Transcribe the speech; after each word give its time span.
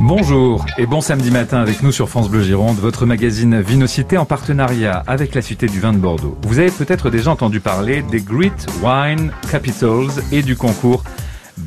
Bonjour 0.00 0.64
et 0.76 0.86
bon 0.86 1.00
samedi 1.00 1.30
matin 1.30 1.58
avec 1.58 1.82
nous 1.82 1.90
sur 1.90 2.08
France 2.08 2.28
Bleu 2.28 2.42
Gironde, 2.42 2.76
votre 2.76 3.06
magazine 3.06 3.60
Vinocité 3.60 4.18
en 4.18 4.26
partenariat 4.26 5.02
avec 5.06 5.34
la 5.34 5.42
Cité 5.42 5.66
du 5.66 5.80
Vin 5.80 5.92
de 5.92 5.98
Bordeaux. 5.98 6.36
Vous 6.42 6.58
avez 6.58 6.70
peut-être 6.70 7.10
déjà 7.10 7.30
entendu 7.30 7.60
parler 7.60 8.02
des 8.02 8.20
Great 8.20 8.66
Wine 8.82 9.32
Capitals 9.50 10.10
et 10.32 10.42
du 10.42 10.54
concours 10.54 11.02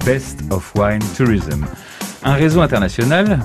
Best 0.05 0.43
of 0.51 0.71
Wine 0.75 1.03
Tourism. 1.17 1.65
Un 2.23 2.33
réseau 2.33 2.61
international 2.61 3.39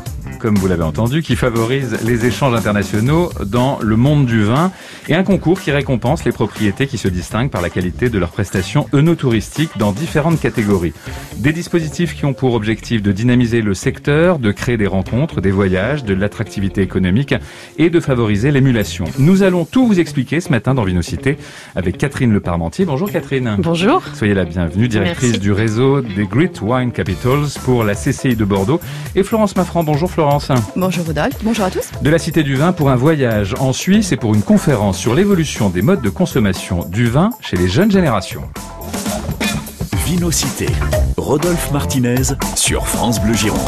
comme 0.44 0.56
vous 0.56 0.68
l'avez 0.68 0.82
entendu, 0.82 1.22
qui 1.22 1.36
favorise 1.36 1.96
les 2.04 2.26
échanges 2.26 2.52
internationaux 2.52 3.30
dans 3.46 3.78
le 3.80 3.96
monde 3.96 4.26
du 4.26 4.42
vin 4.42 4.72
et 5.08 5.14
un 5.14 5.22
concours 5.22 5.58
qui 5.58 5.70
récompense 5.70 6.22
les 6.26 6.32
propriétés 6.32 6.86
qui 6.86 6.98
se 6.98 7.08
distinguent 7.08 7.48
par 7.48 7.62
la 7.62 7.70
qualité 7.70 8.10
de 8.10 8.18
leurs 8.18 8.28
prestations 8.28 8.86
œnotouristiques 8.92 9.70
dans 9.78 9.92
différentes 9.92 10.38
catégories. 10.38 10.92
Des 11.38 11.54
dispositifs 11.54 12.14
qui 12.14 12.26
ont 12.26 12.34
pour 12.34 12.52
objectif 12.52 13.00
de 13.00 13.10
dynamiser 13.10 13.62
le 13.62 13.72
secteur, 13.72 14.38
de 14.38 14.52
créer 14.52 14.76
des 14.76 14.86
rencontres, 14.86 15.40
des 15.40 15.50
voyages, 15.50 16.04
de 16.04 16.12
l'attractivité 16.12 16.82
économique 16.82 17.34
et 17.78 17.88
de 17.88 17.98
favoriser 17.98 18.50
l'émulation. 18.50 19.06
Nous 19.18 19.44
allons 19.44 19.64
tout 19.64 19.86
vous 19.86 19.98
expliquer 19.98 20.40
ce 20.40 20.50
matin 20.50 20.74
dans 20.74 20.84
Vinocité 20.84 21.38
avec 21.74 21.96
Catherine 21.96 22.34
Le 22.34 22.40
Parmentier. 22.40 22.84
Bonjour 22.84 23.10
Catherine. 23.10 23.56
Bonjour. 23.60 24.02
Soyez 24.12 24.34
la 24.34 24.44
bienvenue, 24.44 24.88
directrice 24.88 25.40
du 25.40 25.52
réseau 25.52 26.02
des 26.02 26.26
Great 26.26 26.60
Wine 26.60 26.92
Capitals 26.92 27.48
pour 27.64 27.82
la 27.82 27.94
CCI 27.94 28.36
de 28.36 28.44
Bordeaux. 28.44 28.78
Et 29.16 29.22
Florence 29.22 29.56
Maffran. 29.56 29.84
Bonjour 29.84 30.10
Florence. 30.10 30.33
Bonjour 30.74 31.06
Rodolphe, 31.06 31.36
bonjour 31.44 31.64
à 31.64 31.70
tous. 31.70 31.90
De 32.02 32.10
la 32.10 32.18
Cité 32.18 32.42
du 32.42 32.56
Vin 32.56 32.72
pour 32.72 32.90
un 32.90 32.96
voyage 32.96 33.54
en 33.60 33.72
Suisse 33.72 34.10
et 34.10 34.16
pour 34.16 34.34
une 34.34 34.42
conférence 34.42 34.98
sur 34.98 35.14
l'évolution 35.14 35.70
des 35.70 35.80
modes 35.80 36.02
de 36.02 36.10
consommation 36.10 36.84
du 36.88 37.06
vin 37.06 37.30
chez 37.40 37.56
les 37.56 37.68
jeunes 37.68 37.92
générations. 37.92 38.42
Vinocité, 40.04 40.66
Rodolphe 41.16 41.70
Martinez 41.70 42.34
sur 42.56 42.88
France 42.88 43.20
Bleu 43.20 43.34
Gironde. 43.34 43.60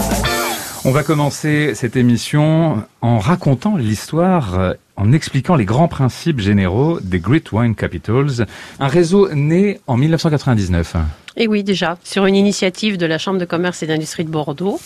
On 0.84 0.90
va 0.90 1.04
commencer 1.04 1.72
cette 1.76 1.94
émission 1.94 2.82
en 3.00 3.18
racontant 3.20 3.76
l'histoire 3.76 4.74
en 4.96 5.12
expliquant 5.12 5.56
les 5.56 5.64
grands 5.64 5.88
principes 5.88 6.40
généraux 6.40 6.98
des 7.00 7.20
Great 7.20 7.52
Wine 7.52 7.74
Capitals, 7.74 8.46
un 8.80 8.88
réseau 8.88 9.32
né 9.32 9.80
en 9.86 9.96
1999. 9.96 10.96
Et 11.38 11.48
oui, 11.48 11.62
déjà, 11.62 11.98
sur 12.02 12.24
une 12.24 12.34
initiative 12.34 12.96
de 12.96 13.04
la 13.04 13.18
Chambre 13.18 13.38
de 13.38 13.44
commerce 13.44 13.82
et 13.82 13.86
d'industrie 13.86 14.24
de 14.24 14.30
Bordeaux, 14.30 14.80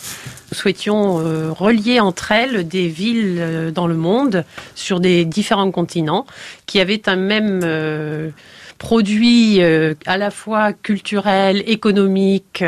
nous 0.51 0.57
souhaitions 0.57 1.19
euh, 1.19 1.49
relier 1.51 2.01
entre 2.01 2.33
elles 2.33 2.67
des 2.67 2.89
villes 2.89 3.37
euh, 3.39 3.71
dans 3.71 3.87
le 3.87 3.95
monde 3.95 4.43
sur 4.75 4.99
des 4.99 5.23
différents 5.23 5.71
continents 5.71 6.25
qui 6.65 6.81
avaient 6.81 7.07
un 7.07 7.15
même 7.15 7.61
euh, 7.63 8.31
produit 8.77 9.61
à 9.61 10.17
la 10.17 10.31
fois 10.31 10.73
culturel, 10.73 11.63
économique 11.67 12.63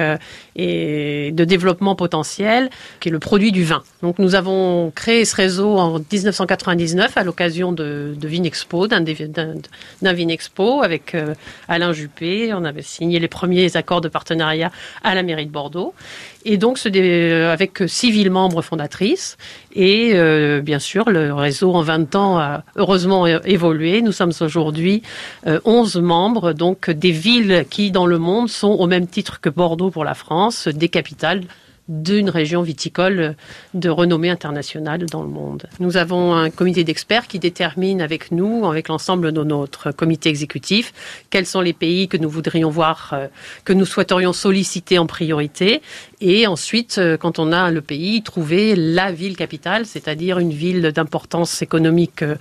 et 0.55 1.31
de 1.31 1.43
développement 1.45 1.95
potentiel, 1.95 2.69
qui 2.99 3.09
est 3.09 3.11
le 3.11 3.19
produit 3.19 3.51
du 3.51 3.63
vin. 3.63 3.83
Donc 4.01 4.19
nous 4.19 4.35
avons 4.35 4.91
créé 4.95 5.25
ce 5.25 5.35
réseau 5.35 5.77
en 5.77 5.99
1999 5.99 7.17
à 7.17 7.23
l'occasion 7.23 7.71
de, 7.71 8.15
Vinexpo, 8.21 8.87
d'un 8.87 9.03
Vinexpo 10.13 10.81
avec 10.83 11.15
Alain 11.67 11.93
Juppé. 11.93 12.53
On 12.53 12.65
avait 12.65 12.81
signé 12.81 13.19
les 13.19 13.27
premiers 13.27 13.75
accords 13.75 14.01
de 14.01 14.09
partenariat 14.09 14.71
à 15.03 15.15
la 15.15 15.23
mairie 15.23 15.45
de 15.45 15.51
Bordeaux. 15.51 15.93
Et 16.45 16.57
donc, 16.57 16.77
avec 16.85 17.83
six 17.87 18.11
villes 18.11 18.31
membres 18.31 18.61
fondatrices. 18.61 19.37
Et 19.75 20.11
euh, 20.13 20.61
bien 20.61 20.79
sûr, 20.79 21.09
le 21.09 21.33
réseau 21.33 21.73
en 21.73 21.81
20 21.81 22.15
ans 22.15 22.37
a 22.37 22.63
heureusement 22.75 23.25
évolué. 23.25 24.01
Nous 24.01 24.11
sommes 24.11 24.33
aujourd'hui 24.41 25.01
11 25.45 25.95
euh, 25.95 26.01
membres, 26.01 26.53
donc 26.53 26.89
des 26.89 27.11
villes 27.11 27.65
qui, 27.69 27.91
dans 27.91 28.05
le 28.05 28.17
monde, 28.17 28.49
sont 28.49 28.69
au 28.69 28.87
même 28.87 29.07
titre 29.07 29.39
que 29.39 29.49
Bordeaux 29.49 29.89
pour 29.89 30.03
la 30.03 30.13
France, 30.13 30.42
des 30.67 30.89
capitales 30.89 31.41
d'une 31.89 32.29
région 32.29 32.61
viticole 32.61 33.35
de 33.73 33.89
renommée 33.89 34.29
internationale 34.29 35.05
dans 35.05 35.21
le 35.21 35.27
monde. 35.27 35.67
Nous 35.79 35.97
avons 35.97 36.33
un 36.33 36.49
comité 36.49 36.83
d'experts 36.85 37.27
qui 37.27 37.39
détermine 37.39 38.01
avec 38.01 38.31
nous, 38.31 38.65
avec 38.65 38.87
l'ensemble 38.87 39.33
de 39.33 39.43
notre 39.43 39.91
comité 39.91 40.29
exécutif, 40.29 40.93
quels 41.29 41.45
sont 41.45 41.59
les 41.59 41.73
pays 41.73 42.07
que 42.07 42.15
nous 42.15 42.29
voudrions 42.29 42.69
voir, 42.69 43.09
euh, 43.11 43.27
que 43.65 43.73
nous 43.73 43.85
souhaiterions 43.85 44.31
solliciter 44.31 44.97
en 44.97 45.07
priorité. 45.07 45.81
Et 46.25 46.47
ensuite, 46.47 46.97
euh, 46.97 47.17
quand 47.17 47.37
on 47.37 47.51
a 47.51 47.69
le 47.69 47.81
pays, 47.81 48.23
trouver 48.23 48.75
la 48.75 49.11
ville 49.11 49.35
capitale, 49.35 49.85
c'est-à-dire 49.85 50.39
une 50.39 50.53
ville 50.53 50.81
d'importance 50.93 51.61
économique 51.61 52.23
euh, 52.23 52.35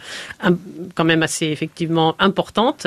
quand 0.94 1.04
même 1.04 1.22
assez 1.22 1.47
effectivement 1.47 2.15
importante, 2.19 2.87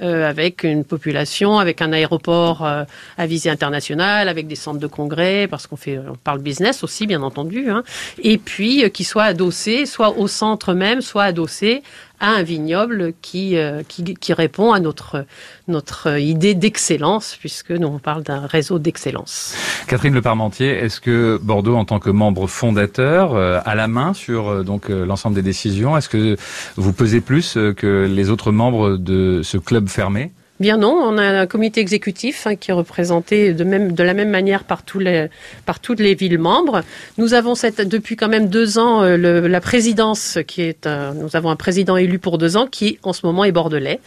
avec 0.00 0.64
une 0.64 0.84
population, 0.84 1.58
avec 1.58 1.80
un 1.80 1.92
aéroport 1.92 2.66
à 2.66 3.26
visée 3.26 3.48
internationale, 3.48 4.28
avec 4.28 4.48
des 4.48 4.56
centres 4.56 4.80
de 4.80 4.88
congrès, 4.88 5.46
parce 5.46 5.68
qu'on 5.68 5.76
fait 5.76 5.98
on 5.98 6.16
parle 6.16 6.40
business 6.40 6.82
aussi, 6.82 7.06
bien 7.06 7.22
entendu, 7.22 7.70
hein. 7.70 7.82
et 8.22 8.38
puis 8.38 8.84
euh, 8.84 8.88
qui 8.88 9.04
soit 9.04 9.24
adossé, 9.24 9.86
soit 9.86 10.16
au 10.18 10.28
centre 10.28 10.74
même, 10.74 11.00
soit 11.00 11.24
adossé 11.24 11.82
à 12.20 12.30
un 12.30 12.42
vignoble 12.42 13.12
qui, 13.22 13.56
euh, 13.56 13.82
qui, 13.86 14.32
répond 14.32 14.72
à 14.72 14.80
notre, 14.80 15.26
notre 15.68 16.18
idée 16.18 16.54
d'excellence, 16.54 17.36
puisque 17.38 17.70
nous 17.70 17.88
on 17.88 17.98
parle 17.98 18.22
d'un 18.22 18.46
réseau 18.46 18.78
d'excellence. 18.78 19.54
Catherine 19.86 20.14
Le 20.14 20.22
Parmentier, 20.22 20.68
est-ce 20.68 21.00
que 21.00 21.38
Bordeaux, 21.42 21.76
en 21.76 21.84
tant 21.84 21.98
que 21.98 22.10
membre 22.10 22.46
fondateur, 22.46 23.34
euh, 23.34 23.60
a 23.64 23.74
la 23.74 23.88
main 23.88 24.14
sur 24.14 24.64
donc 24.64 24.88
l'ensemble 24.88 25.34
des 25.34 25.42
décisions? 25.42 25.96
Est-ce 25.96 26.08
que 26.08 26.36
vous 26.76 26.92
pesez 26.92 27.20
plus 27.20 27.54
que 27.76 28.08
les 28.10 28.30
autres 28.30 28.52
membres 28.52 28.96
de 28.96 29.40
ce 29.42 29.58
club 29.58 29.88
fermé? 29.88 30.32
Bien 30.60 30.76
non, 30.76 30.92
on 30.92 31.18
a 31.18 31.40
un 31.40 31.46
comité 31.46 31.80
exécutif 31.80 32.46
hein, 32.46 32.54
qui 32.54 32.70
est 32.70 32.74
représenté 32.74 33.52
de, 33.52 33.64
même, 33.64 33.90
de 33.92 34.02
la 34.04 34.14
même 34.14 34.30
manière 34.30 34.62
par, 34.62 34.84
tous 34.84 35.00
les, 35.00 35.26
par 35.66 35.80
toutes 35.80 35.98
les 35.98 36.14
villes 36.14 36.38
membres. 36.38 36.82
Nous 37.18 37.34
avons 37.34 37.56
cette, 37.56 37.80
depuis 37.80 38.14
quand 38.14 38.28
même 38.28 38.48
deux 38.48 38.78
ans 38.78 39.02
euh, 39.02 39.16
le, 39.16 39.48
la 39.48 39.60
présidence 39.60 40.38
qui 40.46 40.62
est, 40.62 40.86
nous 40.86 41.34
avons 41.34 41.50
un 41.50 41.56
président 41.56 41.96
élu 41.96 42.20
pour 42.20 42.38
deux 42.38 42.56
ans 42.56 42.68
qui 42.68 43.00
en 43.02 43.12
ce 43.12 43.26
moment 43.26 43.44
est 43.44 43.50
bordelais. 43.50 43.98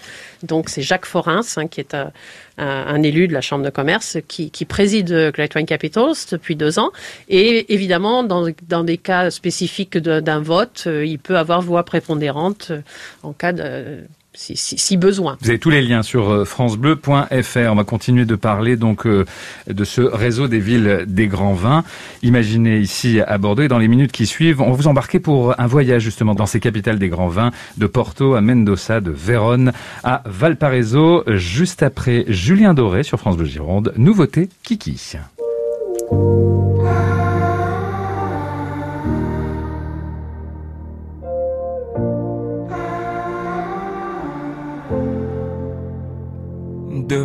Donc 0.43 0.69
c'est 0.69 0.81
Jacques 0.81 1.05
Forins 1.05 1.41
hein, 1.57 1.67
qui 1.67 1.81
est 1.81 1.93
un, 1.93 2.11
un, 2.57 3.03
élu 3.03 3.27
de 3.27 3.33
la 3.33 3.41
Chambre 3.41 3.63
de 3.63 3.69
commerce 3.69 4.17
qui, 4.27 4.49
qui 4.49 4.65
préside 4.65 5.31
Great 5.33 5.53
Wine 5.55 5.65
Capitals 5.65 6.15
depuis 6.31 6.55
deux 6.55 6.79
ans. 6.79 6.91
Et 7.29 7.73
évidemment, 7.73 8.23
dans, 8.23 8.47
dans 8.67 8.83
des 8.83 8.97
cas 8.97 9.29
spécifiques 9.31 9.97
d'un 9.97 10.39
vote, 10.39 10.85
euh, 10.87 11.05
il 11.05 11.19
peut 11.19 11.37
avoir 11.37 11.61
voix 11.61 11.83
prépondérante 11.83 12.67
euh, 12.71 12.81
en 13.23 13.33
cas 13.33 13.51
de 13.51 13.99
si, 14.37 14.97
besoin. 14.97 15.37
Vous 15.41 15.49
avez 15.49 15.59
tous 15.59 15.69
les 15.69 15.81
liens 15.81 16.03
sur 16.03 16.29
euh, 16.29 16.45
francebleu.fr. 16.45 17.71
On 17.71 17.75
va 17.75 17.83
continuer 17.83 18.25
de 18.25 18.35
parler 18.35 18.77
donc 18.77 19.05
euh, 19.05 19.25
de 19.67 19.83
ce 19.83 20.01
réseau 20.01 20.47
des 20.47 20.59
villes 20.59 21.05
des 21.07 21.27
grands 21.27 21.53
vins. 21.53 21.83
Imaginez 22.21 22.77
ici 22.79 23.19
à 23.19 23.37
Bordeaux 23.37 23.63
et 23.63 23.67
dans 23.67 23.79
les 23.79 23.87
minutes 23.87 24.11
qui 24.11 24.27
suivent, 24.27 24.61
on 24.61 24.69
va 24.69 24.75
vous 24.75 24.87
embarquer 24.87 25.19
pour 25.19 25.59
un 25.59 25.67
voyage 25.67 26.03
justement 26.03 26.35
dans 26.35 26.45
ces 26.45 26.59
capitales 26.59 26.99
des 26.99 27.09
grands 27.09 27.27
vins, 27.27 27.51
de 27.77 27.87
Porto 27.87 28.35
à 28.35 28.41
Mendoza, 28.41 29.01
de 29.01 29.11
Vérone 29.11 29.71
à 30.03 30.21
Valparaiso, 30.25 31.23
juste 31.27 31.83
après 31.83 32.25
Julien 32.27 32.73
Doré 32.73 33.03
sur 33.03 33.19
France 33.19 33.37
Bleu 33.37 33.47
Gironde. 33.47 33.93
Nouveauté 33.97 34.49
Kiki. 34.63 35.17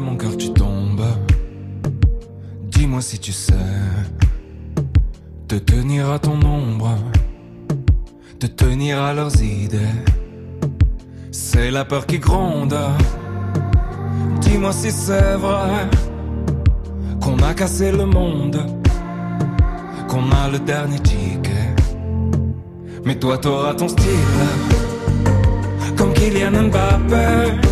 Mon 0.00 0.16
cœur 0.16 0.36
tu 0.36 0.52
tombes. 0.52 1.04
Dis-moi 2.64 3.00
si 3.02 3.18
tu 3.18 3.32
sais 3.32 3.54
te 5.48 5.56
tenir 5.56 6.10
à 6.10 6.18
ton 6.18 6.38
ombre, 6.44 6.96
te 8.38 8.46
tenir 8.46 9.02
à 9.02 9.12
leurs 9.12 9.42
idées. 9.42 9.98
C'est 11.30 11.70
la 11.70 11.84
peur 11.84 12.06
qui 12.06 12.18
gronde. 12.18 12.76
Dis-moi 14.40 14.72
si 14.72 14.90
c'est 14.90 15.36
vrai 15.36 15.88
qu'on 17.20 17.38
a 17.38 17.54
cassé 17.54 17.92
le 17.92 18.06
monde, 18.06 18.58
qu'on 20.08 20.30
a 20.30 20.48
le 20.50 20.58
dernier 20.58 21.00
ticket. 21.00 21.74
Mais 23.04 23.16
toi 23.16 23.38
t'auras 23.38 23.74
ton 23.74 23.88
style, 23.88 24.38
comme 25.96 26.12
Kylian 26.14 26.68
Mbappé 26.68 27.71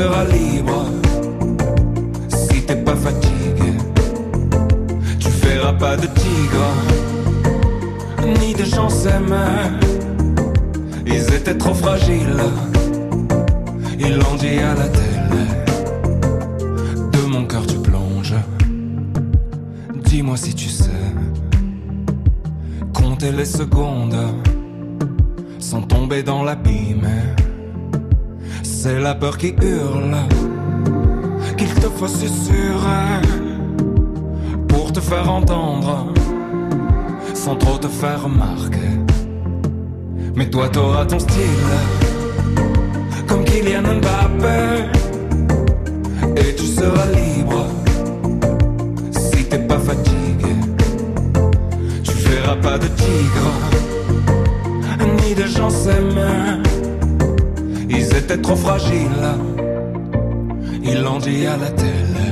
seras 0.00 0.24
libre 0.24 0.86
si 2.28 2.62
t'es 2.62 2.76
pas 2.76 2.96
fatigué. 2.96 3.72
Tu 5.18 5.28
feras 5.28 5.74
pas 5.74 5.96
de 5.96 6.06
tigre 6.06 6.68
ni 8.40 8.54
de 8.54 8.64
gens 8.64 8.88
s'aimer. 8.88 9.60
Ils 11.06 11.26
étaient 11.34 11.58
trop 11.58 11.74
fragiles, 11.74 12.44
ils 13.98 14.16
l'ont 14.16 14.36
dit 14.38 14.58
à 14.70 14.74
la 14.80 14.88
télé. 14.98 15.44
De 17.14 17.22
mon 17.32 17.44
cœur 17.44 17.66
tu 17.66 17.76
plonges. 17.76 18.40
Dis-moi 20.08 20.36
si 20.38 20.54
tu 20.54 20.68
sais 20.68 21.04
compter 22.94 23.32
les 23.32 23.50
secondes 23.60 24.20
sans 25.58 25.82
tomber 25.82 26.22
dans 26.22 26.42
l'abîme 26.42 27.08
c'est 28.82 28.98
la 28.98 29.14
peur 29.14 29.36
qui 29.36 29.54
hurle, 29.60 30.16
qu'il 31.58 31.74
te 31.74 31.88
faut 31.98 32.08
susurrer 32.08 33.20
pour 34.68 34.90
te 34.90 35.00
faire 35.00 35.30
entendre 35.30 36.06
sans 37.34 37.56
trop 37.56 37.76
te 37.76 37.88
faire 37.88 38.22
remarquer. 38.22 38.92
Mais 40.34 40.48
toi 40.48 40.70
t'auras 40.70 41.04
ton 41.04 41.18
style, 41.18 41.74
comme 43.28 43.44
Kylian 43.44 43.82
Mbappé, 43.82 44.60
et 46.38 46.54
tu 46.54 46.64
seras 46.64 47.08
libre 47.12 47.66
si 49.10 49.44
t'es 49.44 49.58
pas 49.58 49.78
fatigué. 49.78 50.54
Tu 52.02 52.12
verras 52.12 52.56
pas 52.56 52.78
de 52.78 52.86
tigre, 52.86 53.50
ni 55.22 55.34
de 55.34 55.46
gens 55.46 55.68
s'aimer. 55.68 56.79
Ils 58.00 58.16
étaient 58.16 58.40
trop 58.40 58.56
fragiles, 58.56 59.28
ils 60.82 61.02
l'ont 61.02 61.18
dit 61.18 61.44
à 61.44 61.56
la 61.58 61.70
télé. 61.70 62.28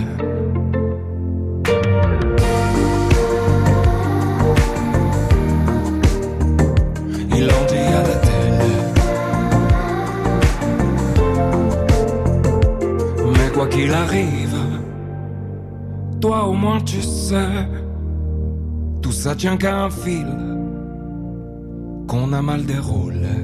Ils 7.36 7.46
l'ont 7.50 7.66
dit 7.72 7.86
à 8.00 8.02
la 8.10 8.16
télé. 8.28 8.72
Mais 13.36 13.48
quoi 13.52 13.66
qu'il 13.66 13.92
arrive, 13.92 14.58
toi 16.18 16.46
au 16.46 16.54
moins 16.54 16.80
tu 16.80 17.02
sais, 17.02 17.68
tout 19.02 19.12
ça 19.12 19.34
tient 19.34 19.58
qu'à 19.58 19.84
un 19.84 19.90
fil 19.90 20.30
qu'on 22.06 22.32
a 22.32 22.40
mal 22.40 22.64
déroulé. 22.64 23.37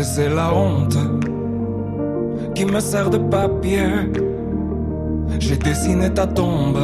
C'est 0.00 0.28
la 0.28 0.54
honte 0.54 0.96
qui 2.54 2.64
me 2.64 2.78
sert 2.78 3.10
de 3.10 3.18
papier. 3.18 3.88
J'ai 5.40 5.56
dessiné 5.56 6.08
ta 6.08 6.24
tombe 6.24 6.78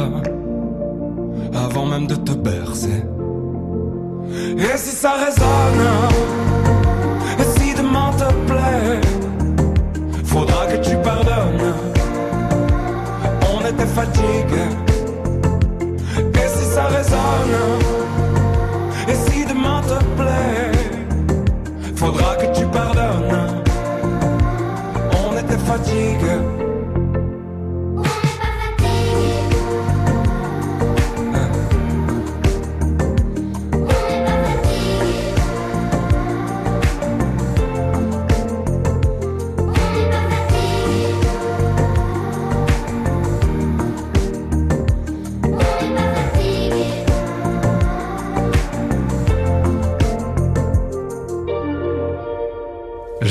avant 1.53 1.85
même 1.85 2.07
de 2.07 2.15
te 2.15 2.33
bercer. 2.33 3.03
Et 4.57 4.77
si 4.77 4.93
ça 4.93 5.13
résonne, 5.13 5.87
et 7.39 7.59
si 7.59 7.73
demain 7.73 8.11
te 8.17 8.31
plaît, 8.51 8.99
faudra 10.25 10.65
que 10.67 10.77
tu 10.85 10.97
pardonnes. 10.97 11.73
On 13.53 13.61
était 13.65 13.85
fatigués. 13.85 14.75
Et 16.17 16.47
si 16.49 16.65
ça 16.65 16.85
résonne, 16.87 17.57
et 19.07 19.15
si 19.15 19.45
demain 19.45 19.81
te 19.81 20.03
plaît, 20.19 20.71
faudra 21.95 22.35
que 22.35 22.57
tu 22.57 22.65
pardonnes. 22.65 22.94
On 25.67 26.64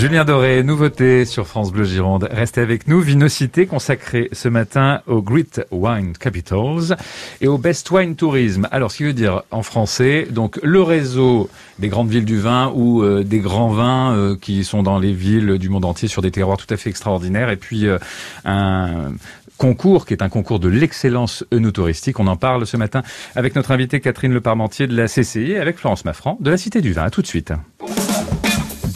Julien 0.04 0.26
Doré, 0.26 0.62
nouveauté 0.62 1.24
sur 1.24 1.46
France 1.46 1.72
Bleu 1.72 1.84
Gironde. 1.84 2.28
Restez 2.30 2.60
avec 2.60 2.88
nous. 2.88 3.00
Vinocité 3.00 3.64
consacrée 3.64 4.28
ce 4.32 4.50
matin 4.50 5.00
aux 5.06 5.22
Great 5.22 5.66
Wine 5.70 6.12
Capitals 6.12 6.98
et 7.40 7.48
au 7.48 7.56
Best 7.56 7.90
Wine 7.90 8.14
Tourism. 8.14 8.68
Alors, 8.70 8.92
ce 8.92 8.98
qui 8.98 9.04
veut 9.04 9.14
dire 9.14 9.44
en 9.50 9.62
français, 9.62 10.28
donc 10.30 10.60
le 10.62 10.82
réseau 10.82 11.48
des 11.78 11.88
grandes 11.88 12.10
villes 12.10 12.26
du 12.26 12.38
vin 12.38 12.70
ou 12.74 13.02
euh, 13.02 13.24
des 13.24 13.38
grands 13.38 13.70
vins 13.70 14.14
euh, 14.14 14.36
qui 14.38 14.62
sont 14.64 14.82
dans 14.82 14.98
les 14.98 15.14
villes 15.14 15.56
du 15.56 15.70
monde 15.70 15.86
entier 15.86 16.06
sur 16.06 16.20
des 16.20 16.30
terroirs 16.30 16.58
tout 16.58 16.66
à 16.68 16.76
fait 16.76 16.90
extraordinaires 16.90 17.48
et 17.48 17.56
puis 17.56 17.86
euh, 17.86 17.96
un 18.44 19.12
concours 19.56 20.04
qui 20.04 20.12
est 20.12 20.22
un 20.22 20.28
concours 20.28 20.60
de 20.60 20.68
l'excellence 20.68 21.46
œnotouristique. 21.50 22.20
On 22.20 22.26
en 22.26 22.36
parle 22.36 22.66
ce 22.66 22.76
matin 22.76 23.02
avec 23.36 23.56
notre 23.56 23.70
invitée 23.70 24.00
Catherine 24.00 24.34
Leparmentier 24.34 24.86
de 24.86 24.94
la 24.94 25.06
CCI 25.06 25.52
et 25.52 25.58
avec 25.58 25.78
Florence 25.78 26.04
Maffran 26.04 26.36
de 26.40 26.50
la 26.50 26.58
Cité 26.58 26.82
du 26.82 26.92
Vin. 26.92 27.04
À 27.04 27.10
tout 27.10 27.22
de 27.22 27.26
suite. 27.26 27.54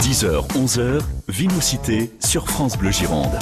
10h, 0.08 0.48
11h, 0.54 1.00
Vinocité 1.28 2.10
sur 2.18 2.48
France 2.48 2.78
Bleu 2.78 2.90
Gironde. 2.90 3.38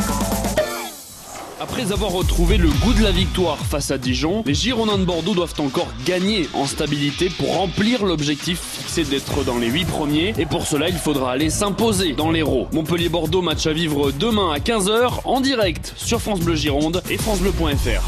Après 1.60 1.92
avoir 1.92 2.10
retrouvé 2.10 2.56
le 2.56 2.68
goût 2.68 2.92
de 2.92 3.04
la 3.04 3.12
victoire 3.12 3.56
face 3.58 3.92
à 3.92 3.98
Dijon, 3.98 4.42
les 4.44 4.54
Girondins 4.54 4.98
de 4.98 5.04
Bordeaux 5.04 5.34
doivent 5.34 5.54
encore 5.60 5.86
gagner 6.04 6.48
en 6.54 6.66
stabilité 6.66 7.30
pour 7.30 7.54
remplir 7.54 8.04
l'objectif 8.04 8.58
fixé 8.58 9.04
d'être 9.04 9.44
dans 9.44 9.58
les 9.58 9.68
8 9.68 9.84
premiers. 9.84 10.34
Et 10.38 10.46
pour 10.46 10.66
cela, 10.66 10.88
il 10.88 10.96
faudra 10.96 11.30
aller 11.30 11.50
s'imposer 11.50 12.14
dans 12.14 12.32
l'Hérault. 12.32 12.66
Montpellier-Bordeaux, 12.72 13.42
match 13.42 13.68
à 13.68 13.72
vivre 13.72 14.10
demain 14.10 14.50
à 14.50 14.58
15h 14.58 15.20
en 15.24 15.40
direct 15.40 15.92
sur 15.96 16.20
France 16.20 16.40
Bleu 16.40 16.56
Gironde 16.56 17.00
et 17.08 17.16
francebleu.fr. 17.16 18.02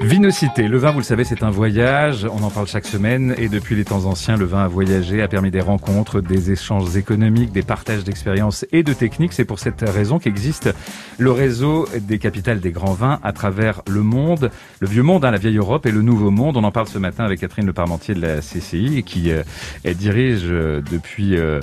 Vinocité, 0.00 0.68
le 0.68 0.78
vin, 0.78 0.90
vous 0.90 0.98
le 0.98 1.04
savez, 1.04 1.24
c'est 1.24 1.42
un 1.42 1.50
voyage. 1.50 2.26
On 2.30 2.42
en 2.42 2.50
parle 2.50 2.66
chaque 2.66 2.86
semaine 2.86 3.34
et 3.38 3.48
depuis 3.48 3.74
les 3.74 3.84
temps 3.84 4.04
anciens, 4.04 4.36
le 4.36 4.44
vin 4.44 4.64
a 4.64 4.68
voyagé, 4.68 5.22
a 5.22 5.28
permis 5.28 5.50
des 5.50 5.60
rencontres, 5.60 6.20
des 6.20 6.50
échanges 6.50 6.96
économiques, 6.96 7.52
des 7.52 7.62
partages 7.62 8.04
d'expériences 8.04 8.66
et 8.72 8.82
de 8.82 8.92
techniques. 8.92 9.32
C'est 9.32 9.44
pour 9.44 9.58
cette 9.58 9.80
raison 9.80 10.18
qu'existe 10.18 10.72
le 11.18 11.30
réseau 11.30 11.88
des 12.00 12.18
capitales 12.18 12.60
des 12.60 12.72
grands 12.72 12.92
vins 12.92 13.20
à 13.22 13.32
travers 13.32 13.82
le 13.88 14.02
monde, 14.02 14.50
le 14.80 14.86
vieux 14.86 15.02
monde, 15.02 15.24
hein, 15.24 15.30
la 15.30 15.38
vieille 15.38 15.56
Europe 15.58 15.86
et 15.86 15.92
le 15.92 16.02
nouveau 16.02 16.30
monde. 16.30 16.56
On 16.56 16.64
en 16.64 16.72
parle 16.72 16.88
ce 16.88 16.98
matin 16.98 17.24
avec 17.24 17.40
Catherine 17.40 17.66
Leparmentier 17.66 18.14
de 18.14 18.20
la 18.20 18.40
CCI 18.40 19.02
qui 19.02 19.30
euh, 19.30 19.42
elle 19.84 19.96
dirige 19.96 20.44
euh, 20.44 20.82
depuis 20.90 21.36
euh, 21.36 21.60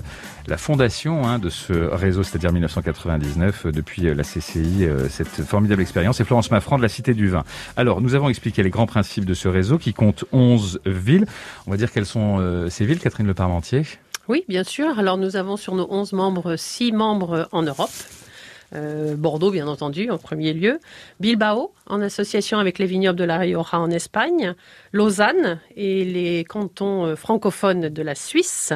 la 0.48 0.58
fondation 0.58 1.26
hein, 1.26 1.40
de 1.40 1.50
ce 1.50 1.74
réseau, 1.74 2.24
c'est-à-dire 2.24 2.52
1999, 2.52 3.66
euh, 3.66 3.72
depuis 3.72 4.02
la 4.02 4.24
CCI, 4.24 4.88
cette 5.10 5.44
formidable 5.46 5.82
expérience, 5.82 6.20
et 6.20 6.24
Florence 6.24 6.52
Maffran 6.52 6.78
de 6.78 6.82
la 6.82 6.90
Cité 6.90 7.14
du 7.14 7.30
Vin. 7.30 7.44
Alors, 7.78 8.02
nous 8.02 8.16
avons 8.16 8.23
expliqué 8.30 8.64
les 8.64 8.70
grands 8.70 8.86
principes 8.86 9.26
de 9.26 9.34
ce 9.34 9.48
réseau 9.48 9.78
qui 9.78 9.94
compte 9.94 10.26
11 10.32 10.82
villes. 10.86 11.26
On 11.68 11.72
va 11.72 11.78
dire 11.78 11.92
quelles 11.92 12.06
sont 12.06 12.38
euh, 12.40 12.70
ces 12.70 12.86
villes, 12.86 13.00
Catherine 13.00 13.28
Le 13.28 13.34
Parmentier? 13.34 13.84
Oui, 14.28 14.46
bien 14.48 14.64
sûr. 14.64 15.00
Alors 15.00 15.18
nous 15.18 15.36
avons 15.36 15.58
sur 15.58 15.76
nos 15.76 15.88
11 15.90 16.14
membres 16.14 16.56
6 16.56 16.92
membres 16.92 17.48
en 17.52 17.64
Europe. 17.64 17.92
Euh, 18.76 19.16
Bordeaux, 19.16 19.52
bien 19.52 19.68
entendu, 19.68 20.10
en 20.10 20.18
premier 20.18 20.52
lieu. 20.54 20.80
Bilbao, 21.20 21.74
en 21.88 22.02
association 22.02 22.58
avec 22.58 22.80
les 22.80 22.88
vignobles 22.88 23.20
de 23.20 23.24
la 23.24 23.38
Rioja 23.38 23.80
en 23.80 23.92
Espagne. 23.92 24.56
Lausanne 24.92 25.60
et 25.76 26.04
les 26.06 26.44
cantons 26.44 27.06
euh, 27.06 27.16
francophones 27.16 27.90
de 27.90 28.02
la 28.02 28.16
Suisse. 28.16 28.74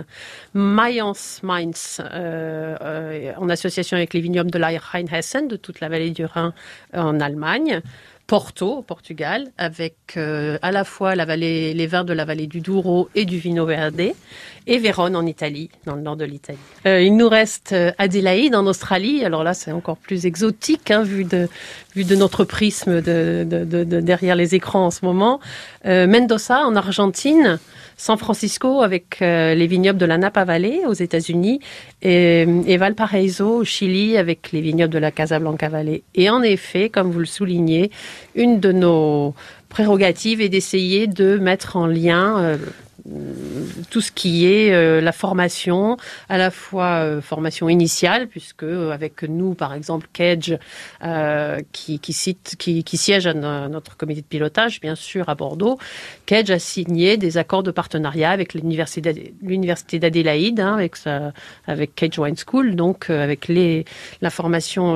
Mayence, 0.53 1.41
Mainz, 1.41 1.99
en 2.01 3.49
association 3.49 3.97
avec 3.97 4.13
les 4.13 4.21
vignobles 4.21 4.51
de 4.51 4.59
la 4.59 4.77
Rheinhessen, 4.77 5.47
de 5.47 5.55
toute 5.55 5.79
la 5.79 5.89
vallée 5.89 6.11
du 6.11 6.25
Rhin 6.25 6.53
en 6.93 7.19
Allemagne. 7.19 7.81
Porto, 8.27 8.79
au 8.79 8.81
Portugal, 8.81 9.47
avec 9.57 9.95
euh, 10.17 10.59
à 10.61 10.73
la 10.73 10.83
fois 10.83 11.15
la 11.15 11.23
vallée, 11.23 11.73
les 11.73 11.87
vins 11.87 12.03
de 12.03 12.11
la 12.11 12.25
vallée 12.25 12.45
du 12.45 12.59
Douro 12.59 13.07
et 13.15 13.23
du 13.23 13.37
Vino 13.37 13.65
Verde, 13.65 14.01
et 14.67 14.77
Vérone 14.79 15.15
en 15.15 15.25
Italie, 15.25 15.69
dans 15.85 15.95
le 15.95 16.01
nord 16.01 16.17
de 16.17 16.25
l'Italie. 16.25 16.59
Euh, 16.85 17.01
il 17.01 17.15
nous 17.15 17.29
reste 17.29 17.71
euh, 17.71 17.93
Adélaïde 17.97 18.53
en 18.53 18.65
Australie. 18.65 19.23
Alors 19.23 19.45
là, 19.45 19.53
c'est 19.53 19.71
encore 19.71 19.95
plus 19.95 20.25
exotique, 20.25 20.91
hein, 20.91 21.03
vu 21.03 21.23
de 21.23 21.47
de 22.05 22.15
notre 22.15 22.43
prisme 22.43 23.01
de, 23.01 23.45
de, 23.47 23.63
de, 23.63 23.83
de 23.83 23.99
derrière 23.99 24.35
les 24.35 24.55
écrans 24.55 24.87
en 24.87 24.91
ce 24.91 25.05
moment. 25.05 25.39
Euh, 25.85 26.07
Mendoza 26.07 26.65
en 26.65 26.75
Argentine. 26.75 27.59
San 27.99 28.15
Francisco 28.15 28.83
avec 28.83 29.17
euh, 29.23 29.55
les 29.55 29.65
vignobles 29.65 29.97
de 29.97 30.05
la 30.05 30.19
Napa 30.19 30.45
Valley 30.45 30.81
aux 30.85 30.93
États-Unis 30.93 31.59
et, 32.03 32.41
et 32.67 32.77
Valparaiso 32.77 33.57
au 33.57 33.63
Chili 33.63 34.17
avec 34.17 34.51
les 34.51 34.61
vignobles 34.61 34.93
de 34.93 34.99
la 34.99 35.09
Casablanca 35.09 35.67
Valley. 35.67 36.03
Et 36.13 36.29
en 36.29 36.43
effet, 36.43 36.89
comme 36.89 37.09
vous 37.09 37.19
le 37.19 37.25
soulignez, 37.25 37.89
une 38.35 38.59
de 38.59 38.71
nos 38.71 39.33
prérogatives 39.69 40.41
est 40.41 40.49
d'essayer 40.49 41.07
de 41.07 41.39
mettre 41.39 41.75
en 41.75 41.87
lien 41.87 42.37
euh, 42.39 42.57
tout 43.89 44.01
ce 44.01 44.11
qui 44.11 44.45
est 44.45 44.71
euh, 44.73 45.01
la 45.01 45.11
formation, 45.11 45.97
à 46.29 46.37
la 46.37 46.51
fois 46.51 47.03
euh, 47.03 47.21
formation 47.21 47.69
initiale, 47.69 48.27
puisque 48.27 48.63
euh, 48.63 48.91
avec 48.91 49.23
nous, 49.23 49.53
par 49.53 49.73
exemple, 49.73 50.07
euh, 51.03 51.59
qui, 51.71 51.99
siège 52.97 53.27
à 53.27 53.33
no- 53.33 53.69
notre 53.69 53.95
comité 53.97 54.21
de 54.21 54.25
pilotage, 54.25 54.81
bien 54.81 54.95
sûr, 54.95 55.29
à 55.29 55.35
Bordeaux, 55.35 55.77
Kedge 56.25 56.51
a 56.51 56.59
signé 56.59 57.17
des 57.17 57.37
accords 57.37 57.63
de 57.63 57.71
partenariat 57.71 58.31
avec 58.31 58.53
l'université 58.53 59.01
d'Adé- 59.01 59.33
l'université 59.41 59.99
d'Adélaïde, 59.99 60.59
hein, 60.59 60.73
avec, 60.75 60.95
avec 61.65 61.95
Kedge 61.95 62.19
Wine 62.19 62.35
School, 62.37 62.75
donc 62.75 63.09
avec 63.09 63.47
les, 63.47 63.85
la 64.21 64.29
formation 64.29 64.95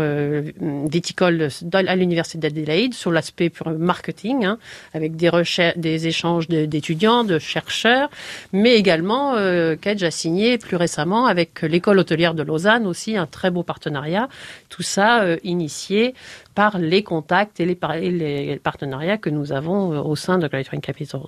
viticole 0.90 1.50
à 1.74 1.96
l'université 1.96 2.40
d'Adélaïde 2.40 2.94
sur 2.94 3.12
l'aspect 3.12 3.52
marketing, 3.78 4.46
hein, 4.46 4.58
avec 4.94 5.16
des 5.16 6.08
échanges 6.08 6.48
d'étudiants, 6.48 7.24
de 7.24 7.40
chercheurs, 7.40 8.01
mais 8.54 8.76
également 8.76 9.36
euh, 9.36 9.76
Kedge 9.76 10.04
a 10.04 10.12
signé 10.12 10.58
plus 10.58 10.76
récemment 10.76 11.26
avec 11.26 11.62
l'école 11.62 12.00
hôtelière 12.00 12.34
de 12.34 12.44
Lausanne 12.44 12.88
aussi 12.88 13.18
un 13.18 13.28
très 13.28 13.52
beau 13.52 13.64
partenariat. 13.64 14.30
Tout 14.70 14.84
ça 14.84 15.24
euh, 15.24 15.38
initié 15.44 16.14
par 16.56 16.78
les 16.78 17.04
contacts 17.04 17.60
et 17.60 17.66
les, 17.66 18.60
partenariats 18.62 19.18
que 19.18 19.30
nous 19.30 19.52
avons 19.52 19.94
euh, 19.94 20.02
au 20.02 20.16
sein 20.16 20.38
de 20.38 20.50
Wine 20.52 20.82
Capitals. 20.82 21.22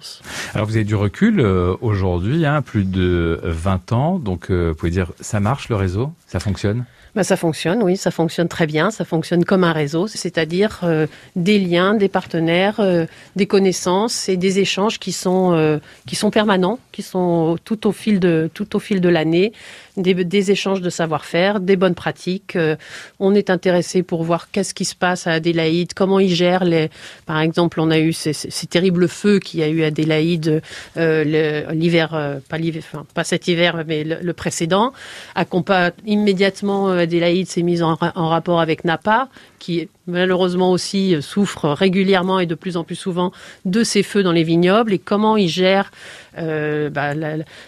Alors 0.53 0.67
vous 0.67 0.75
avez 0.75 0.85
du 0.85 0.95
recul 0.95 1.39
euh, 1.39 1.75
aujourd'hui, 1.81 2.45
hein, 2.45 2.61
plus 2.61 2.83
de 2.83 3.39
20 3.43 3.91
ans, 3.91 4.19
donc 4.19 4.51
vous 4.51 4.75
pouvez 4.75 4.91
dire 4.91 5.11
ça 5.19 5.39
marche 5.39 5.69
le 5.69 5.75
réseau, 5.75 6.11
ça 6.27 6.39
fonctionne? 6.39 6.85
Bah, 7.15 7.23
ça 7.23 7.37
fonctionne, 7.37 7.83
oui, 7.83 7.95
ça 7.95 8.09
fonctionne 8.09 8.47
très 8.47 8.65
bien. 8.65 8.89
Ça 8.89 9.05
fonctionne 9.05 9.45
comme 9.45 9.63
un 9.63 9.71
réseau, 9.71 10.07
c'est-à-dire 10.07 10.79
euh, 10.83 11.05
des 11.35 11.59
liens, 11.59 11.93
des 11.93 12.09
partenaires, 12.09 12.79
euh, 12.79 13.05
des 13.35 13.45
connaissances 13.45 14.29
et 14.29 14.37
des 14.37 14.57
échanges 14.57 14.97
qui 14.97 15.11
sont 15.11 15.53
euh, 15.53 15.77
qui 16.07 16.15
sont 16.15 16.31
permanents, 16.31 16.79
qui 16.91 17.03
sont 17.03 17.57
tout 17.63 17.85
au 17.85 17.91
fil 17.91 18.19
de 18.19 18.49
tout 18.55 18.75
au 18.75 18.79
fil 18.79 18.99
de 18.99 19.09
l'année, 19.09 19.53
des, 19.97 20.13
des 20.13 20.51
échanges 20.51 20.81
de 20.81 20.89
savoir-faire, 20.89 21.59
des 21.59 21.75
bonnes 21.75 21.95
pratiques. 21.95 22.55
Euh, 22.55 22.75
on 23.19 23.35
est 23.35 23.49
intéressé 23.49 24.03
pour 24.03 24.23
voir 24.23 24.49
qu'est-ce 24.51 24.73
qui 24.73 24.85
se 24.85 24.95
passe 24.95 25.27
à 25.27 25.33
Adélaïde, 25.33 25.93
comment 25.93 26.19
ils 26.19 26.33
gèrent 26.33 26.63
les. 26.63 26.89
Par 27.25 27.39
exemple, 27.39 27.79
on 27.79 27.91
a 27.91 27.99
eu 27.99 28.13
ces, 28.13 28.33
ces- 28.33 28.67
terribles 28.67 29.07
feux 29.07 29.39
qu'il 29.39 29.59
y 29.59 29.63
a 29.63 29.67
eu 29.67 29.83
à 29.83 29.87
Adélaïde 29.87 30.61
euh, 30.97 31.63
l'hiver, 31.73 32.13
euh, 32.13 32.39
pas 32.49 32.57
enfin 32.77 33.05
pas 33.13 33.23
cet 33.23 33.47
hiver, 33.47 33.83
mais 33.87 34.03
le, 34.03 34.17
le 34.21 34.33
précédent. 34.33 34.93
Accompa 35.35 35.91
immédiatement 36.05 36.89
euh, 36.89 36.99
Adélaïde 36.99 37.47
s'est 37.47 37.61
mise 37.61 37.83
en, 37.83 37.97
en 38.15 38.29
rapport 38.29 38.59
avec 38.61 38.85
Napa, 38.85 39.27
qui 39.63 39.87
malheureusement 40.07 40.71
aussi 40.71 41.15
euh, 41.15 41.21
souffre 41.21 41.69
régulièrement 41.69 42.39
et 42.41 42.45
de 42.45 42.55
plus 42.55 42.75
en 42.75 42.83
plus 42.83 42.97
souvent 42.97 43.31
de 43.63 43.81
ces 43.85 44.03
feux 44.03 44.21
dans 44.21 44.33
les 44.33 44.43
vignobles 44.43 44.91
et 44.93 44.99
comment 44.99 45.37
ils 45.37 45.47
gèrent 45.47 45.89
euh, 46.37 46.89
bah, 46.89 47.13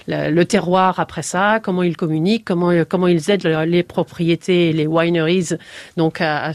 le 0.08 0.44
terroir 0.44 1.00
après 1.00 1.22
ça, 1.22 1.60
comment 1.64 1.84
ils 1.84 1.96
communiquent, 1.96 2.46
comment 2.46 2.72
comment 2.90 3.08
ils 3.08 3.30
aident 3.32 3.44
le- 3.46 3.64
les 3.76 3.84
propriétés 3.84 4.74
les 4.74 4.88
wineries 4.88 5.50
donc 5.96 6.20
à, 6.20 6.52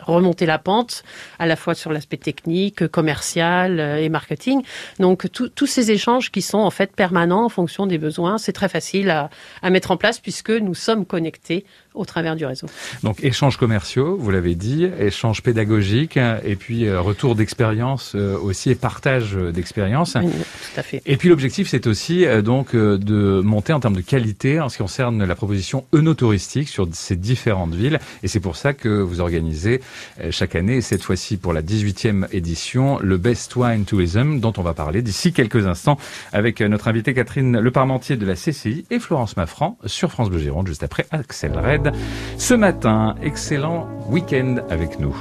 remonter 0.00 0.46
la 0.46 0.58
pente 0.58 1.02
à 1.38 1.46
la 1.46 1.56
fois 1.56 1.74
sur 1.74 1.90
l'aspect 1.92 2.16
technique, 2.18 2.86
commercial 2.88 3.80
euh, 3.80 3.96
et 4.04 4.08
marketing. 4.08 4.62
Donc 5.00 5.26
tous 5.32 5.66
ces 5.66 5.90
échanges 5.90 6.30
qui 6.30 6.42
sont 6.42 6.58
en 6.58 6.70
fait 6.70 6.90
permanents 6.94 7.44
en 7.44 7.48
fonction 7.48 7.86
des 7.86 7.98
besoins, 7.98 8.38
c'est 8.38 8.52
très 8.52 8.68
facile 8.68 9.10
à, 9.10 9.30
à 9.62 9.70
mettre 9.70 9.90
en 9.90 9.96
place 9.96 10.18
puisque 10.20 10.50
nous 10.50 10.74
sommes 10.74 11.04
connectés 11.06 11.64
au 11.96 12.04
travers 12.04 12.36
du 12.36 12.44
réseau. 12.44 12.66
Donc 13.02 13.24
échanges 13.24 13.56
commerciaux, 13.56 14.16
vous 14.18 14.30
l'avez 14.30 14.54
dit, 14.54 14.88
échanges 14.98 15.42
pédagogiques, 15.42 16.18
et 16.44 16.56
puis 16.56 16.86
euh, 16.86 17.00
retour 17.00 17.34
d'expérience 17.34 18.12
euh, 18.14 18.38
aussi 18.38 18.70
et 18.70 18.74
partage 18.74 19.36
euh, 19.36 19.52
d'expérience. 19.52 20.16
Oui, 20.20 20.30
tout 20.30 20.80
à 20.80 20.82
fait. 20.82 21.02
Et 21.06 21.16
puis 21.16 21.28
l'objectif, 21.28 21.68
c'est 21.68 21.86
aussi 21.86 22.24
donc 22.42 22.74
de 22.74 23.40
monter 23.40 23.72
en 23.72 23.80
termes 23.80 23.96
de 23.96 24.00
qualité 24.00 24.60
en 24.60 24.68
ce 24.68 24.76
qui 24.76 24.82
concerne 24.82 25.24
la 25.24 25.34
proposition 25.34 25.84
œnotouristique 25.94 26.68
sur 26.68 26.88
ces 26.92 27.16
différentes 27.16 27.74
villes. 27.74 27.98
Et 28.22 28.28
c'est 28.28 28.40
pour 28.40 28.56
ça 28.56 28.72
que 28.72 28.88
vous 28.88 29.20
organisez 29.20 29.80
chaque 30.30 30.54
année, 30.54 30.76
et 30.76 30.80
cette 30.80 31.02
fois-ci 31.02 31.36
pour 31.36 31.52
la 31.52 31.62
18e 31.62 32.26
édition, 32.32 32.98
le 33.00 33.16
Best 33.16 33.56
Wine 33.56 33.84
Tourism, 33.84 34.40
dont 34.40 34.52
on 34.56 34.62
va 34.62 34.74
parler 34.74 35.02
d'ici 35.02 35.32
quelques 35.32 35.66
instants 35.66 35.98
avec 36.32 36.60
notre 36.60 36.88
invitée 36.88 37.14
Catherine 37.14 37.58
Leparmentier 37.58 38.16
de 38.16 38.26
la 38.26 38.34
CCI 38.34 38.84
et 38.90 38.98
Florence 38.98 39.36
Maffran 39.36 39.78
sur 39.86 40.10
France 40.10 40.30
Bleu 40.30 40.38
Gironde, 40.38 40.66
juste 40.66 40.82
après 40.82 41.06
Axel 41.10 41.52
Red. 41.56 41.85
Ce 42.38 42.54
matin, 42.54 43.14
excellent 43.22 43.86
week-end 44.10 44.56
avec 44.70 44.98
nous. 44.98 45.16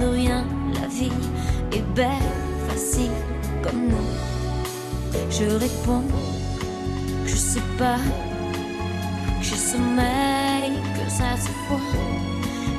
De 0.00 0.06
rien. 0.06 0.44
La 0.74 0.86
vie 0.88 1.12
est 1.72 1.86
belle, 1.94 2.08
facile 2.68 3.10
comme 3.62 3.88
nous. 3.88 4.10
Je 5.30 5.44
réponds 5.44 6.02
que 7.22 7.30
je 7.30 7.36
sais 7.36 7.62
pas, 7.78 7.98
que 9.38 9.44
j'ai 9.44 9.56
sommeil, 9.56 10.72
que 10.94 11.10
ça 11.10 11.36
se 11.36 11.50
voit. 11.68 11.80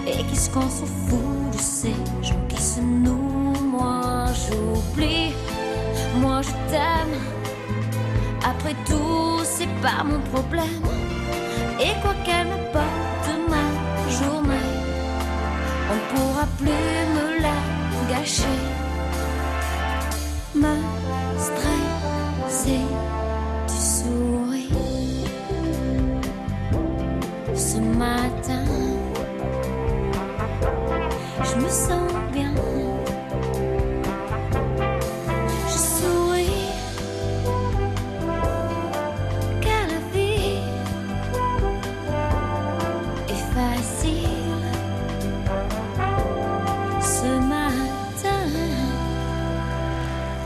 Et 0.07 0.23
qu'est-ce 0.23 0.49
qu'on 0.49 0.61
s'en 0.61 0.85
fout 0.85 1.51
de 1.53 1.57
ces 1.57 1.95
gens 2.23 2.43
qui 2.49 2.61
se 2.61 2.81
nouent? 2.81 3.53
Moi 3.71 4.25
j'oublie, 4.41 5.33
moi 6.19 6.41
je 6.41 6.51
t'aime. 6.69 7.17
Après 8.43 8.75
tout, 8.85 9.39
c'est 9.43 9.73
pas 9.81 10.03
mon 10.03 10.19
problème. 10.31 10.83
Et 11.79 11.93
quoi 12.01 12.13
qu'elle 12.25 12.47
m'apporte 12.47 12.60
plus 16.57 17.05
me 17.15 17.41
la 17.41 17.57
gâcher. 18.09 18.59
Me 20.55 20.75
stresser, 21.37 22.85
tu 23.67 23.73
souris. 23.73 24.69
Ce 27.55 27.77
matin, 27.77 28.65
je 31.43 31.55
me 31.55 31.69
sens 31.69 32.10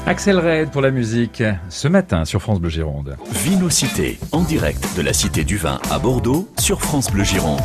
Axel 0.07 0.37
Red 0.37 0.69
pour 0.69 0.83
la 0.83 0.91
musique, 0.91 1.41
ce 1.69 1.87
matin 1.87 2.25
sur 2.25 2.39
France 2.39 2.59
Bleu 2.59 2.69
Gironde. 2.69 3.17
Vinocité, 3.31 4.19
en 4.31 4.41
direct 4.43 4.87
de 4.95 5.01
la 5.01 5.13
Cité 5.13 5.43
du 5.43 5.57
Vin 5.57 5.79
à 5.89 5.97
Bordeaux 5.97 6.47
sur 6.59 6.79
France 6.79 7.11
Bleu 7.11 7.23
Gironde. 7.23 7.63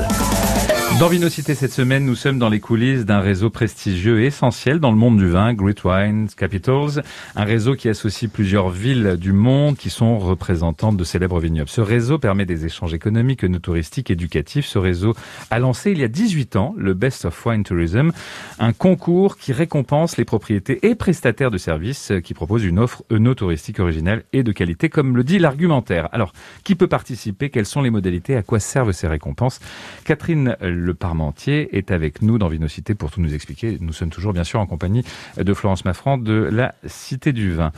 Dans 0.99 1.09
Vinocité 1.09 1.54
cette 1.54 1.73
semaine, 1.73 2.04
nous 2.04 2.14
sommes 2.14 2.38
dans 2.38 2.50
les 2.50 2.61
coulisses 2.61 3.06
d'un 3.06 3.20
réseau 3.20 3.49
prestigieux 3.49 4.20
et 4.20 4.26
essentiel 4.26 4.80
dans 4.80 4.90
le 4.90 4.99
monde 4.99 5.16
du 5.16 5.28
vin, 5.30 5.54
Great 5.54 5.82
Wine 5.82 6.28
Capitals, 6.37 7.02
un 7.37 7.44
réseau 7.44 7.75
qui 7.75 7.88
associe 7.88 8.30
plusieurs 8.30 8.68
villes 8.68 9.16
du 9.18 9.32
monde 9.32 9.78
qui 9.78 9.88
sont 9.88 10.18
représentantes 10.18 10.99
de 10.99 11.04
célèbres 11.04 11.40
vignobles. 11.40 11.70
Ce 11.70 11.80
réseau 11.80 12.18
permet 12.18 12.44
des 12.44 12.66
échanges 12.66 12.92
économiques, 12.92 13.44
no 13.44 13.59
touristiques, 13.59 14.11
éducatifs. 14.11 14.66
Ce 14.66 14.78
réseau 14.78 15.14
a 15.50 15.59
lancé 15.59 15.92
il 15.92 16.00
y 16.00 16.04
a 16.04 16.09
18 16.09 16.56
ans 16.56 16.75
le 16.76 16.92
Best 16.92 17.25
of 17.25 17.47
Wine 17.47 17.64
Tourism, 17.64 18.12
un 18.59 18.75
concours 18.75 19.38
qui 19.38 19.54
récompense 19.54 20.18
les 20.18 20.26
propriétés 20.26 20.87
et 20.87 20.94
prestataires 20.97 21.50
de 21.50 21.59
services 21.59 22.12
qui 22.23 22.35
proposent 22.35 22.64
une 22.64 22.78
offre 22.78 23.04
no 23.11 23.35
touristique 23.35 23.80
originale 23.80 24.25
et 24.35 24.42
de 24.42 24.52
qualité, 24.52 24.90
comme 24.90 25.16
le 25.16 25.25
dit 25.25 25.38
l'argumentaire. 25.38 26.11
Alors, 26.12 26.35
qui 26.62 26.75
peut 26.75 26.88
participer? 26.88 27.49
Quelles 27.49 27.64
sont 27.64 27.80
les 27.80 27.90
modalités? 27.90 28.37
À 28.37 28.42
quoi 28.42 28.61
servent 28.61 28.92
ces 28.92 29.06
récompenses? 29.09 29.61
Catherine 30.04 30.56
Le 30.81 30.95
Parmentier 30.95 31.77
est 31.77 31.91
avec 31.91 32.23
nous 32.23 32.39
dans 32.39 32.49
Vinocité 32.49 32.95
pour 32.95 33.11
tout 33.11 33.21
nous 33.21 33.35
expliquer. 33.35 33.77
Nous 33.81 33.93
sommes 33.93 34.09
toujours 34.09 34.33
bien 34.33 34.45
sûr 34.45 34.61
en 34.61 34.67
compagnie 34.67 35.05
de 35.37 35.55
Florence 35.55 35.85
Maffrand 35.85 36.17
de 36.17 36.49
la 36.51 36.75
Cité 36.87 37.33
du 37.33 37.53
Vin. 37.53 37.71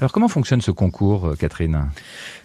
Alors 0.00 0.10
comment 0.10 0.28
fonctionne 0.28 0.62
ce 0.62 0.70
concours, 0.70 1.34
Catherine? 1.38 1.90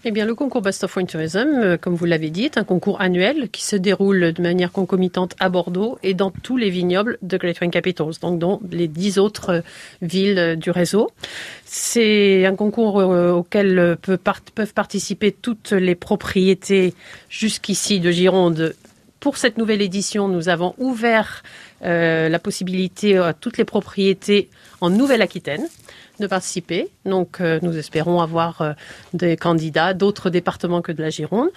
Eh 0.03 0.12
bien, 0.12 0.25
le 0.25 0.36
concours 0.36 0.62
Best 0.62 0.84
of 0.84 0.96
Wine 0.98 1.08
Tourism, 1.08 1.77
comme 1.80 1.96
vous 1.96 2.06
l'avez 2.06 2.30
dit, 2.30 2.44
est 2.44 2.58
un 2.58 2.63
concours 2.63 3.00
annuel 3.00 3.50
qui 3.50 3.63
se 3.63 3.75
déroule 3.75 4.34
de 4.34 4.41
manière 4.41 4.72
concomitante 4.72 5.36
à 5.39 5.48
Bordeaux 5.48 5.98
et 6.03 6.13
dans 6.13 6.32
tous 6.32 6.58
les 6.58 6.70
vignobles 6.70 7.18
de 7.22 7.38
Great 7.38 7.62
Wine 7.62 7.72
Capitals, 7.72 8.13
donc 8.22 8.38
dans 8.38 8.60
les 8.70 8.89
dix 8.89 9.18
autres 9.18 9.63
villes 10.01 10.58
du 10.60 10.72
réseau. 10.72 11.10
C'est 11.65 12.46
un 12.46 12.56
concours 12.56 12.96
auquel 12.96 13.98
peuvent 14.01 14.74
participer 14.74 15.32
toutes 15.32 15.72
les 15.72 15.96
propriétés 15.96 16.94
jusqu'ici 17.30 18.01
de 18.01 18.12
Gironde. 18.12 18.75
Pour 19.21 19.37
cette 19.37 19.59
nouvelle 19.59 19.83
édition, 19.83 20.27
nous 20.27 20.49
avons 20.49 20.73
ouvert 20.79 21.43
euh, 21.83 22.27
la 22.27 22.39
possibilité 22.39 23.17
à 23.17 23.33
toutes 23.33 23.59
les 23.59 23.65
propriétés 23.65 24.49
en 24.81 24.89
Nouvelle-Aquitaine 24.89 25.67
de 26.19 26.25
participer. 26.25 26.89
Donc, 27.05 27.39
euh, 27.39 27.59
nous 27.61 27.77
espérons 27.77 28.19
avoir 28.19 28.61
euh, 28.61 28.73
des 29.13 29.37
candidats 29.37 29.93
d'autres 29.93 30.31
départements 30.31 30.81
que 30.81 30.91
de 30.91 31.03
la 31.03 31.11
Gironde. 31.11 31.49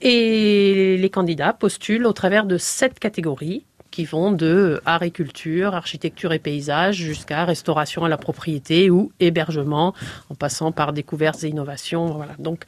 Et 0.00 0.96
les 0.96 1.10
candidats 1.10 1.52
postulent 1.52 2.06
au 2.06 2.12
travers 2.12 2.46
de 2.46 2.56
sept 2.56 3.00
catégories 3.00 3.64
qui 3.98 4.04
vont 4.04 4.30
de 4.30 4.80
agriculture, 4.86 5.74
architecture 5.74 6.32
et 6.32 6.38
paysage 6.38 6.94
jusqu'à 6.94 7.44
restauration 7.44 8.04
à 8.04 8.08
la 8.08 8.16
propriété 8.16 8.90
ou 8.90 9.10
hébergement, 9.18 9.92
en 10.30 10.36
passant 10.36 10.70
par 10.70 10.92
découvertes 10.92 11.42
et 11.42 11.48
innovations. 11.48 12.06
Voilà. 12.06 12.34
Donc, 12.38 12.62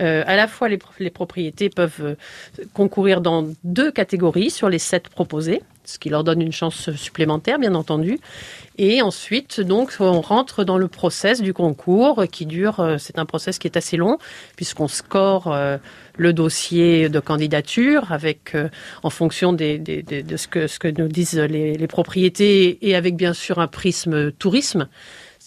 euh, 0.00 0.22
à 0.24 0.36
la 0.36 0.46
fois 0.46 0.68
les, 0.68 0.78
les 1.00 1.10
propriétés 1.10 1.68
peuvent 1.68 2.02
euh, 2.02 2.14
concourir 2.74 3.20
dans 3.20 3.48
deux 3.64 3.90
catégories 3.90 4.50
sur 4.50 4.68
les 4.68 4.78
sept 4.78 5.08
proposées, 5.08 5.62
ce 5.84 5.98
qui 5.98 6.10
leur 6.10 6.22
donne 6.22 6.42
une 6.42 6.52
chance 6.52 6.92
supplémentaire, 6.94 7.58
bien 7.58 7.74
entendu. 7.74 8.20
Et 8.80 9.02
ensuite, 9.02 9.60
donc, 9.60 9.96
on 9.98 10.20
rentre 10.20 10.62
dans 10.62 10.78
le 10.78 10.86
process 10.86 11.42
du 11.42 11.52
concours 11.52 12.24
qui 12.30 12.46
dure, 12.46 12.78
euh, 12.78 12.96
c'est 12.96 13.18
un 13.18 13.26
process 13.26 13.58
qui 13.58 13.66
est 13.66 13.76
assez 13.76 13.96
long, 13.96 14.18
puisqu'on 14.54 14.86
score 14.86 15.52
euh, 15.52 15.78
le 16.16 16.32
dossier 16.32 17.08
de 17.08 17.18
candidature 17.18 18.12
avec, 18.12 18.54
euh, 18.54 18.68
en 19.02 19.10
fonction 19.10 19.52
des, 19.52 19.78
de 19.80 20.36
ce 20.36 20.46
que, 20.46 20.68
ce 20.68 20.78
que 20.78 20.86
nous 20.86 21.08
disent 21.08 21.34
les, 21.34 21.76
les 21.76 21.86
propriétés 21.88 22.78
et 22.88 22.94
avec 22.94 23.16
bien 23.16 23.32
sûr 23.32 23.58
un 23.58 23.66
prisme 23.66 24.30
tourisme. 24.30 24.88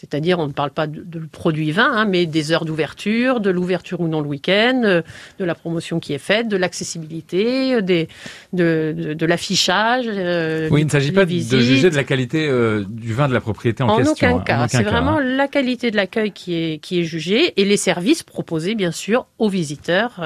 C'est-à-dire, 0.01 0.39
on 0.39 0.47
ne 0.47 0.51
parle 0.51 0.71
pas 0.71 0.87
de, 0.87 1.03
produit 1.31 1.71
vin, 1.71 1.91
hein, 1.93 2.05
mais 2.05 2.25
des 2.25 2.51
heures 2.51 2.65
d'ouverture, 2.65 3.39
de 3.39 3.51
l'ouverture 3.51 4.01
ou 4.01 4.07
non 4.07 4.21
le 4.21 4.27
week-end, 4.27 4.81
euh, 4.83 5.03
de 5.37 5.45
la 5.45 5.53
promotion 5.53 5.99
qui 5.99 6.13
est 6.13 6.17
faite, 6.17 6.47
de 6.47 6.57
l'accessibilité, 6.57 7.75
euh, 7.75 7.81
des, 7.81 8.07
de, 8.51 9.13
de, 9.15 9.25
l'affichage. 9.27 10.05
Euh, 10.07 10.69
oui, 10.71 10.81
il 10.81 10.85
ne 10.85 10.89
s'agit 10.89 11.11
pas 11.11 11.25
de 11.25 11.29
juger 11.29 11.91
de 11.91 11.95
la 11.95 12.03
qualité 12.03 12.49
du 12.89 13.13
vin 13.13 13.27
de 13.27 13.33
la 13.33 13.41
propriété 13.41 13.83
en, 13.83 13.95
question. 13.95 14.13
Aucun 14.13 14.37
hein, 14.37 14.43
cas. 14.43 14.67
C'est 14.69 14.81
vraiment 14.81 15.17
hein. 15.17 15.23
la 15.23 15.47
qualité 15.47 15.91
de 15.91 15.97
l'accueil 15.97 16.31
qui 16.31 16.55
est, 16.55 16.79
qui 16.79 17.01
est 17.01 17.03
jugée 17.03 17.53
et 17.61 17.63
les 17.63 17.77
services 17.77 18.23
proposés, 18.23 18.73
bien 18.73 18.91
sûr, 18.91 19.27
aux 19.37 19.49
visiteurs 19.49 20.19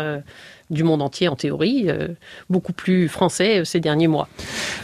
du 0.70 0.84
monde 0.84 1.02
entier 1.02 1.28
en 1.28 1.36
théorie, 1.36 1.86
euh, 1.88 2.10
beaucoup 2.50 2.74
plus 2.74 3.08
français 3.08 3.60
euh, 3.60 3.66
ces 3.66 3.80
derniers 3.80 4.08
mois. 4.08 4.28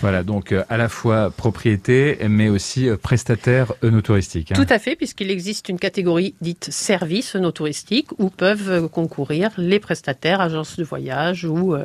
Voilà, 0.01 0.23
donc 0.23 0.51
euh, 0.51 0.63
à 0.69 0.77
la 0.77 0.89
fois 0.89 1.31
propriété, 1.31 2.17
mais 2.29 2.49
aussi 2.49 2.89
prestataire 3.01 3.73
œnotouristique. 3.83 4.51
Hein. 4.51 4.55
Tout 4.55 4.73
à 4.73 4.79
fait, 4.79 4.95
puisqu'il 4.95 5.31
existe 5.31 5.69
une 5.69 5.79
catégorie 5.79 6.35
dite 6.41 6.69
service 6.71 7.35
œnotouristique 7.35 8.07
où 8.19 8.29
peuvent 8.29 8.89
concourir 8.89 9.51
les 9.57 9.79
prestataires, 9.79 10.41
agences 10.41 10.77
de 10.77 10.83
voyage 10.83 11.45
ou 11.45 11.75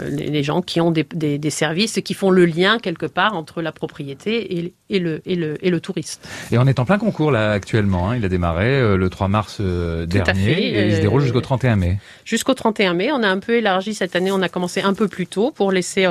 euh, 0.00 0.08
les, 0.08 0.42
gens 0.42 0.62
qui 0.62 0.80
ont 0.80 0.90
des, 0.90 1.04
des, 1.04 1.50
services 1.50 2.00
qui 2.02 2.14
font 2.14 2.30
le 2.30 2.46
lien 2.46 2.78
quelque 2.78 3.04
part 3.04 3.36
entre 3.36 3.60
la 3.60 3.72
propriété 3.72 4.58
et, 4.58 4.74
et, 4.88 4.98
le, 4.98 5.20
et, 5.26 5.36
le, 5.36 5.64
et 5.64 5.70
le 5.70 5.80
touriste. 5.80 6.26
Et 6.50 6.56
on 6.56 6.66
est 6.66 6.78
en 6.78 6.86
plein 6.86 6.98
concours 6.98 7.30
là 7.30 7.52
actuellement. 7.52 8.10
Hein. 8.10 8.16
Il 8.16 8.24
a 8.24 8.28
démarré 8.28 8.68
euh, 8.68 8.96
le 8.96 9.10
3 9.10 9.28
mars 9.28 9.58
euh, 9.60 10.06
dernier 10.06 10.50
et 10.50 10.86
il 10.88 10.96
se 10.96 11.00
déroule 11.00 11.20
jusqu'au 11.20 11.42
31 11.42 11.76
mai. 11.76 11.98
Jusqu'au 12.24 12.54
31 12.54 12.94
mai. 12.94 13.12
On 13.12 13.22
a 13.22 13.28
un 13.28 13.38
peu 13.38 13.52
élargi 13.56 13.92
cette 13.92 14.16
année. 14.16 14.32
On 14.32 14.40
a 14.40 14.48
commencé 14.48 14.80
un 14.80 14.94
peu 14.94 15.08
plus 15.08 15.26
tôt 15.26 15.50
pour 15.50 15.72
laisser 15.72 16.08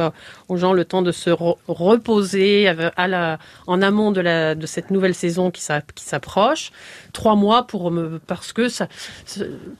aux 0.47 0.57
gens 0.57 0.73
le 0.73 0.85
temps 0.85 1.01
de 1.01 1.11
se 1.11 1.31
reposer 1.67 2.67
à 2.67 3.07
la, 3.07 3.39
en 3.65 3.81
amont 3.81 4.11
de, 4.11 4.21
la, 4.21 4.53
de 4.53 4.65
cette 4.67 4.91
nouvelle 4.91 5.15
saison 5.15 5.49
qui 5.49 5.61
s'approche. 5.61 6.71
Trois 7.13 7.35
mois 7.35 7.65
pour 7.65 7.91
parce 8.27 8.53
que 8.53 8.69
ça, 8.69 8.87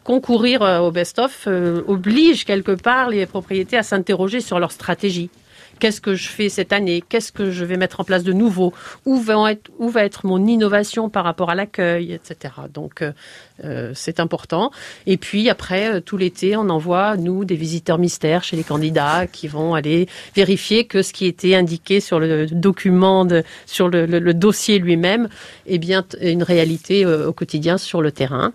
concourir 0.03 0.61
au 0.61 0.91
best-of 0.91 1.47
oblige 1.87 2.45
quelque 2.45 2.71
part 2.71 3.09
les 3.09 3.25
propriétés 3.25 3.77
à 3.77 3.83
s'interroger 3.91 4.39
sur 4.39 4.59
leur 4.59 4.71
stratégie. 4.71 5.29
Qu'est-ce 5.79 5.99
que 5.99 6.13
je 6.13 6.29
fais 6.29 6.49
cette 6.49 6.73
année? 6.73 7.03
Qu'est-ce 7.09 7.31
que 7.31 7.49
je 7.49 7.65
vais 7.65 7.75
mettre 7.75 7.99
en 7.99 8.03
place 8.03 8.23
de 8.23 8.33
nouveau? 8.33 8.71
Où 9.05 9.19
va, 9.19 9.51
être, 9.51 10.25
mon 10.27 10.45
innovation 10.45 11.09
par 11.09 11.23
rapport 11.23 11.49
à 11.49 11.55
l'accueil, 11.55 12.13
etc. 12.13 12.53
Donc, 12.71 13.01
euh, 13.01 13.13
euh, 13.63 13.91
c'est 13.95 14.19
important. 14.19 14.69
Et 15.07 15.17
puis, 15.17 15.49
après, 15.49 15.91
euh, 15.91 15.99
tout 15.99 16.17
l'été, 16.17 16.55
on 16.55 16.69
envoie, 16.69 17.17
nous, 17.17 17.45
des 17.45 17.55
visiteurs 17.55 17.97
mystères 17.97 18.43
chez 18.43 18.55
les 18.55 18.63
candidats 18.63 19.25
qui 19.25 19.47
vont 19.47 19.73
aller 19.73 20.07
vérifier 20.35 20.85
que 20.85 21.01
ce 21.01 21.13
qui 21.13 21.25
était 21.25 21.55
indiqué 21.55 21.99
sur 21.99 22.19
le 22.19 22.45
document, 22.45 23.27
sur 23.65 23.89
le, 23.89 24.33
dossier 24.33 24.77
lui-même, 24.77 25.29
est 25.65 25.79
bien 25.79 26.05
une 26.21 26.43
réalité 26.43 27.07
au 27.07 27.33
quotidien 27.33 27.79
sur 27.79 28.03
le 28.03 28.11
terrain. 28.11 28.53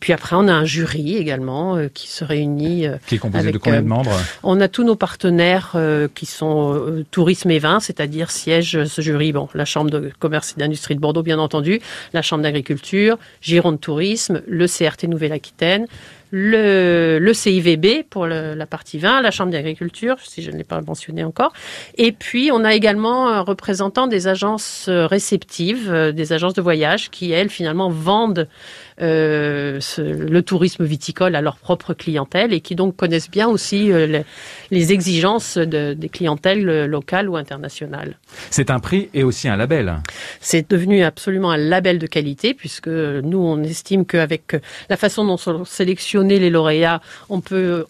Puis 0.00 0.12
après, 0.12 0.36
on 0.36 0.46
a 0.48 0.52
un 0.52 0.64
jury 0.64 1.16
également 1.16 1.76
euh, 1.76 1.88
qui 1.92 2.08
se 2.08 2.24
réunit. 2.24 2.86
Euh, 2.86 2.96
qui 3.06 3.16
est 3.16 3.18
composé 3.18 3.50
de 3.50 3.58
combien 3.58 3.80
de 3.80 3.86
euh, 3.86 3.88
membres 3.88 4.12
On 4.42 4.60
a 4.60 4.68
tous 4.68 4.84
nos 4.84 4.96
partenaires 4.96 5.76
qui 6.14 6.26
sont 6.26 7.04
tourisme 7.10 7.50
et 7.50 7.58
vin, 7.58 7.80
c'est-à-dire 7.80 8.30
siège 8.30 8.84
ce 8.84 9.00
jury. 9.00 9.32
Bon, 9.32 9.48
la 9.54 9.64
Chambre 9.64 9.90
de 9.90 10.10
commerce 10.18 10.54
et 10.56 10.60
d'industrie 10.60 10.94
de 10.94 11.00
Bordeaux, 11.00 11.22
bien 11.22 11.38
entendu, 11.38 11.80
la 12.12 12.22
Chambre 12.22 12.42
d'agriculture, 12.42 13.18
Gironde 13.40 13.80
Tourisme, 13.80 14.42
le 14.46 14.66
CRT 14.66 15.04
Nouvelle-Aquitaine, 15.08 15.86
le, 16.30 17.18
le 17.20 17.34
CIVB 17.34 18.04
pour 18.08 18.26
la 18.26 18.66
partie 18.66 18.98
vin, 18.98 19.22
la 19.22 19.30
Chambre 19.30 19.52
d'agriculture, 19.52 20.16
si 20.22 20.42
je 20.42 20.50
ne 20.50 20.56
l'ai 20.56 20.64
pas 20.64 20.80
mentionné 20.80 21.24
encore. 21.24 21.52
Et 21.96 22.12
puis, 22.12 22.50
on 22.52 22.64
a 22.64 22.74
également 22.74 23.28
un 23.28 23.40
représentant 23.40 24.06
des 24.06 24.26
agences 24.28 24.88
réceptives, 24.88 25.92
des 26.14 26.32
agences 26.32 26.54
de 26.54 26.62
voyage, 26.62 27.10
qui, 27.10 27.32
elles, 27.32 27.50
finalement, 27.50 27.90
vendent 27.90 28.48
euh, 29.00 29.78
le 29.98 30.40
tourisme 30.40 30.84
viticole 30.84 31.36
à 31.36 31.42
leur 31.42 31.56
propre 31.56 31.92
clientèle 31.92 32.54
et 32.54 32.60
qui 32.60 32.74
donc 32.74 32.96
connaissent 32.96 33.30
bien 33.30 33.46
aussi 33.46 33.92
euh, 33.92 34.22
les, 34.70 34.92
exigences 34.92 35.58
de, 35.58 35.92
des 35.92 36.08
clientèles 36.08 36.68
euh, 36.68 36.86
locales 36.86 37.28
ou 37.28 37.36
internationales. 37.36 38.18
C'est 38.50 38.70
un 38.70 38.78
prix 38.78 39.10
et 39.12 39.22
aussi 39.22 39.48
un 39.48 39.56
label. 39.56 39.96
C'est 40.40 40.70
devenu 40.70 41.02
absolument 41.02 41.50
un 41.50 41.58
label 41.58 41.98
de 41.98 42.06
qualité 42.06 42.54
puisque 42.54 42.88
nous, 42.88 43.38
on 43.38 43.62
estime 43.62 44.06
qu'avec 44.06 44.56
la 44.88 44.96
façon 44.96 45.26
dont 45.26 45.36
sont 45.36 45.64
sélectionnés 45.66 46.38
les 46.38 46.50
lauréats, 46.50 47.02
on 47.28 47.40
peut 47.40 47.84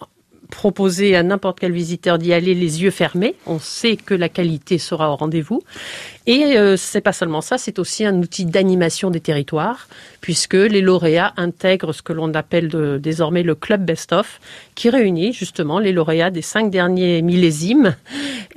proposer 0.50 1.16
à 1.16 1.22
n'importe 1.22 1.60
quel 1.60 1.72
visiteur 1.72 2.18
d'y 2.18 2.32
aller 2.32 2.54
les 2.54 2.82
yeux 2.82 2.90
fermés. 2.90 3.34
On 3.46 3.58
sait 3.58 3.96
que 3.96 4.14
la 4.14 4.28
qualité 4.28 4.78
sera 4.78 5.10
au 5.10 5.16
rendez-vous. 5.16 5.62
Et 6.26 6.56
euh, 6.56 6.76
c'est 6.76 7.00
pas 7.00 7.12
seulement 7.12 7.40
ça, 7.40 7.56
c'est 7.56 7.78
aussi 7.78 8.04
un 8.04 8.16
outil 8.16 8.44
d'animation 8.44 9.10
des 9.10 9.20
territoires, 9.20 9.88
puisque 10.20 10.54
les 10.54 10.80
lauréats 10.80 11.32
intègrent 11.36 11.92
ce 11.92 12.02
que 12.02 12.12
l'on 12.12 12.34
appelle 12.34 12.68
désormais 13.00 13.44
le 13.44 13.54
club 13.54 13.84
best-of, 13.84 14.40
qui 14.74 14.90
réunit 14.90 15.32
justement 15.32 15.78
les 15.78 15.92
lauréats 15.92 16.30
des 16.30 16.42
cinq 16.42 16.70
derniers 16.70 17.22
millésimes 17.22 17.94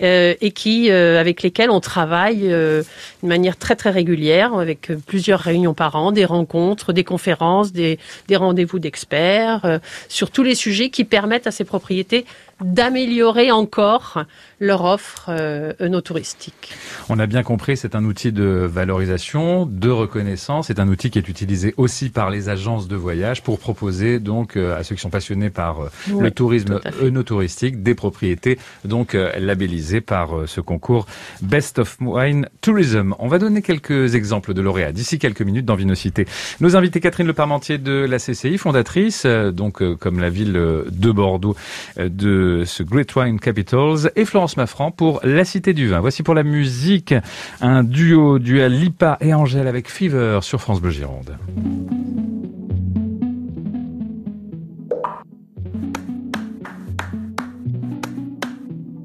euh, 0.02 0.34
et 0.40 0.52
qui, 0.52 0.90
euh, 0.90 1.20
avec 1.20 1.44
lesquels 1.44 1.70
on 1.70 1.82
travaille 1.82 2.54
euh, 2.54 2.84
de 3.22 3.28
manière 3.28 3.58
très 3.58 3.76
très 3.76 3.90
régulière, 3.90 4.54
avec 4.54 4.92
plusieurs 5.06 5.42
réunions 5.42 5.74
par 5.74 5.96
an, 5.98 6.14
des 6.14 6.24
rencontres, 6.24 6.94
des 6.94 7.04
conférences, 7.04 7.74
des, 7.74 8.00
des 8.30 8.36
rendez-vous 8.38 8.80
d'experts, 8.80 9.80
sur 10.08 10.32
tous 10.32 10.44
les 10.44 10.56
sujets 10.56 10.90
qui 10.90 11.04
permettent 11.04 11.48
à 11.48 11.52
ces 11.52 11.66
propriétés 11.66 12.26
d'améliorer 12.62 13.52
encore 13.52 14.26
leur 14.60 14.84
offre 14.84 15.28
euh, 15.30 15.74
touristique. 16.02 16.74
On 17.10 17.20
a 17.20 17.26
bien 17.26 17.44
compris, 17.44 17.78
c'est 17.78 17.96
un 17.96 18.04
outil 18.06 18.32
de 18.32 18.44
valorisation, 18.44 19.66
de 19.66 19.90
reconnaissance. 19.90 20.68
C'est 20.68 20.80
un 20.80 20.88
outil 20.88 21.10
qui 21.10 21.20
est 21.20 21.28
utilisé 21.28 21.74
aussi 21.78 22.10
par 22.10 22.30
les 22.30 22.50
agences 22.50 22.88
de 22.88 22.96
voyage 22.96 23.44
pour 23.44 23.60
proposer 23.60 24.20
donc 24.20 24.56
euh, 24.56 24.78
à 24.78 24.84
ceux 24.84 24.96
qui 24.96 25.02
sont 25.02 25.10
passionnés 25.10 25.50
par 25.50 25.82
euh, 25.82 25.90
le 26.20 26.32
tourisme 26.32 26.80
œnotouristique 27.02 27.84
des 27.84 27.96
propriétés 27.96 28.60
donc 28.86 29.16
euh, 29.16 29.32
labellisées 29.40 30.02
par 30.02 30.30
ce 30.48 30.62
concours 30.62 31.06
Best 31.42 31.80
of 31.80 31.98
Wine 32.02 32.48
Tourism. 32.62 33.16
On 33.20 33.28
va 33.28 33.40
donner 33.40 33.62
quelques 33.62 34.16
exemples 34.16 34.54
de 34.54 34.62
lauréats 34.62 34.92
d'ici 34.92 35.20
quelques 35.20 35.42
minutes 35.42 35.66
dans 35.66 35.76
Vinocité. 35.76 36.26
Nos 36.60 36.76
invités 36.76 37.00
Catherine 37.00 37.28
Le 37.28 37.34
Parmentier 37.34 37.78
de 37.78 38.06
la 38.10 38.18
CCI, 38.18 38.58
fondatrice 38.58 39.26
donc 39.26 39.84
comme 39.98 40.20
la 40.20 40.30
ville 40.30 40.54
de 40.54 41.12
Bordeaux 41.12 41.56
de 41.98 42.49
ce 42.66 42.84
Great 42.84 43.16
Wine 43.16 43.40
Capitals 43.40 44.12
et 44.16 44.26
Florence 44.26 44.58
Maffran 44.58 44.92
pour 44.92 45.20
La 45.24 45.46
Cité 45.46 45.74
du 45.74 45.88
Vin. 45.88 46.00
Voici 46.00 46.24
pour 46.24 46.34
la 46.34 46.44
musique 46.44 47.14
un 47.62 47.84
duo 47.84 48.40
duel 48.40 48.80
Lipa 48.80 49.18
et 49.22 49.34
Angèle 49.34 49.68
avec 49.68 49.90
Fever 49.90 50.40
sur 50.42 50.62
France 50.62 50.82
Bleu 50.82 50.92
Gironde. 50.92 51.38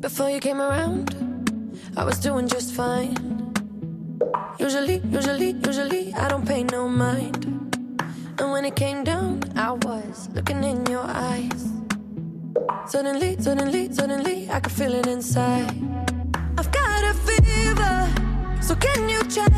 Before 0.00 0.30
you 0.30 0.38
came 0.38 0.60
around 0.60 1.10
I 1.96 2.04
was 2.04 2.18
doing 2.18 2.48
just 2.48 2.74
fine. 2.74 3.14
Usually, 4.58 5.00
usually, 5.10 5.52
usually, 5.64 6.12
I 6.14 6.28
don't 6.28 6.46
pay 6.46 6.64
no 6.64 6.88
mind. 6.88 7.44
And 8.40 8.50
when 8.50 8.64
it 8.64 8.74
came 8.74 9.04
down, 9.04 9.44
I 9.54 9.72
was 9.72 10.28
looking 10.34 10.64
in 10.64 10.84
your 10.86 11.04
eyes. 11.06 11.83
Suddenly, 12.86 13.36
suddenly, 13.40 13.92
suddenly, 13.92 14.48
I 14.50 14.60
could 14.60 14.72
feel 14.72 14.94
it 14.94 15.06
inside. 15.06 15.70
I've 16.58 16.70
got 16.70 17.04
a 17.04 17.14
fever, 17.26 18.08
so 18.60 18.74
can 18.76 19.08
you 19.08 19.22
check? 19.24 19.52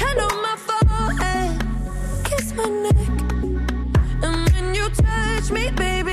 Hand 0.00 0.20
on 0.20 0.36
my 0.42 0.56
forehead, 0.66 1.52
kiss 2.24 2.52
my 2.54 2.66
neck. 2.66 3.08
And 4.22 4.52
when 4.52 4.74
you 4.74 4.88
touch 4.90 5.50
me, 5.50 5.70
baby, 5.70 6.09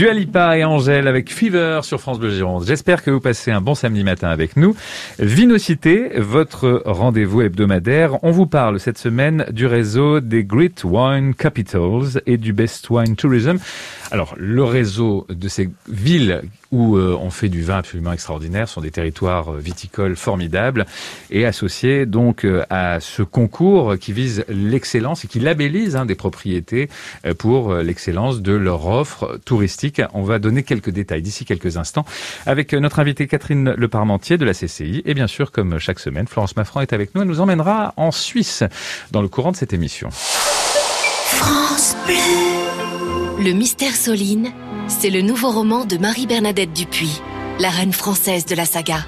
Dua 0.00 0.14
Lipa 0.14 0.56
et 0.56 0.64
Angèle 0.64 1.06
avec 1.08 1.30
Fever 1.30 1.80
sur 1.82 2.00
France 2.00 2.18
Bleu 2.18 2.30
Gironde. 2.30 2.64
J'espère 2.66 3.02
que 3.02 3.10
vous 3.10 3.20
passez 3.20 3.50
un 3.50 3.60
bon 3.60 3.74
samedi 3.74 4.02
matin 4.02 4.30
avec 4.30 4.56
nous. 4.56 4.74
Vinocité, 5.18 6.12
votre 6.16 6.80
rendez-vous 6.86 7.42
hebdomadaire. 7.42 8.16
On 8.24 8.30
vous 8.30 8.46
parle 8.46 8.80
cette 8.80 8.96
semaine 8.96 9.44
du 9.50 9.66
réseau 9.66 10.20
des 10.20 10.42
Great 10.42 10.84
Wine 10.84 11.34
Capitals 11.34 12.22
et 12.24 12.38
du 12.38 12.54
Best 12.54 12.88
Wine 12.88 13.14
Tourism. 13.14 13.58
Alors, 14.10 14.34
le 14.38 14.64
réseau 14.64 15.26
de 15.28 15.48
ces 15.48 15.68
villes 15.86 16.44
où 16.72 16.96
euh, 16.96 17.16
on 17.20 17.30
fait 17.30 17.48
du 17.48 17.62
vin 17.62 17.78
absolument 17.78 18.12
extraordinaire 18.12 18.68
sont 18.68 18.80
des 18.80 18.90
territoires 18.90 19.54
euh, 19.54 19.58
viticoles 19.58 20.16
formidables 20.16 20.86
et 21.30 21.44
associés 21.44 22.06
donc 22.06 22.44
euh, 22.44 22.64
à 22.70 23.00
ce 23.00 23.22
concours 23.22 23.96
qui 23.98 24.12
vise 24.12 24.44
l'excellence 24.48 25.24
et 25.24 25.28
qui 25.28 25.40
labellise 25.40 25.96
hein, 25.96 26.06
des 26.06 26.14
propriétés 26.14 26.88
pour 27.38 27.74
l'excellence 27.74 28.40
de 28.40 28.52
leur 28.52 28.86
offre 28.86 29.38
touristique. 29.44 30.00
On 30.14 30.22
va 30.22 30.38
donner 30.38 30.62
quelques 30.62 30.90
détails 30.90 31.22
d'ici 31.22 31.44
quelques 31.44 31.76
instants 31.76 32.04
avec 32.46 32.72
notre 32.72 32.98
invitée 32.98 33.26
Catherine 33.26 33.74
Leparmentier 33.76 34.38
de 34.38 34.44
la 34.44 34.52
CCI 34.52 35.02
et 35.04 35.14
bien 35.14 35.26
sûr 35.26 35.50
comme 35.52 35.78
chaque 35.78 35.98
semaine 35.98 36.26
Florence 36.26 36.56
Maffran 36.56 36.80
est 36.80 36.92
avec 36.92 37.14
nous. 37.14 37.22
Elle 37.22 37.28
nous 37.28 37.40
emmènera 37.40 37.94
en 37.96 38.10
Suisse 38.10 38.64
dans 39.10 39.22
le 39.22 39.28
courant 39.28 39.52
de 39.52 39.56
cette 39.56 39.72
émission. 39.72 40.10
France. 40.10 41.96
Le 43.40 43.52
mystère 43.52 43.96
Soline, 43.96 44.52
c'est 44.88 45.08
le 45.10 45.22
nouveau 45.22 45.50
roman 45.50 45.86
de 45.86 45.96
Marie-Bernadette 45.96 46.72
Dupuis, 46.74 47.20
la 47.58 47.70
reine 47.70 47.92
française 47.92 48.44
de 48.44 48.54
la 48.54 48.66
saga. 48.66 49.06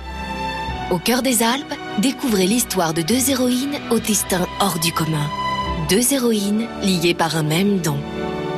Au 0.90 0.98
cœur 0.98 1.22
des 1.22 1.42
Alpes, 1.42 1.74
découvrez 1.98 2.46
l'histoire 2.46 2.94
de 2.94 3.02
deux 3.02 3.30
héroïnes 3.30 3.78
au 3.90 3.98
destin 3.98 4.46
hors 4.60 4.78
du 4.78 4.90
commun. 4.92 5.28
Deux 5.90 6.14
héroïnes 6.14 6.66
liées 6.82 7.14
par 7.14 7.36
un 7.36 7.42
même 7.42 7.78
don. 7.80 7.96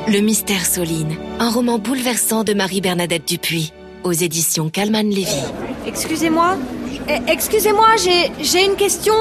Le 0.06 0.20
mystère 0.20 0.64
Soline, 0.64 1.16
un 1.40 1.50
roman 1.50 1.78
bouleversant 1.78 2.44
de 2.44 2.54
Marie-Bernadette 2.54 3.26
Dupuis, 3.26 3.72
aux 4.04 4.12
éditions 4.12 4.68
Calman 4.70 5.08
Lévy. 5.10 5.42
Excusez-moi, 5.86 6.56
Eh, 7.08 7.20
excusez-moi, 7.30 7.88
j'ai 8.02 8.30
j'ai 8.42 8.64
une 8.64 8.76
question. 8.76 9.14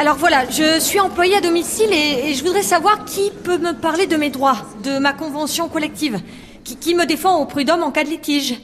Alors 0.00 0.16
voilà, 0.16 0.48
je 0.48 0.80
suis 0.80 0.98
employée 0.98 1.36
à 1.36 1.42
domicile 1.42 1.90
et, 1.92 2.30
et 2.30 2.34
je 2.34 2.42
voudrais 2.42 2.62
savoir 2.62 3.04
qui 3.04 3.30
peut 3.44 3.58
me 3.58 3.78
parler 3.78 4.06
de 4.06 4.16
mes 4.16 4.30
droits, 4.30 4.56
de 4.82 4.98
ma 4.98 5.12
convention 5.12 5.68
collective, 5.68 6.18
qui, 6.64 6.78
qui 6.78 6.94
me 6.94 7.04
défend 7.04 7.38
au 7.38 7.44
prud'homme 7.44 7.82
en 7.82 7.90
cas 7.90 8.04
de 8.04 8.08
litige. 8.08 8.54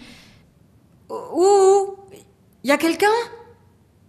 Ouh, 1.11 1.94
il 2.64 2.70
y 2.70 2.72
a 2.72 2.79
quelqu'un? 2.79 3.12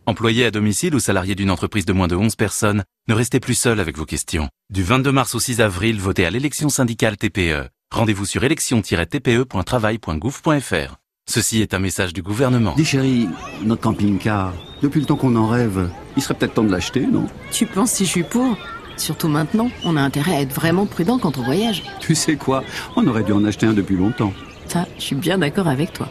Employé 0.06 0.46
à 0.46 0.52
domicile 0.52 0.96
ou 0.96 1.00
salarié 1.00 1.36
d'une 1.36 1.52
entreprise 1.52 1.86
de 1.86 1.92
moins 1.92 2.08
de 2.08 2.16
11 2.16 2.38
personnes, 2.38 2.86
ne 3.10 3.14
restez 3.14 3.42
plus 3.42 3.56
seul 3.56 3.82
avec 3.82 3.98
vos 3.98 4.06
questions. 4.06 4.48
Du 4.70 4.84
22 4.84 5.12
mars 5.12 5.36
au 5.36 5.42
6 5.42 5.60
avril, 5.60 6.00
votez 6.00 6.26
à 6.26 6.30
l'élection 6.30 6.70
syndicale 6.70 7.18
TPE. 7.18 7.68
Rendez-vous 7.94 8.26
sur 8.26 8.46
élection-tpe.travail.gouv.fr. 8.46 10.96
Ceci 11.30 11.62
est 11.62 11.74
un 11.74 11.80
message 11.80 12.14
du 12.14 12.22
gouvernement. 12.22 12.74
Dis 12.78 12.86
chérie, 12.86 13.28
notre 13.64 13.82
camping-car, 13.82 14.54
depuis 14.82 15.02
le 15.02 15.06
temps 15.06 15.18
qu'on 15.18 15.36
en 15.36 15.48
rêve, 15.48 15.90
il 16.18 16.22
serait 16.22 16.34
peut-être 16.34 16.56
temps 16.56 16.64
de 16.64 16.72
l'acheter, 16.72 17.08
non 17.08 17.28
Tu 17.52 17.66
penses 17.66 17.92
si 17.92 18.06
je 18.06 18.10
suis 18.10 18.24
pour 18.24 18.58
Surtout 18.98 19.28
maintenant, 19.28 19.70
on 19.84 19.96
a 19.96 20.02
intérêt 20.02 20.36
à 20.36 20.42
être 20.42 20.54
vraiment 20.54 20.88
prudent 20.88 21.20
quand 21.20 21.38
on 21.38 21.44
voyage. 21.44 21.84
Tu 22.00 22.16
sais 22.16 22.36
quoi 22.36 22.64
On 22.96 23.06
aurait 23.08 23.24
dû 23.24 23.32
en 23.32 23.46
acheter 23.46 23.68
un 23.68 23.74
depuis 23.74 23.96
longtemps. 23.96 24.34
Ça, 24.68 24.88
je 24.98 25.04
suis 25.04 25.16
bien 25.16 25.38
d'accord 25.38 25.68
avec 25.68 25.94
toi. 25.94 26.10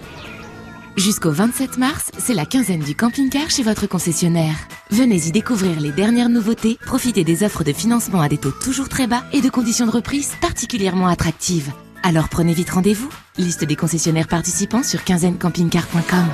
Jusqu'au 0.96 1.30
27 1.30 1.76
mars, 1.76 2.10
c'est 2.16 2.32
la 2.32 2.46
quinzaine 2.46 2.80
du 2.80 2.94
camping-car 2.94 3.50
chez 3.50 3.62
votre 3.62 3.86
concessionnaire. 3.86 4.54
Venez 4.90 5.26
y 5.26 5.32
découvrir 5.32 5.78
les 5.80 5.90
dernières 5.90 6.30
nouveautés, 6.30 6.78
profitez 6.86 7.24
des 7.24 7.42
offres 7.42 7.64
de 7.64 7.72
financement 7.72 8.20
à 8.20 8.28
des 8.28 8.38
taux 8.38 8.52
toujours 8.52 8.88
très 8.88 9.06
bas 9.06 9.24
et 9.32 9.42
de 9.42 9.50
conditions 9.50 9.86
de 9.86 9.90
reprise 9.90 10.32
particulièrement 10.40 11.08
attractives. 11.08 11.72
Alors 12.02 12.28
prenez 12.28 12.54
vite 12.54 12.70
rendez-vous. 12.70 13.10
Liste 13.36 13.64
des 13.64 13.76
concessionnaires 13.76 14.28
participants 14.28 14.84
sur 14.84 15.02
quinzainecampingcar.com. 15.04 16.24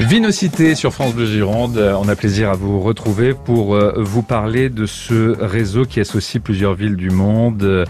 Vinocité 0.00 0.74
sur 0.74 0.94
France 0.94 1.14
Bleu 1.14 1.26
Gironde. 1.26 1.76
Euh, 1.76 1.94
On 1.98 2.08
a 2.08 2.16
plaisir 2.16 2.50
à 2.50 2.54
vous 2.54 2.80
retrouver 2.80 3.34
pour 3.34 3.74
euh, 3.74 3.92
vous 3.98 4.22
parler 4.22 4.70
de 4.70 4.86
ce 4.86 5.36
réseau 5.38 5.84
qui 5.84 6.00
associe 6.00 6.42
plusieurs 6.42 6.74
villes 6.74 6.96
du 6.96 7.10
monde, 7.10 7.62
euh, 7.62 7.84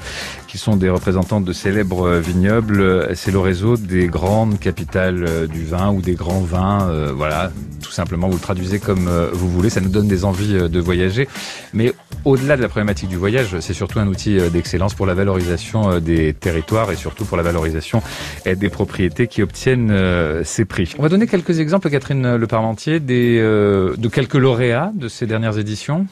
qui 0.49 0.59
sont 0.59 0.77
des 0.77 0.91
représentantes 0.91 1.45
de 1.45 1.53
célèbres 1.53 2.17
vignobles. 2.17 3.15
C'est 3.15 3.31
le 3.31 3.39
réseau 3.39 3.77
des 3.77 4.09
grandes 4.09 4.59
capitales 4.59 5.47
du 5.47 5.65
vin 5.65 5.93
ou 5.93 6.03
des 6.03 6.15
grands 6.15 6.41
vins. 6.41 7.13
Voilà, 7.15 7.53
tout 7.81 7.93
simplement, 7.93 8.29
vous 8.29 8.35
le 8.35 8.41
traduisez 8.41 8.81
comme 8.81 9.09
vous 9.33 9.49
voulez. 9.49 9.71
Ça 9.71 9.81
nous 9.81 9.89
donne 9.89 10.09
des 10.09 10.25
envies 10.25 10.69
de 10.69 10.81
voyager. 10.81 11.29
Mais 11.73 11.93
au-delà 12.25 12.57
de 12.57 12.63
la 12.63 12.69
problématique 12.69 13.09
du 13.09 13.17
voyage, 13.17 13.59
c'est 13.61 13.73
surtout 13.73 13.99
un 13.99 14.07
outil 14.07 14.39
euh, 14.39 14.51
d'excellence 14.51 14.95
pour 14.95 15.07
la 15.07 15.15
valorisation 15.15 15.91
euh, 15.91 16.01
des 16.01 16.35
territoires 16.35 16.91
et 16.91 16.97
surtout 16.97 17.25
pour 17.25 17.37
la 17.37 17.43
valorisation 17.43 18.03
des 18.45 18.69
propriétés 18.69 19.27
qui 19.27 19.43
obtiennent 19.43 19.91
euh, 19.91 20.43
ces 20.45 20.65
prix. 20.65 20.95
On 20.99 21.03
va 21.03 21.09
donner 21.09 21.27
quelques 21.27 21.61
exemples, 21.61 21.91
Catherine 21.91 22.37
Le 22.37 22.47
Parmentier, 22.47 23.01
des, 23.01 23.39
de 23.39 24.09
quelques 24.09 24.35
lauréats 24.35 24.93
de 24.95 25.09
ces 25.09 25.27
dernières 25.27 25.59
éditions? 25.59 26.07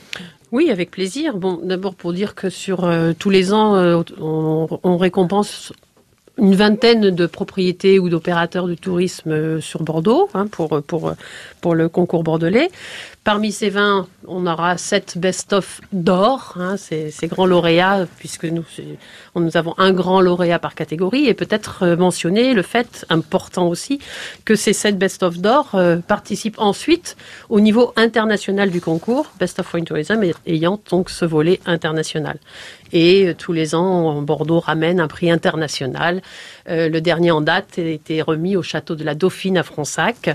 Oui, 0.53 0.71
avec 0.71 0.90
plaisir. 0.90 1.37
Bon, 1.37 1.61
d'abord 1.62 1.94
pour 1.94 2.12
dire 2.12 2.35
que 2.35 2.49
sur 2.49 2.90
tous 3.18 3.31
les 3.31 3.53
ans, 3.53 4.05
on, 4.21 4.97
récompense 4.97 5.73
une 6.38 6.55
vingtaine 6.55 7.11
de 7.11 7.27
propriétés 7.27 7.99
ou 7.99 8.09
d'opérateurs 8.09 8.66
de 8.66 8.75
tourisme 8.75 9.61
sur 9.61 9.83
Bordeaux 9.83 10.29
hein, 10.35 10.47
pour, 10.47 10.83
pour, 10.83 11.14
pour 11.61 11.75
le 11.75 11.88
concours 11.88 12.23
bordelais. 12.23 12.71
Parmi 13.29 13.53
ces 13.53 13.69
20, 13.69 14.09
on 14.27 14.47
aura 14.47 14.79
7 14.79 15.19
best-of 15.19 15.83
d'or, 15.93 16.55
hein, 16.59 16.79
ces, 16.79 17.12
grands 17.25 17.45
lauréats, 17.45 18.07
puisque 18.19 18.47
nous, 18.47 18.64
nous 19.37 19.57
avons 19.59 19.75
un 19.77 19.93
grand 19.93 20.23
lauréat 20.23 20.59
par 20.59 20.75
catégorie, 20.75 21.27
et 21.27 21.35
peut-être 21.35 21.83
euh, 21.83 21.95
mentionner 21.95 22.55
le 22.55 22.62
fait, 22.62 23.05
important 23.11 23.69
aussi, 23.69 23.99
que 24.47 24.55
ces 24.55 24.73
7 24.73 24.97
best-of 24.97 25.37
d'or 25.37 25.73
euh, 25.75 25.99
participent 25.99 26.59
ensuite 26.59 27.19
au 27.51 27.61
niveau 27.61 27.93
international 27.97 28.71
du 28.71 28.81
concours, 28.81 29.31
Best 29.38 29.59
of 29.59 29.75
Wine 29.75 29.85
Tourism, 29.85 30.23
ayant 30.47 30.81
donc 30.91 31.11
ce 31.11 31.27
volet 31.27 31.61
international. 31.67 32.38
Et 32.95 33.27
euh, 33.27 33.35
tous 33.35 33.53
les 33.53 33.75
ans, 33.75 34.23
Bordeaux 34.23 34.61
ramène 34.61 35.01
un 35.01 35.09
prix 35.09 35.31
international. 35.31 36.23
Le 36.67 36.99
dernier 37.01 37.31
en 37.31 37.41
date 37.41 37.79
a 37.79 37.83
été 37.83 38.21
remis 38.21 38.57
au 38.57 38.62
château 38.62 38.95
de 38.95 39.05
la 39.05 39.14
Dauphine 39.14 39.59
à 39.59 39.62
Fronsac, 39.62 40.31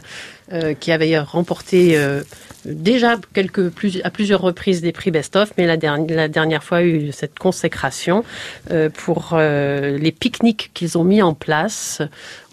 euh, 0.51 0.73
qui 0.73 0.91
avait 0.91 1.17
remporté 1.19 1.97
euh, 1.97 2.21
déjà 2.65 3.15
quelques, 3.33 3.69
plus, 3.69 4.01
à 4.03 4.09
plusieurs 4.09 4.41
reprises 4.41 4.81
des 4.81 4.91
prix 4.91 5.09
best-of, 5.09 5.53
mais 5.57 5.65
la, 5.65 5.77
dernière, 5.77 6.17
la 6.17 6.27
dernière 6.27 6.63
fois 6.63 6.79
a 6.79 6.83
eu 6.83 7.13
cette 7.13 7.39
consécration 7.39 8.25
euh, 8.71 8.89
pour 8.89 9.37
les 9.37 10.11
pique-niques 10.11 10.71
qu'ils 10.73 10.97
ont 10.97 11.05
mis 11.05 11.21
en 11.21 11.33
place 11.33 12.01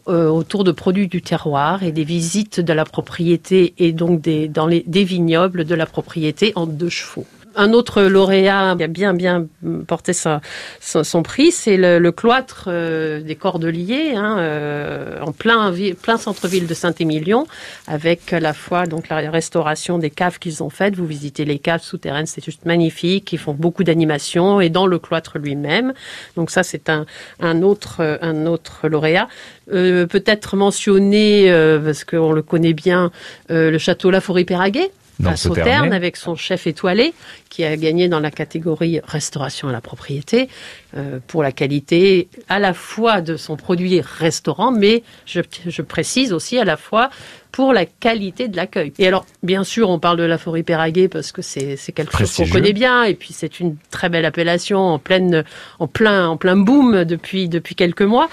autour 0.06 0.64
de 0.64 0.72
produits 0.72 1.06
du 1.06 1.22
terroir 1.22 1.84
et 1.84 1.92
des 1.92 2.02
visites 2.02 2.58
de 2.58 2.72
la 2.72 2.84
propriété 2.84 3.74
et 3.78 3.92
donc 3.92 4.20
des, 4.20 4.48
dans 4.48 4.66
les, 4.66 4.82
des 4.86 5.04
vignobles 5.04 5.64
de 5.64 5.74
la 5.74 5.86
propriété 5.86 6.52
en 6.56 6.66
deux 6.66 6.88
chevaux 6.88 7.26
un 7.56 7.72
autre 7.72 8.02
lauréat 8.02 8.74
qui 8.76 8.84
a 8.84 8.86
bien 8.86 9.14
bien 9.14 9.46
porté 9.86 10.12
sa, 10.12 10.40
son 10.80 11.22
prix, 11.22 11.52
c'est 11.52 11.76
le, 11.76 12.10
cloître 12.12 12.64
euh, 12.68 13.20
des 13.20 13.36
Cordeliers, 13.36 14.14
hein, 14.14 14.38
euh, 14.38 15.20
en 15.20 15.32
plein, 15.32 15.72
plein 16.00 16.16
centre-ville 16.16 16.66
de 16.66 16.74
Saint-Émilion, 16.74 17.46
avec 17.86 18.32
à 18.32 18.40
la 18.40 18.52
fois 18.52 18.86
donc 18.86 19.08
la 19.08 19.30
restauration 19.30 19.98
des 19.98 20.10
caves 20.10 20.38
qu'ils 20.38 20.62
ont 20.62 20.70
faites. 20.70 20.94
Vous 20.94 21.06
visitez 21.06 21.44
les 21.44 21.58
caves 21.58 21.82
souterraines, 21.82 22.26
c'est 22.26 22.44
juste 22.44 22.64
magnifique. 22.64 23.32
Ils 23.32 23.38
font 23.38 23.54
beaucoup 23.54 23.84
d'animations 23.84 24.60
et 24.60 24.68
dans 24.68 24.86
le 24.86 24.98
cloître 24.98 25.38
lui-même. 25.38 25.92
Donc 26.36 26.50
ça, 26.50 26.62
c'est 26.62 26.88
un, 26.88 27.06
un 27.40 27.62
autre 27.62 28.18
un 28.22 28.46
autre 28.46 28.88
lauréat. 28.88 29.28
Euh, 29.72 30.06
peut-être 30.06 30.56
mentionné 30.56 31.50
euh, 31.50 31.78
parce 31.78 32.04
qu'on 32.04 32.32
le 32.32 32.42
connaît 32.42 32.72
bien, 32.72 33.12
euh, 33.50 33.70
le 33.70 33.78
château 33.78 34.10
La 34.10 34.20
Forêt-Péraguet 34.20 34.90
à 35.24 35.36
Sauterne 35.36 35.92
avec 35.92 36.16
son 36.16 36.34
chef 36.34 36.66
étoilé 36.66 37.12
qui 37.48 37.64
a 37.64 37.76
gagné 37.76 38.08
dans 38.08 38.20
la 38.20 38.30
catégorie 38.30 39.00
restauration 39.04 39.68
à 39.68 39.72
la 39.72 39.80
propriété 39.80 40.48
euh, 40.96 41.18
pour 41.26 41.42
la 41.42 41.52
qualité 41.52 42.28
à 42.48 42.58
la 42.58 42.74
fois 42.74 43.20
de 43.20 43.36
son 43.36 43.56
produit 43.56 44.00
restaurant, 44.00 44.72
mais 44.72 45.02
je, 45.26 45.40
je 45.66 45.82
précise 45.82 46.32
aussi 46.32 46.58
à 46.58 46.64
la 46.64 46.76
fois 46.76 47.10
pour 47.52 47.72
la 47.72 47.84
qualité 47.84 48.48
de 48.48 48.56
l'accueil. 48.56 48.92
Et 48.98 49.06
alors, 49.06 49.26
bien 49.42 49.64
sûr, 49.64 49.90
on 49.90 49.98
parle 49.98 50.16
de 50.18 50.22
la 50.22 50.38
forêt 50.38 50.62
Péraguet 50.62 51.08
parce 51.08 51.32
que 51.32 51.42
c'est 51.42 51.76
quelque 51.92 52.16
chose 52.16 52.34
qu'on 52.34 52.48
connaît 52.48 52.72
bien, 52.72 53.04
et 53.04 53.14
puis 53.14 53.32
c'est 53.32 53.60
une 53.60 53.76
très 53.90 54.08
belle 54.08 54.24
appellation 54.24 54.78
en 54.78 54.98
pleine, 54.98 55.44
en 55.78 55.86
plein, 55.86 56.28
en 56.28 56.36
plein 56.36 56.56
boom 56.56 57.04
depuis 57.04 57.48
depuis 57.48 57.74
quelques 57.74 58.02
mois. 58.02 58.28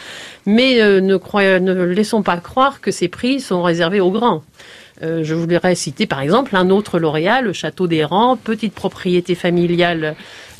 Mais 0.46 0.82
euh, 0.82 1.02
ne, 1.02 1.18
croyons, 1.18 1.60
ne 1.60 1.74
laissons 1.84 2.22
pas 2.22 2.38
croire 2.38 2.80
que 2.82 2.92
ces 2.92 3.08
prix 3.08 3.40
sont 3.40 3.64
réservés 3.64 4.00
aux 4.00 4.12
grands. 4.12 4.44
Euh, 5.04 5.24
je 5.24 5.36
voudrais 5.36 5.76
citer 5.76 6.08
par 6.08 6.22
exemple 6.22 6.56
un 6.56 6.70
autre 6.70 7.00
lauréat, 7.00 7.42
le 7.42 7.54
château 7.54 7.88
des 7.88 8.04
Rangs, 8.04 8.36
petite 8.36 8.74
propriété 8.74 9.36
familiale 9.36 10.16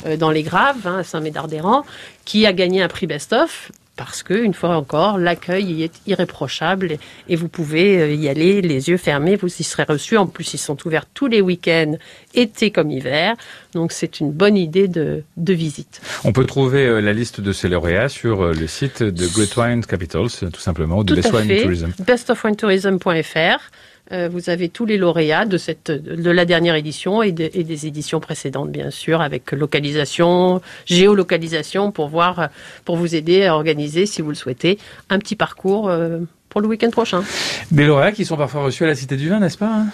euh, 0.06 0.16
dans 0.16 0.30
les 0.30 0.42
Graves, 0.42 0.86
hein, 0.86 0.98
à 0.98 1.04
Saint-Médard-des-Rangs, 1.04 1.84
qui 2.24 2.46
a 2.46 2.52
gagné 2.52 2.82
un 2.82 2.88
prix 2.88 3.06
best-of 3.06 3.72
parce 3.96 4.22
que, 4.22 4.34
une 4.34 4.54
fois 4.54 4.76
encore, 4.76 5.18
l'accueil 5.18 5.72
y 5.72 5.82
est 5.82 6.00
irréprochable 6.06 6.98
et, 7.28 7.34
vous 7.34 7.48
pouvez 7.48 8.00
euh, 8.00 8.14
y 8.14 8.28
aller 8.28 8.62
les 8.62 8.90
yeux 8.90 8.96
fermés, 8.96 9.34
vous 9.34 9.48
y 9.48 9.64
serez 9.64 9.82
reçus. 9.82 10.16
En 10.16 10.28
plus, 10.28 10.54
ils 10.54 10.58
sont 10.58 10.76
ouverts 10.86 11.06
tous 11.12 11.26
les 11.26 11.40
week-ends, 11.40 11.96
été 12.32 12.70
comme 12.70 12.92
hiver. 12.92 13.34
Donc, 13.74 13.90
c'est 13.90 14.20
une 14.20 14.30
bonne 14.30 14.56
idée 14.56 14.86
de, 14.86 15.24
de, 15.36 15.52
visite. 15.52 16.00
On 16.22 16.32
peut 16.32 16.46
trouver 16.46 17.02
la 17.02 17.12
liste 17.12 17.40
de 17.40 17.50
ces 17.50 17.68
lauréats 17.68 18.08
sur 18.08 18.44
le 18.44 18.66
site 18.68 19.02
de 19.02 19.26
Great 19.26 19.56
Wine 19.56 19.84
Capitals, 19.84 20.30
tout 20.52 20.60
simplement, 20.60 20.98
ou 20.98 21.02
de 21.02 21.16
tout 21.16 21.20
Best 21.20 21.34
Wine 21.34 21.62
Tourism. 21.62 21.92
bestofwinetourism.fr. 21.98 23.70
Euh, 24.12 24.28
vous 24.30 24.48
avez 24.48 24.68
tous 24.68 24.86
les 24.86 24.96
lauréats 24.96 25.44
de, 25.44 25.58
cette, 25.58 25.90
de 25.90 26.30
la 26.30 26.44
dernière 26.44 26.74
édition 26.74 27.22
et, 27.22 27.32
de, 27.32 27.50
et, 27.52 27.64
des 27.64 27.86
éditions 27.86 28.20
précédentes, 28.20 28.70
bien 28.70 28.90
sûr, 28.90 29.20
avec 29.20 29.52
localisation, 29.52 30.62
géolocalisation, 30.86 31.92
pour 31.92 32.08
voir, 32.08 32.48
pour 32.84 32.96
vous 32.96 33.14
aider 33.14 33.44
à 33.44 33.54
organiser, 33.54 34.06
si 34.06 34.22
vous 34.22 34.30
le 34.30 34.34
souhaitez, 34.34 34.78
un 35.10 35.18
petit 35.18 35.36
parcours 35.36 35.88
euh, 35.88 36.20
pour 36.48 36.60
le 36.60 36.68
week-end 36.68 36.90
prochain. 36.90 37.22
Des 37.70 37.84
lauréats 37.84 38.12
qui 38.12 38.24
sont 38.24 38.36
parfois 38.36 38.62
reçus 38.62 38.84
à 38.84 38.86
la 38.86 38.94
Cité 38.94 39.16
du 39.16 39.28
Vin, 39.28 39.40
n'est-ce 39.40 39.58
pas 39.58 39.70
hein? 39.70 39.86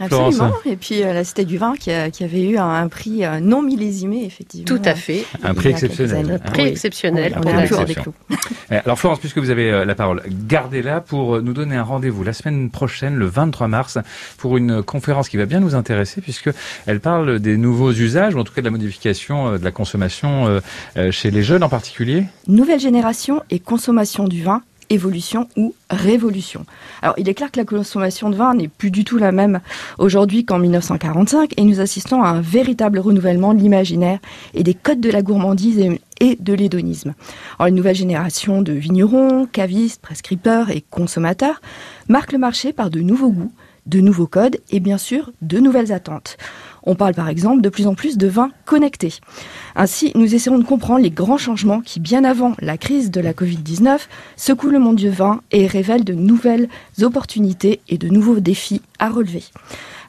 Absolument. 0.00 0.30
Florence. 0.32 0.54
Et 0.66 0.76
puis 0.76 1.02
euh, 1.02 1.12
la 1.12 1.24
Cité 1.24 1.44
du 1.44 1.58
Vin 1.58 1.74
qui, 1.74 1.90
a, 1.90 2.10
qui 2.10 2.24
avait 2.24 2.42
eu 2.42 2.58
un, 2.58 2.68
un 2.68 2.88
prix 2.88 3.24
euh, 3.24 3.40
non 3.40 3.62
millésimé, 3.62 4.24
effectivement. 4.24 4.66
Tout 4.66 4.82
à 4.84 4.94
fait. 4.94 5.24
Un 5.42 5.54
prix 5.54 5.68
exceptionnel. 5.68 6.40
Un 6.44 6.50
prix 6.50 6.62
oui. 6.62 6.68
exceptionnel. 6.68 7.38
Oui, 7.44 7.52
on 7.54 7.58
est 7.58 7.68
toujours 7.68 7.84
des 7.84 7.94
clous. 7.94 8.14
Alors 8.70 8.98
Florence, 8.98 9.20
puisque 9.20 9.38
vous 9.38 9.50
avez 9.50 9.70
euh, 9.70 9.84
la 9.84 9.94
parole, 9.94 10.22
gardez-la 10.28 11.00
pour 11.00 11.40
nous 11.42 11.52
donner 11.52 11.76
un 11.76 11.82
rendez-vous 11.82 12.24
la 12.24 12.32
semaine 12.32 12.70
prochaine, 12.70 13.16
le 13.16 13.26
23 13.26 13.68
mars, 13.68 13.98
pour 14.36 14.56
une 14.56 14.82
conférence 14.82 15.28
qui 15.28 15.36
va 15.36 15.46
bien 15.46 15.60
nous 15.60 15.74
intéresser, 15.74 16.20
puisque 16.20 16.50
elle 16.86 17.00
parle 17.00 17.38
des 17.38 17.56
nouveaux 17.56 17.92
usages, 17.92 18.34
ou 18.34 18.38
en 18.40 18.44
tout 18.44 18.52
cas 18.52 18.62
de 18.62 18.66
la 18.66 18.70
modification 18.70 19.52
de 19.52 19.64
la 19.64 19.70
consommation 19.70 20.60
chez 21.10 21.30
les 21.30 21.42
jeunes 21.42 21.62
en 21.62 21.68
particulier. 21.68 22.24
Nouvelle 22.48 22.80
génération 22.80 23.42
et 23.50 23.58
consommation 23.58 24.24
du 24.24 24.42
vin 24.42 24.62
évolution 24.90 25.48
ou 25.56 25.74
révolution. 25.90 26.66
Alors, 27.02 27.14
il 27.18 27.28
est 27.28 27.34
clair 27.34 27.50
que 27.50 27.58
la 27.58 27.64
consommation 27.64 28.30
de 28.30 28.36
vin 28.36 28.54
n'est 28.54 28.68
plus 28.68 28.90
du 28.90 29.04
tout 29.04 29.18
la 29.18 29.32
même 29.32 29.60
aujourd'hui 29.98 30.44
qu'en 30.44 30.58
1945 30.58 31.54
et 31.56 31.64
nous 31.64 31.80
assistons 31.80 32.22
à 32.22 32.28
un 32.28 32.40
véritable 32.40 32.98
renouvellement 32.98 33.54
de 33.54 33.60
l'imaginaire 33.60 34.18
et 34.54 34.62
des 34.62 34.74
codes 34.74 35.00
de 35.00 35.10
la 35.10 35.22
gourmandise 35.22 35.80
et 36.20 36.36
de 36.36 36.52
l'hédonisme. 36.52 37.14
Alors, 37.58 37.68
une 37.68 37.76
nouvelle 37.76 37.96
génération 37.96 38.62
de 38.62 38.72
vignerons, 38.72 39.46
cavistes, 39.46 40.00
prescripteurs 40.00 40.70
et 40.70 40.84
consommateurs 40.90 41.60
marque 42.08 42.32
le 42.32 42.38
marché 42.38 42.72
par 42.72 42.90
de 42.90 43.00
nouveaux 43.00 43.30
goûts, 43.30 43.52
de 43.86 44.00
nouveaux 44.00 44.26
codes 44.26 44.58
et 44.70 44.80
bien 44.80 44.98
sûr 44.98 45.32
de 45.42 45.58
nouvelles 45.58 45.92
attentes. 45.92 46.36
On 46.86 46.94
parle 46.94 47.14
par 47.14 47.28
exemple 47.28 47.62
de 47.62 47.68
plus 47.68 47.86
en 47.86 47.94
plus 47.94 48.18
de 48.18 48.26
vins 48.26 48.50
connectés. 48.66 49.14
Ainsi, 49.74 50.12
nous 50.14 50.34
essayons 50.34 50.58
de 50.58 50.64
comprendre 50.64 51.02
les 51.02 51.10
grands 51.10 51.38
changements 51.38 51.80
qui, 51.80 51.98
bien 51.98 52.24
avant 52.24 52.54
la 52.60 52.76
crise 52.76 53.10
de 53.10 53.20
la 53.20 53.32
Covid-19, 53.32 54.00
secouent 54.36 54.70
le 54.70 54.78
monde 54.78 54.96
du 54.96 55.08
vin 55.08 55.40
et 55.50 55.66
révèlent 55.66 56.04
de 56.04 56.12
nouvelles 56.12 56.68
opportunités 57.00 57.80
et 57.88 57.96
de 57.96 58.08
nouveaux 58.08 58.40
défis 58.40 58.82
à 58.98 59.08
relever. 59.08 59.44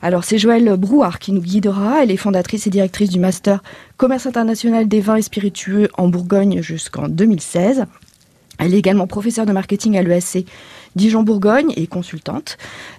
Alors 0.01 0.23
c'est 0.25 0.37
Joëlle 0.37 0.75
Brouard 0.77 1.19
qui 1.19 1.31
nous 1.31 1.41
guidera. 1.41 2.03
Elle 2.03 2.11
est 2.11 2.17
fondatrice 2.17 2.67
et 2.67 2.69
directrice 2.69 3.09
du 3.09 3.19
Master 3.19 3.63
Commerce 3.97 4.27
international 4.27 4.87
des 4.87 4.99
vins 4.99 5.15
et 5.15 5.21
spiritueux 5.21 5.89
en 5.97 6.09
Bourgogne 6.09 6.61
jusqu'en 6.61 7.07
2016. 7.07 7.85
Elle 8.57 8.73
est 8.73 8.77
également 8.77 9.07
professeure 9.07 9.45
de 9.45 9.51
marketing 9.51 9.97
à 9.97 10.03
l'ESC 10.03 10.45
Dijon-Bourgogne 10.95 11.73
et 11.75 11.87
consultante. 11.87 12.57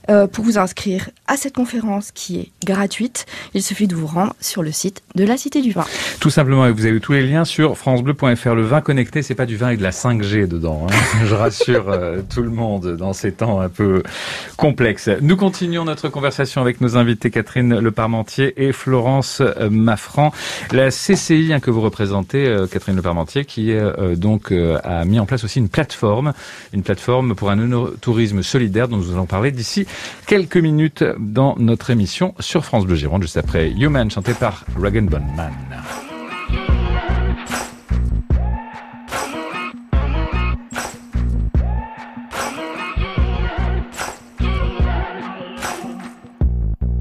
Euh, 0.09 0.29
pour 0.29 0.45
vous 0.45 0.57
inscrire 0.57 1.11
à 1.27 1.37
cette 1.37 1.55
conférence 1.55 2.13
qui 2.13 2.39
est 2.39 2.51
gratuite, 2.65 3.27
il 3.55 3.63
suffit 3.63 3.89
de 3.89 3.97
vous 3.97 4.07
rendre 4.07 4.35
sur 4.41 4.63
le 4.63 4.71
site 4.71 5.03
de 5.17 5.25
la 5.25 5.37
Cité 5.37 5.63
du 5.63 5.73
Vin. 5.73 5.85
Tout 6.21 6.31
simplement, 6.31 6.65
et 6.67 6.71
vous 6.71 6.87
avez 6.87 7.01
tous 7.01 7.13
les 7.13 7.27
liens 7.27 7.45
sur 7.45 7.77
francebleu.fr. 7.77 8.55
Le 8.55 8.63
vin 8.63 8.81
connecté, 8.81 9.23
c'est 9.23 9.35
pas 9.35 9.47
du 9.47 9.57
vin 9.57 9.69
avec 9.69 9.79
de 9.79 9.83
la 9.83 9.91
5G 9.91 10.47
dedans. 10.47 10.87
Hein. 10.89 10.95
Je 11.27 11.35
rassure 11.35 11.89
euh, 11.89 12.21
tout 12.33 12.43
le 12.43 12.51
monde 12.51 12.97
dans 12.97 13.13
ces 13.13 13.33
temps 13.33 13.61
un 13.61 13.69
peu 13.69 14.05
complexes. 14.57 15.11
Nous 15.21 15.37
continuons 15.37 15.85
notre 15.85 16.09
conversation 16.09 16.61
avec 16.61 16.81
nos 16.81 16.97
invités 16.97 17.31
Catherine 17.31 17.77
Leparmentier 17.77 18.55
et 18.65 18.73
Florence 18.73 19.41
euh, 19.41 19.71
Maffran. 19.71 20.33
La 20.71 20.91
CCI 20.91 21.53
hein, 21.53 21.59
que 21.59 21.73
vous 21.73 21.81
représentez, 21.81 22.55
Catherine 22.71 22.97
Leparmentier, 22.97 23.45
qui 23.45 23.73
donc 24.17 24.53
a 24.53 25.05
mis 25.05 25.19
en 25.19 25.27
place 25.27 25.45
aussi 25.45 25.59
une 25.59 25.69
plateforme, 25.69 26.33
une 26.73 26.83
plateforme 26.83 27.35
pour 27.35 27.51
un 27.51 27.59
tourisme 28.01 28.43
solidaire 28.43 28.89
dont 28.89 28.97
nous 28.97 29.13
allons 29.13 29.27
parler 29.27 29.51
d'ici 29.51 29.87
quelques 30.27 30.57
minutes 30.57 31.05
dans 31.19 31.57
notre 31.59 31.91
émission 31.91 32.35
sur 32.41 32.65
France 32.65 32.87
Bleu 32.87 32.97
Gironde, 32.97 33.23
juste 33.23 33.37
après 33.37 33.71
Human, 33.71 34.11
chanté 34.11 34.35
par 34.35 34.65
Rag 34.79 35.09
Bone 35.09 35.27
Man. 35.37 35.53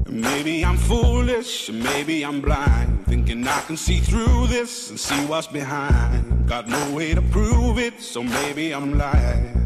Maybe 0.08 0.62
I'm 0.62 0.76
foolish, 0.76 1.70
maybe 1.70 2.22
I'm 2.22 2.40
blind, 2.40 3.04
thinking 3.08 3.44
I 3.46 3.60
can 3.66 3.76
see 3.76 3.98
through 3.98 4.46
this 4.48 4.90
and 4.90 4.98
see 4.98 5.26
what's 5.26 5.48
behind. 5.48 6.46
Got 6.46 6.68
no 6.68 6.94
way 6.94 7.14
to 7.14 7.22
prove 7.22 7.78
it, 7.78 8.00
so 8.00 8.22
maybe 8.22 8.72
I'm 8.72 8.96
lying. 8.96 9.65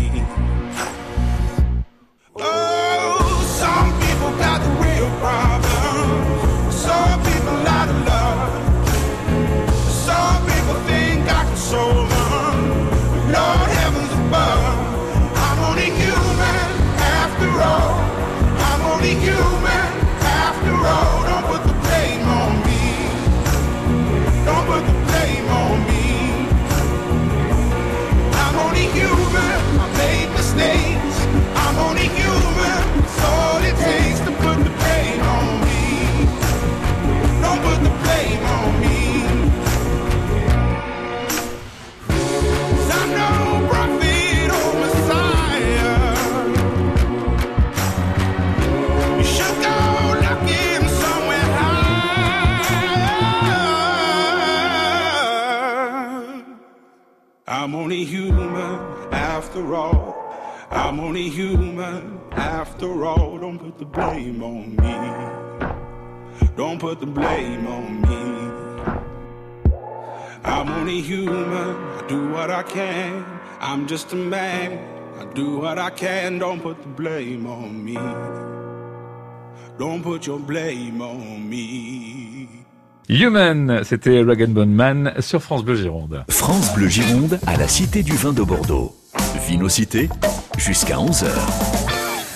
so 11.71 12.00
after 59.51 59.75
all. 59.75 60.15
I'm 60.71 61.01
only 61.01 61.27
human 61.27 62.21
after 62.31 63.05
all. 63.05 63.37
Don't 63.37 63.59
put 63.59 63.77
the 63.77 63.85
blame 63.85 64.41
on 64.41 64.77
me. 64.77 64.95
Don't 66.55 66.79
put 66.79 67.01
the 67.01 67.05
blame 67.05 67.67
on 67.67 68.01
me. 68.01 68.21
I'm 70.45 70.69
only 70.69 71.01
human. 71.01 71.75
I 71.99 72.07
do 72.07 72.29
what 72.29 72.49
I 72.49 72.63
can. 72.63 73.25
I'm 73.59 73.87
just 73.87 74.13
a 74.13 74.15
man. 74.15 74.79
I 75.19 75.25
do 75.33 75.57
what 75.57 75.77
I 75.77 75.89
can. 75.89 76.39
Don't 76.39 76.61
put 76.61 76.81
the 76.81 76.87
blame 76.87 77.45
on 77.45 77.83
me. 77.83 77.97
Don't 79.77 80.01
put 80.01 80.27
your 80.27 80.39
blame 80.39 81.01
on 81.01 81.49
me. 81.49 82.47
Human, 83.09 83.83
c'était 83.83 84.23
Rag 84.23 84.47
Bone 84.47 84.73
Man 84.73 85.13
sur 85.19 85.41
France 85.41 85.65
Bleu 85.65 85.75
Gironde. 85.75 86.23
France 86.29 86.73
Bleu 86.73 86.87
Gironde 86.87 87.37
à 87.45 87.57
la 87.57 87.67
Cité 87.67 88.01
du 88.01 88.15
Vin 88.15 88.31
de 88.31 88.43
Bordeaux. 88.43 88.95
Vinocité 89.47 90.09
jusqu'à 90.57 90.97
11h. 90.97 91.90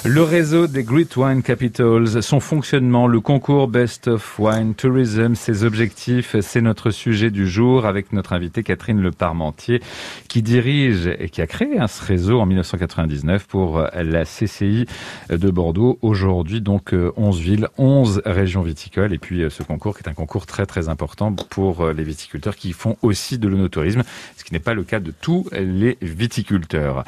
Le 0.08 0.22
réseau 0.22 0.68
des 0.68 0.84
Great 0.84 1.18
Wine 1.18 1.41
Capitals, 1.41 2.22
son 2.22 2.39
fonctionnement, 2.39 3.08
le 3.08 3.20
concours 3.22 3.68
Best 3.68 4.08
of 4.08 4.38
Wine 4.38 4.76
Tourism, 4.76 5.34
ses 5.34 5.63
objectifs, 5.63 6.36
c'est 6.41 6.62
notre 6.62 6.91
sujet 6.91 7.32
du 7.32 7.50
jour 7.50 7.88
avec 7.88 8.13
notre 8.13 8.34
invitée 8.34 8.62
Catherine 8.62 9.02
Le 9.02 9.10
Parmentier 9.10 9.82
qui 10.28 10.44
dirige 10.44 11.08
et 11.08 11.30
qui 11.30 11.41
a 11.41 11.48
créé 11.48 11.80
hein, 11.80 11.88
ce 11.88 12.06
réseau 12.06 12.39
en 12.39 12.46
1999 12.46 13.48
pour 13.48 13.80
la 13.80 14.26
CCI 14.26 14.86
de 15.32 15.50
Bordeaux. 15.50 15.98
Aujourd'hui, 16.04 16.62
donc 16.62 16.94
11 16.94 17.39
villes, 17.39 17.68
11 17.80 18.22
régions 18.26 18.62
viticoles 18.62 19.12
et 19.12 19.18
puis 19.18 19.44
ce 19.50 19.63
concours 19.63 19.98
qui 19.98 20.04
est 20.04 20.10
un 20.10 20.13
concours 20.13 20.46
très 20.46 20.68
très 20.68 20.88
important 20.88 21.34
pour 21.34 21.89
les 21.89 22.04
viticulteurs 22.04 22.56
qui 22.56 22.74
font 22.74 22.96
aussi 23.02 23.39
de 23.39 23.48
l'onotourisme, 23.48 24.04
ce 24.38 24.44
qui 24.44 24.54
n'est 24.54 24.60
pas 24.60 24.76
le 24.76 24.84
cas 24.84 25.00
de 25.00 25.12
tous 25.20 25.50
les 25.52 25.98
viticulteurs. 26.04 27.06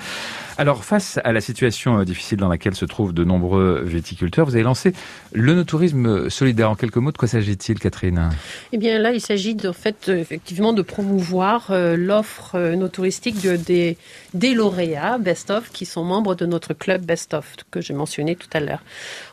Alors, 0.59 0.83
face 0.83 1.19
à 1.23 1.33
la 1.33 1.41
situation 1.41 2.03
difficile 2.03 2.39
dans 2.39 2.47
laquelle 2.47 2.73
se 2.73 2.86
trouvent 2.87 3.13
de 3.13 3.23
nombreux 3.23 3.83
viticulteurs, 3.85 4.45
vous 4.45 4.55
avez 4.55 4.63
lancé 4.63 4.93
l'onotourisme 5.33 6.29
solidaire. 6.29 6.71
En 6.71 6.75
quelques 6.75 6.97
mots, 6.97 7.11
de 7.11 7.17
quoi 7.17 7.27
s'agit-il, 7.27 7.79
Catherine? 7.79 8.29
Eh 8.71 8.77
bien, 8.77 8.99
là, 8.99 9.11
il 9.11 9.21
s'agit 9.21 9.57
en 9.65 9.73
fait, 9.73 10.09
effectivement, 10.09 10.73
de 10.73 10.81
promouvoir 10.81 11.67
euh, 11.69 11.95
l'offre 11.95 12.55
euh, 12.55 12.75
no 12.75 12.87
touristique 12.87 13.41
de, 13.41 13.55
des, 13.55 13.97
des 14.33 14.53
lauréats 14.53 15.17
Best 15.17 15.51
of 15.51 15.71
qui 15.71 15.85
sont 15.85 16.03
membres 16.03 16.35
de 16.35 16.45
notre 16.45 16.73
club 16.73 17.05
Best 17.05 17.33
of 17.33 17.55
que 17.71 17.81
j'ai 17.81 17.93
mentionné 17.93 18.35
tout 18.35 18.49
à 18.53 18.59
l'heure. 18.59 18.81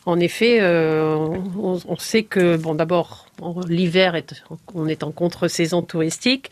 En 0.07 0.21
effet, 0.21 0.59
euh, 0.61 1.17
on, 1.17 1.97
sait 1.97 2.25
que, 2.25 2.57
bon, 2.57 2.75
d'abord, 2.75 3.27
l'hiver, 3.69 4.21
on 4.75 4.87
est 4.87 5.03
en 5.03 5.13
contre-saison 5.13 5.83
touristique 5.83 6.51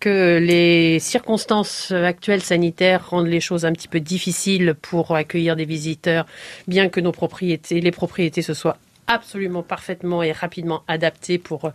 que 0.00 0.38
les 0.38 0.98
circonstances 1.00 1.90
actuelles 1.90 2.42
sanitaires 2.42 3.10
rendent 3.10 3.26
les 3.26 3.40
choses 3.40 3.64
un 3.64 3.72
petit 3.72 3.88
peu 3.88 4.00
difficiles 4.00 4.74
pour 4.80 5.14
accueillir 5.14 5.56
des 5.56 5.64
visiteurs, 5.64 6.26
bien 6.66 6.88
que 6.88 7.00
nos 7.00 7.12
propriétés, 7.12 7.80
les 7.80 7.90
propriétés 7.90 8.42
se 8.42 8.54
soient 8.54 8.78
absolument 9.08 9.62
parfaitement 9.62 10.22
et 10.22 10.32
rapidement 10.32 10.82
adaptées 10.86 11.38
pour 11.38 11.72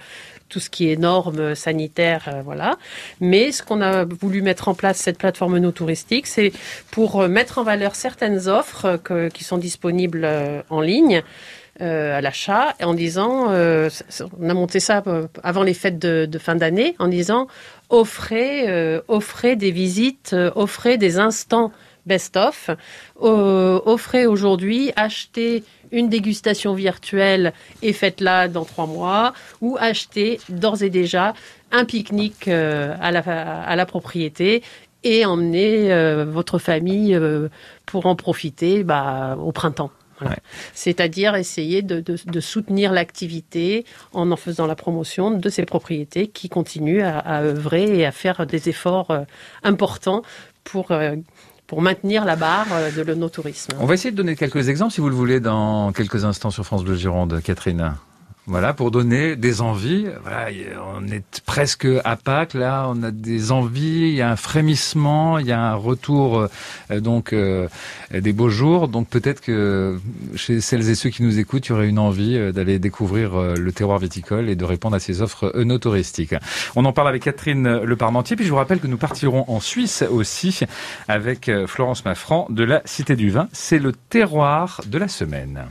tout 0.50 0.60
ce 0.60 0.70
qui 0.70 0.92
est 0.92 0.96
normes 0.96 1.56
sanitaires, 1.56 2.30
euh, 2.32 2.42
voilà. 2.44 2.78
Mais 3.20 3.52
ce 3.52 3.64
qu'on 3.64 3.82
a 3.82 4.06
voulu 4.06 4.42
mettre 4.42 4.68
en 4.68 4.76
place, 4.76 4.98
cette 4.98 5.18
plateforme 5.18 5.58
no 5.58 5.72
touristique, 5.72 6.28
c'est 6.28 6.54
pour 6.92 7.28
mettre 7.28 7.58
en 7.58 7.64
valeur 7.64 7.96
certaines 7.96 8.48
offres 8.48 9.00
qui 9.34 9.44
sont 9.44 9.58
disponibles 9.58 10.24
euh, 10.24 10.62
en 10.70 10.80
ligne. 10.80 11.24
Euh, 11.82 12.16
à 12.16 12.22
l'achat 12.22 12.76
en 12.84 12.94
disant, 12.94 13.48
euh, 13.50 13.90
on 14.40 14.48
a 14.48 14.54
monté 14.54 14.80
ça 14.80 15.02
avant 15.42 15.64
les 15.64 15.74
fêtes 15.74 15.98
de, 15.98 16.38
fin 16.38 16.54
d'année, 16.56 16.96
en 17.00 17.08
disant 17.08 17.48
offrez, 17.90 18.70
euh, 18.70 19.02
offrez 19.08 19.56
des 19.56 19.72
visites, 19.72 20.36
offrez 20.56 21.00
des 21.00 21.18
instants 21.18 21.72
best-of, 22.06 22.70
offrez 23.16 24.28
aujourd'hui, 24.28 24.92
achetez 24.96 25.64
une 25.92 26.10
dégustation 26.10 26.76
virtuelle 26.76 27.54
et 27.82 27.94
faites-la 27.94 28.50
dans 28.50 28.66
trois 28.66 28.86
mois, 28.86 29.34
ou 29.62 29.76
achetez 29.80 30.40
d'ores 30.50 30.84
et 30.84 30.92
déjà 30.92 31.34
un 31.72 31.86
pique-nique 31.86 32.50
à 32.50 33.10
la, 33.10 33.20
à 33.22 33.76
la 33.76 33.86
propriété 33.88 34.62
et 35.04 35.26
emmenez 35.26 36.24
votre 36.26 36.60
famille 36.60 37.20
pour 37.86 38.06
en 38.06 38.16
profiter 38.16 38.84
bah, 38.84 39.38
au 39.40 39.52
printemps. 39.52 39.92
Voilà. 40.20 40.36
Ouais. 40.36 40.42
C'est-à-dire 40.74 41.36
essayer 41.36 41.82
de, 41.82 42.00
de, 42.00 42.18
de 42.26 42.40
soutenir 42.40 42.92
l'activité 42.92 43.86
en 44.14 44.32
en 44.32 44.36
faisant 44.36 44.68
la 44.68 44.76
promotion 44.76 45.32
de 45.32 45.50
ces 45.50 45.66
propriétés 45.66 46.28
qui 46.28 46.50
continuent 46.50 47.04
à, 47.04 47.20
à 47.20 47.42
œuvrer 47.42 47.98
et 47.98 48.06
à 48.06 48.12
faire 48.12 48.46
des 48.46 48.70
efforts 48.70 49.12
euh, 49.12 49.22
importants 49.64 50.22
pour, 50.64 50.92
euh, 50.92 51.16
pour 51.68 51.82
maintenir 51.82 52.26
la 52.26 52.36
barre 52.36 52.68
euh, 52.72 52.92
de 52.92 53.02
l'onotourisme. 53.02 53.74
On 53.80 53.86
va 53.86 53.94
essayer 53.96 54.12
de 54.12 54.18
donner 54.18 54.36
quelques 54.36 54.70
exemples, 54.70 54.94
si 54.94 55.02
vous 55.02 55.10
le 55.10 55.16
voulez, 55.16 55.40
dans 55.40 55.92
quelques 55.92 56.26
instants 56.26 56.52
sur 56.52 56.66
France 56.66 56.84
Bleu 56.84 56.96
Gironde, 56.96 57.42
Catherine. 57.44 57.94
Voilà, 58.46 58.74
pour 58.74 58.92
donner 58.92 59.38
des 59.38 59.62
envies. 59.62 60.08
On 60.96 61.08
est 61.08 61.42
presque 61.46 61.88
à 62.04 62.18
Pâques, 62.18 62.56
là, 62.56 62.88
on 62.90 63.02
a 63.02 63.10
des 63.10 63.54
envies, 63.54 64.10
il 64.10 64.16
y 64.16 64.22
a 64.22 64.30
un 64.30 64.36
frémissement, 64.36 65.40
il 65.40 65.48
y 65.48 65.54
a 65.54 65.62
un 65.62 65.76
retour 65.76 66.50
euh, 66.92 67.00
donc 67.00 67.32
euh, 67.32 67.70
des 68.12 68.34
beaux 68.34 68.50
jours. 68.50 68.90
Donc 68.90 69.08
peut-être 69.08 69.40
que 69.40 69.98
chez 70.36 70.60
celles 70.60 70.90
et 70.90 70.96
ceux 70.96 71.10
qui 71.10 71.24
nous 71.24 71.40
écoutent, 71.40 71.68
il 71.68 71.70
y 71.70 71.72
aurait 71.74 71.88
une 71.88 72.00
envie 72.00 72.36
euh, 72.36 72.52
d'aller 72.52 72.80
découvrir 72.80 73.34
le 73.34 73.72
terroir 73.72 73.98
viticole 74.00 74.50
et 74.50 74.58
de 74.58 74.66
répondre 74.66 74.98
à 74.98 75.00
ces 75.00 75.22
offres 75.22 75.54
œnotouristiques. 75.56 76.36
On 76.76 76.84
en 76.84 76.92
parle 76.92 77.08
avec 77.08 77.24
Catherine 77.24 77.80
Le 77.82 77.96
Parmentier, 77.96 78.36
puis 78.36 78.46
je 78.46 78.50
vous 78.50 78.58
rappelle 78.58 78.82
que 78.82 78.88
nous 78.88 78.98
partirons 78.98 79.46
en 79.48 79.62
Suisse 79.62 80.04
aussi 80.12 80.60
avec 81.08 81.50
Florence 81.68 82.04
Maffran 82.04 82.48
de 82.50 82.66
la 82.66 82.82
Cité 82.84 83.16
du 83.16 83.30
Vin. 83.30 83.48
C'est 83.54 83.80
le 83.80 83.94
terroir 83.94 84.82
de 84.86 84.98
la 84.98 85.08
semaine. 85.08 85.64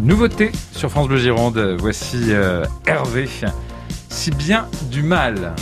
Nouveauté 0.00 0.50
sur 0.72 0.90
France 0.90 1.08
Bleu 1.08 1.18
Gironde, 1.18 1.76
voici 1.78 2.26
euh, 2.28 2.64
Hervé. 2.86 3.28
Si 4.08 4.30
bien 4.30 4.66
du 4.90 5.02
mal. 5.02 5.54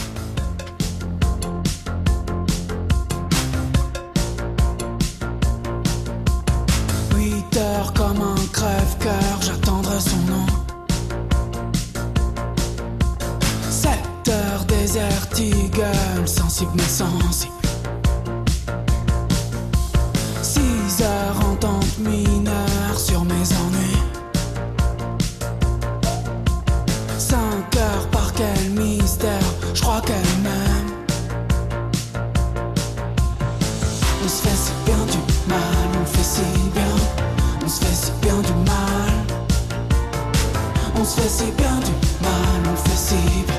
Fait 36.12 36.24
si 36.24 36.70
bien, 36.74 36.94
on 37.64 37.68
se 37.68 37.84
fait 37.84 37.94
si 37.94 38.12
bien 38.20 38.36
du 38.38 38.52
mal. 38.70 39.12
On 40.98 41.04
se 41.04 41.20
fait 41.20 41.28
si 41.28 41.44
bien 41.52 41.76
du 41.80 41.92
mal, 42.22 42.72
on 42.72 42.76
fait 42.76 42.96
si 42.96 43.14
bien. 43.46 43.54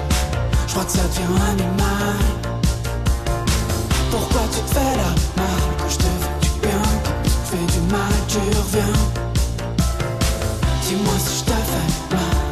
Je 0.68 0.74
crois 0.74 0.86
que 0.86 0.92
ça 0.92 1.04
devient 1.04 1.42
animal. 1.52 2.20
Pourquoi 4.12 4.42
tu 4.52 4.60
te 4.62 4.74
fais 4.76 4.96
la 5.02 5.42
mal 5.42 5.64
quand 5.78 5.90
je 5.90 5.98
te 5.98 6.04
fais 6.04 6.40
du 6.42 6.60
bien, 6.62 6.82
quand 7.04 7.24
tu 7.24 7.32
fais 7.50 7.66
du 7.74 7.92
mal, 7.92 8.14
tu 8.28 8.38
reviens. 8.38 8.94
Dis-moi 10.84 11.14
si 11.26 11.40
je 11.40 11.44
te 11.46 11.52
fais 11.52 12.16
mal 12.16 12.43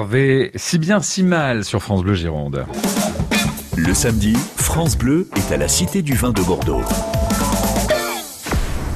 Hervé, 0.00 0.50
si 0.54 0.78
bien 0.78 1.02
si 1.02 1.22
mal 1.22 1.62
sur 1.62 1.82
France 1.82 2.00
Bleu 2.02 2.14
Gironde. 2.14 2.64
Le 3.76 3.92
samedi, 3.92 4.34
France 4.56 4.96
Bleu 4.96 5.28
est 5.36 5.52
à 5.52 5.58
la 5.58 5.68
Cité 5.68 6.00
du 6.00 6.14
Vin 6.14 6.30
de 6.30 6.40
Bordeaux. 6.40 6.80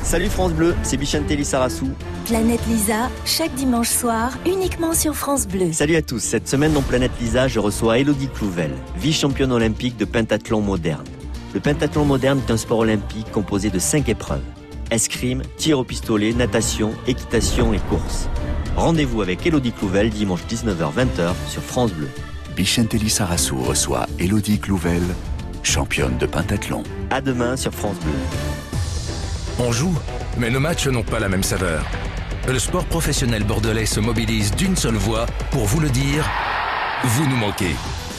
Salut 0.02 0.30
France 0.30 0.54
Bleu, 0.54 0.74
c'est 0.82 0.96
Bichantelli 0.96 1.44
Sarassou. 1.44 1.90
Planète 2.24 2.62
Lisa, 2.66 3.10
chaque 3.26 3.54
dimanche 3.54 3.90
soir, 3.90 4.32
uniquement 4.46 4.94
sur 4.94 5.14
France 5.14 5.46
Bleu. 5.46 5.72
Salut 5.74 5.96
à 5.96 6.00
tous, 6.00 6.20
cette 6.20 6.48
semaine 6.48 6.72
dans 6.72 6.80
Planète 6.80 7.12
Lisa, 7.20 7.48
je 7.48 7.58
reçois 7.58 7.98
Elodie 7.98 8.30
Clouvel, 8.34 8.70
vice-championne 8.96 9.52
olympique 9.52 9.98
de 9.98 10.06
pentathlon 10.06 10.62
moderne. 10.62 11.04
Le 11.52 11.60
pentathlon 11.60 12.06
moderne 12.06 12.40
est 12.48 12.50
un 12.50 12.56
sport 12.56 12.78
olympique 12.78 13.30
composé 13.30 13.68
de 13.68 13.78
5 13.78 14.08
épreuves. 14.08 14.40
Escrime, 14.90 15.42
tir 15.58 15.78
au 15.78 15.84
pistolet, 15.84 16.32
natation, 16.32 16.92
équitation 17.06 17.74
et 17.74 17.80
course. 17.90 18.30
Rendez-vous 18.76 19.22
avec 19.22 19.46
Elodie 19.46 19.72
Clouvel 19.72 20.10
dimanche 20.10 20.40
19h-20h 20.50 21.32
sur 21.48 21.62
France 21.62 21.92
Bleu. 21.92 22.08
Bichantelli 22.56 23.08
Sarassou 23.08 23.62
reçoit 23.62 24.06
Elodie 24.18 24.58
Clouvel, 24.58 25.02
championne 25.62 26.18
de 26.18 26.26
pentathlon. 26.26 26.82
À 27.10 27.20
demain 27.20 27.56
sur 27.56 27.72
France 27.72 27.96
Bleu. 28.00 28.12
On 29.60 29.70
joue, 29.70 29.94
mais 30.38 30.50
nos 30.50 30.60
matchs 30.60 30.88
n'ont 30.88 31.04
pas 31.04 31.20
la 31.20 31.28
même 31.28 31.44
saveur. 31.44 31.84
Le 32.48 32.58
sport 32.58 32.84
professionnel 32.84 33.44
bordelais 33.44 33.86
se 33.86 34.00
mobilise 34.00 34.50
d'une 34.52 34.76
seule 34.76 34.96
voix 34.96 35.26
pour 35.52 35.64
vous 35.66 35.80
le 35.80 35.88
dire, 35.88 36.28
vous 37.04 37.26
nous 37.28 37.36
manquez. 37.36 37.74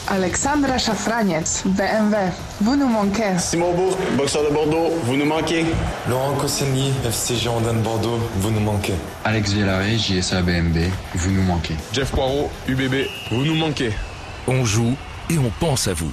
Alexandra 0.08 0.78
Chafragnez, 0.78 1.42
BMW, 1.64 2.16
vous 2.60 2.76
nous 2.76 2.86
manquez. 2.86 3.38
Simon 3.38 3.74
Bourg, 3.74 3.98
boxeur 4.16 4.44
de 4.48 4.54
Bordeaux, 4.54 4.90
vous 5.02 5.16
nous 5.16 5.24
manquez. 5.24 5.64
Laurent 6.08 6.34
Koscielny, 6.34 6.92
FC 7.04 7.34
Girondin 7.34 7.72
de 7.74 7.80
Bordeaux, 7.80 8.18
vous 8.36 8.50
nous 8.52 8.60
manquez. 8.60 8.94
Alex 9.24 9.52
Villaré, 9.52 9.98
JSA 9.98 10.42
BMB, 10.42 10.78
vous 11.14 11.30
nous 11.32 11.42
manquez. 11.42 11.74
Jeff 11.92 12.12
Poirot, 12.12 12.50
UBB, 12.68 13.06
vous 13.32 13.44
nous 13.44 13.56
manquez. 13.56 13.92
On 14.46 14.64
joue 14.64 14.94
et 15.28 15.38
on 15.38 15.50
pense 15.58 15.88
à 15.88 15.94
vous. 15.94 16.12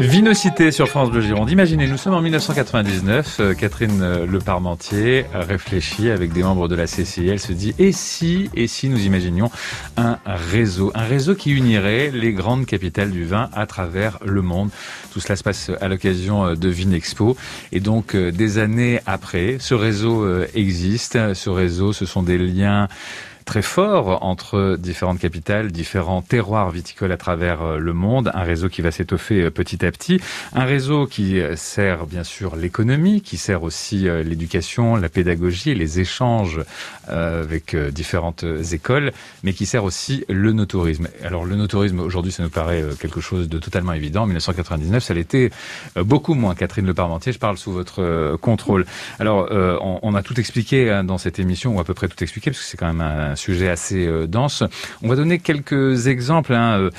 Vinocité 0.00 0.72
sur 0.72 0.88
France 0.88 1.10
Bleu 1.10 1.20
Gironde. 1.20 1.48
Imaginez, 1.50 1.86
nous 1.86 1.96
sommes 1.96 2.14
en 2.14 2.20
1999. 2.20 3.36
euh, 3.38 3.54
Catherine 3.54 4.02
euh, 4.02 4.26
Le 4.26 4.40
Parmentier 4.40 5.24
réfléchit 5.32 6.10
avec 6.10 6.32
des 6.32 6.42
membres 6.42 6.66
de 6.66 6.74
la 6.74 6.86
CCI. 6.86 7.28
Elle 7.28 7.38
se 7.38 7.52
dit 7.52 7.74
et 7.78 7.92
si, 7.92 8.50
et 8.54 8.66
si 8.66 8.88
nous 8.88 9.06
imaginions 9.06 9.50
un 9.96 10.18
réseau, 10.26 10.90
un 10.94 11.04
réseau 11.04 11.36
qui 11.36 11.52
unirait 11.52 12.10
les 12.12 12.32
grandes 12.32 12.66
capitales 12.66 13.12
du 13.12 13.24
vin 13.24 13.50
à 13.52 13.66
travers 13.66 14.18
le 14.24 14.42
monde? 14.42 14.70
Tout 15.14 15.20
cela 15.20 15.36
se 15.36 15.44
passe 15.44 15.70
à 15.80 15.86
l'occasion 15.86 16.44
euh, 16.44 16.54
de 16.56 16.68
Vinexpo. 16.68 17.36
Et 17.70 17.78
donc, 17.78 18.16
euh, 18.16 18.32
des 18.32 18.58
années 18.58 18.98
après, 19.06 19.58
ce 19.60 19.74
réseau 19.74 20.24
euh, 20.24 20.48
existe. 20.56 21.34
Ce 21.34 21.48
réseau, 21.48 21.92
ce 21.92 22.04
sont 22.04 22.24
des 22.24 22.36
liens 22.36 22.88
très 23.44 23.62
fort 23.62 24.22
entre 24.22 24.76
différentes 24.78 25.18
capitales, 25.18 25.70
différents 25.70 26.22
terroirs 26.22 26.70
viticoles 26.70 27.12
à 27.12 27.16
travers 27.16 27.62
euh, 27.62 27.78
le 27.78 27.92
monde, 27.92 28.30
un 28.34 28.42
réseau 28.42 28.68
qui 28.68 28.82
va 28.82 28.90
s'étoffer 28.90 29.42
euh, 29.42 29.50
petit 29.50 29.84
à 29.84 29.90
petit, 29.90 30.20
un 30.52 30.64
réseau 30.64 31.06
qui 31.06 31.40
euh, 31.40 31.56
sert 31.56 32.06
bien 32.06 32.24
sûr 32.24 32.56
l'économie, 32.56 33.20
qui 33.20 33.36
sert 33.36 33.62
aussi 33.62 34.06
l'éducation, 34.24 34.96
la 34.96 35.08
pédagogie, 35.08 35.74
les 35.74 36.00
échanges 36.00 36.60
avec 37.08 37.76
différentes 37.76 38.44
écoles, 38.72 39.12
mais 39.42 39.52
qui 39.52 39.66
sert 39.66 39.84
aussi 39.84 40.24
le 40.28 40.52
no-tourisme. 40.52 41.08
Alors 41.22 41.44
le 41.44 41.56
no-tourisme 41.56 42.00
aujourd'hui 42.00 42.32
ça 42.32 42.42
nous 42.42 42.50
paraît 42.50 42.82
quelque 42.98 43.20
chose 43.20 43.48
de 43.48 43.58
totalement 43.58 43.92
évident. 43.92 44.22
En 44.22 44.26
1999 44.26 45.02
ça 45.02 45.14
l'était 45.14 45.50
beaucoup 45.96 46.34
moins. 46.34 46.54
Catherine 46.54 46.86
Le 46.86 46.94
Parmentier, 46.94 47.32
je 47.32 47.38
parle 47.38 47.58
sous 47.58 47.72
votre 47.72 48.36
contrôle. 48.40 48.86
Alors 49.18 49.48
on, 49.50 50.14
a 50.14 50.22
tout 50.22 50.38
expliqué 50.40 50.90
hein, 50.90 51.04
dans 51.04 51.18
cette 51.18 51.38
émission, 51.38 51.76
ou 51.76 51.80
à 51.80 51.84
peu 51.84 51.94
près 51.94 52.08
tout 52.08 52.22
expliqué, 52.22 52.50
parce 52.50 52.62
que 52.62 52.66
c'est 52.66 52.76
quand 52.76 52.92
même 52.92 53.00
un 53.00 53.33
sujet 53.36 53.68
assez 53.68 54.08
dense. 54.28 54.62
On 55.02 55.08
va 55.08 55.16
donner 55.16 55.38
quelques 55.38 56.06
exemples 56.06 56.54
hein, 56.54 56.90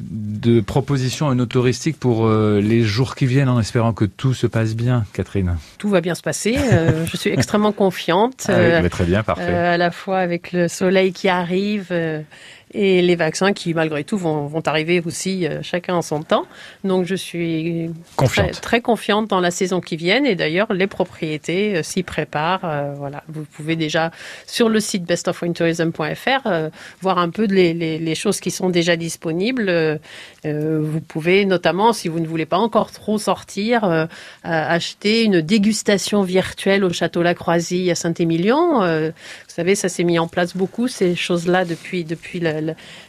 de 0.00 0.60
propositions 0.60 1.34
no 1.34 1.46
touristiques 1.46 1.98
pour 1.98 2.26
euh, 2.26 2.60
les 2.60 2.82
jours 2.82 3.14
qui 3.14 3.26
viennent 3.26 3.48
en 3.48 3.60
espérant 3.60 3.92
que 3.92 4.04
tout 4.04 4.34
se 4.34 4.46
passe 4.46 4.74
bien, 4.74 5.04
Catherine 5.12 5.56
Tout 5.78 5.88
va 5.88 6.00
bien 6.00 6.14
se 6.14 6.22
passer. 6.22 6.56
Euh, 6.58 7.06
je 7.06 7.16
suis 7.16 7.30
extrêmement 7.30 7.72
confiante. 7.72 8.46
Ah 8.48 8.80
oui, 8.82 8.90
très 8.90 9.04
bien, 9.04 9.22
parfait. 9.22 9.48
Euh, 9.48 9.74
à 9.74 9.76
la 9.76 9.90
fois 9.90 10.18
avec 10.18 10.52
le 10.52 10.68
soleil 10.68 11.12
qui 11.12 11.28
arrive 11.28 11.92
et 12.72 13.00
les 13.00 13.16
vaccins 13.16 13.52
qui, 13.52 13.72
malgré 13.72 14.04
tout, 14.04 14.18
vont, 14.18 14.46
vont 14.46 14.62
arriver 14.66 15.02
aussi 15.04 15.46
euh, 15.46 15.62
chacun 15.62 15.94
en 15.94 16.02
son 16.02 16.22
temps. 16.22 16.46
Donc, 16.84 17.06
je 17.06 17.14
suis 17.14 17.90
Très, 18.16 18.50
très, 18.50 18.80
confiante 18.80 19.28
dans 19.28 19.40
la 19.40 19.50
saison 19.50 19.80
qui 19.80 19.96
vient. 19.96 20.22
Et 20.24 20.34
d'ailleurs, 20.34 20.72
les 20.72 20.86
propriétés 20.86 21.76
euh, 21.76 21.82
s'y 21.82 22.02
préparent. 22.02 22.64
Euh, 22.64 22.92
voilà, 22.96 23.22
vous 23.28 23.44
pouvez 23.44 23.76
déjà 23.76 24.10
sur 24.46 24.68
le 24.68 24.80
site 24.80 25.04
bestofwindtourism.fr 25.04 26.48
voir 27.00 27.18
un 27.18 27.30
peu 27.30 27.46
les, 27.46 27.72
les, 27.72 27.98
les, 27.98 28.14
choses 28.14 28.40
qui 28.40 28.50
sont 28.50 28.68
déjà 28.68 28.96
disponibles. 28.96 29.98
vous 30.44 31.00
pouvez 31.00 31.44
notamment, 31.44 31.92
si 31.92 32.08
vous 32.08 32.20
ne 32.20 32.26
voulez 32.26 32.46
pas 32.46 32.58
encore 32.58 32.90
trop 32.90 33.18
sortir, 33.18 34.08
acheter 34.42 35.24
une 35.24 35.40
dégustation 35.40 36.22
virtuelle 36.22 36.84
au 36.84 36.92
château 36.92 37.22
La 37.22 37.34
Croisille 37.34 37.90
à 37.90 37.94
Saint-Émilion. 37.94 38.82
Savez, 39.58 39.74
ça 39.74 39.88
s'est 39.88 40.04
mis 40.04 40.20
en 40.20 40.28
place 40.28 40.56
beaucoup 40.56 40.86
ces 40.86 41.16
choses-là 41.16 41.64
depuis 41.64 42.04
depuis 42.04 42.38
la, 42.38 42.60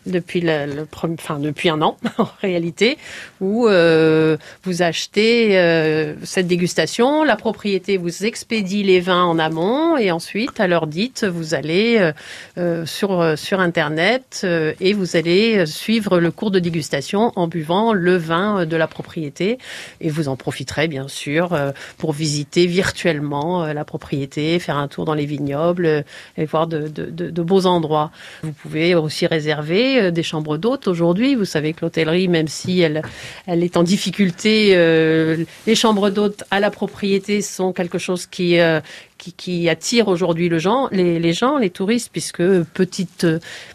depuis, 0.07 0.41
le, 0.41 0.87
enfin, 1.03 1.37
depuis 1.37 1.69
un 1.69 1.79
an, 1.83 1.95
en 2.17 2.27
réalité, 2.41 2.97
où 3.39 3.67
euh, 3.67 4.35
vous 4.63 4.81
achetez 4.81 5.59
euh, 5.59 6.15
cette 6.23 6.47
dégustation, 6.47 7.23
la 7.23 7.35
propriété 7.35 7.97
vous 7.97 8.25
expédie 8.25 8.81
les 8.81 8.99
vins 8.99 9.25
en 9.25 9.37
amont, 9.37 9.95
et 9.97 10.09
ensuite, 10.09 10.59
à 10.59 10.67
l'heure 10.67 10.87
dite, 10.87 11.23
vous 11.23 11.53
allez 11.53 12.11
euh, 12.57 12.83
sur, 12.87 13.37
sur 13.37 13.59
Internet 13.59 14.43
et 14.79 14.93
vous 14.93 15.15
allez 15.15 15.67
suivre 15.67 16.19
le 16.19 16.31
cours 16.31 16.49
de 16.49 16.57
dégustation 16.57 17.31
en 17.35 17.47
buvant 17.47 17.93
le 17.93 18.17
vin 18.17 18.65
de 18.65 18.75
la 18.75 18.87
propriété, 18.87 19.59
et 20.01 20.09
vous 20.09 20.29
en 20.29 20.35
profiterez, 20.35 20.87
bien 20.87 21.07
sûr, 21.07 21.55
pour 21.99 22.13
visiter 22.13 22.65
virtuellement 22.65 23.71
la 23.71 23.85
propriété, 23.85 24.57
faire 24.57 24.77
un 24.77 24.87
tour 24.87 25.05
dans 25.05 25.13
les 25.13 25.27
vignobles 25.27 26.05
et 26.39 26.45
voir 26.45 26.67
de, 26.67 27.41
beaux 27.41 27.65
endroits. 27.65 28.11
Vous 28.43 28.53
pouvez 28.53 28.95
aussi 28.95 29.27
réserver 29.27 30.01
euh, 30.01 30.11
des 30.11 30.23
chambres 30.23 30.57
d'hôtes 30.57 30.87
aujourd'hui. 30.87 31.35
Vous 31.35 31.45
savez 31.45 31.73
que 31.73 31.81
l'hôtellerie, 31.81 32.27
même 32.27 32.47
si 32.47 32.79
elle, 32.79 33.01
elle 33.45 33.63
est 33.63 33.77
en 33.77 33.83
difficulté, 33.83 34.71
euh, 34.73 35.43
les 35.67 35.75
chambres 35.75 36.09
d'hôtes 36.09 36.43
à 36.49 36.59
la 36.59 36.71
propriété 36.71 37.41
sont 37.41 37.73
quelque 37.73 37.97
chose 37.97 38.25
qui, 38.25 38.59
euh, 38.59 38.79
qui, 39.19 39.33
qui 39.33 39.69
attire 39.69 40.07
aujourd'hui 40.07 40.49
le 40.49 40.57
gens, 40.57 40.87
les, 40.91 41.19
les, 41.19 41.33
gens, 41.33 41.57
les 41.57 41.69
touristes, 41.69 42.09
puisque 42.11 42.41
petite 42.73 43.27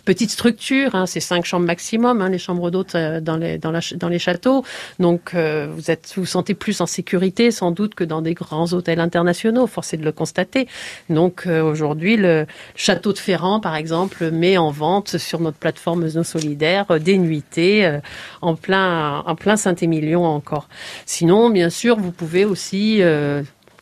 petite 0.05 0.31
structure, 0.31 0.95
hein, 0.95 1.07
c'est 1.07 1.21
cinq 1.21 1.45
chambres 1.45 1.67
maximum, 1.67 2.21
hein, 2.21 2.31
les 2.31 2.39
chambres 2.39 2.71
d'hôtes 2.71 2.95
euh, 2.95 3.21
dans 3.21 3.37
les 3.37 3.59
dans, 3.59 3.71
la, 3.71 3.81
dans 3.97 4.09
les 4.09 4.19
châteaux. 4.19 4.65
Donc 4.99 5.33
euh, 5.35 5.69
vous 5.71 5.91
êtes 5.91 6.13
vous, 6.17 6.27
sentez 6.27 6.55
plus 6.55 6.81
en 6.81 6.87
sécurité 6.87 7.51
sans 7.51 7.71
doute 7.71 7.95
que 7.95 8.05
dans 8.05 8.23
des 8.23 8.35
grands 8.35 8.73
hôtels 8.73 9.01
internationaux, 9.01 9.67
forcé 9.67 9.97
de 9.97 10.05
le 10.05 10.13
constater. 10.13 10.67
Donc 11.11 11.47
euh, 11.47 11.63
aujourd'hui 11.63 12.17
le 12.17 12.47
château 12.75 13.13
de 13.13 13.19
Ferrand 13.19 13.61
par 13.61 13.77
exemple 13.77 14.31
met 14.31 14.57
en 14.57 14.71
vente 14.71 15.19
sur 15.19 15.41
notre 15.41 15.59
plateforme 15.59 16.09
Nos 16.09 16.25
Solidaires 16.25 16.99
des 16.99 17.19
nuitées 17.19 17.99
en 18.41 18.55
plein 18.57 19.21
en 19.27 19.35
plein 19.35 19.57
Saint-Émilion 19.57 20.25
encore. 20.25 20.69
Sinon 21.05 21.51
bien 21.51 21.71
sûr 21.71 21.97
vous 21.99 22.13
pouvez 22.13 22.45
aussi 22.47 23.03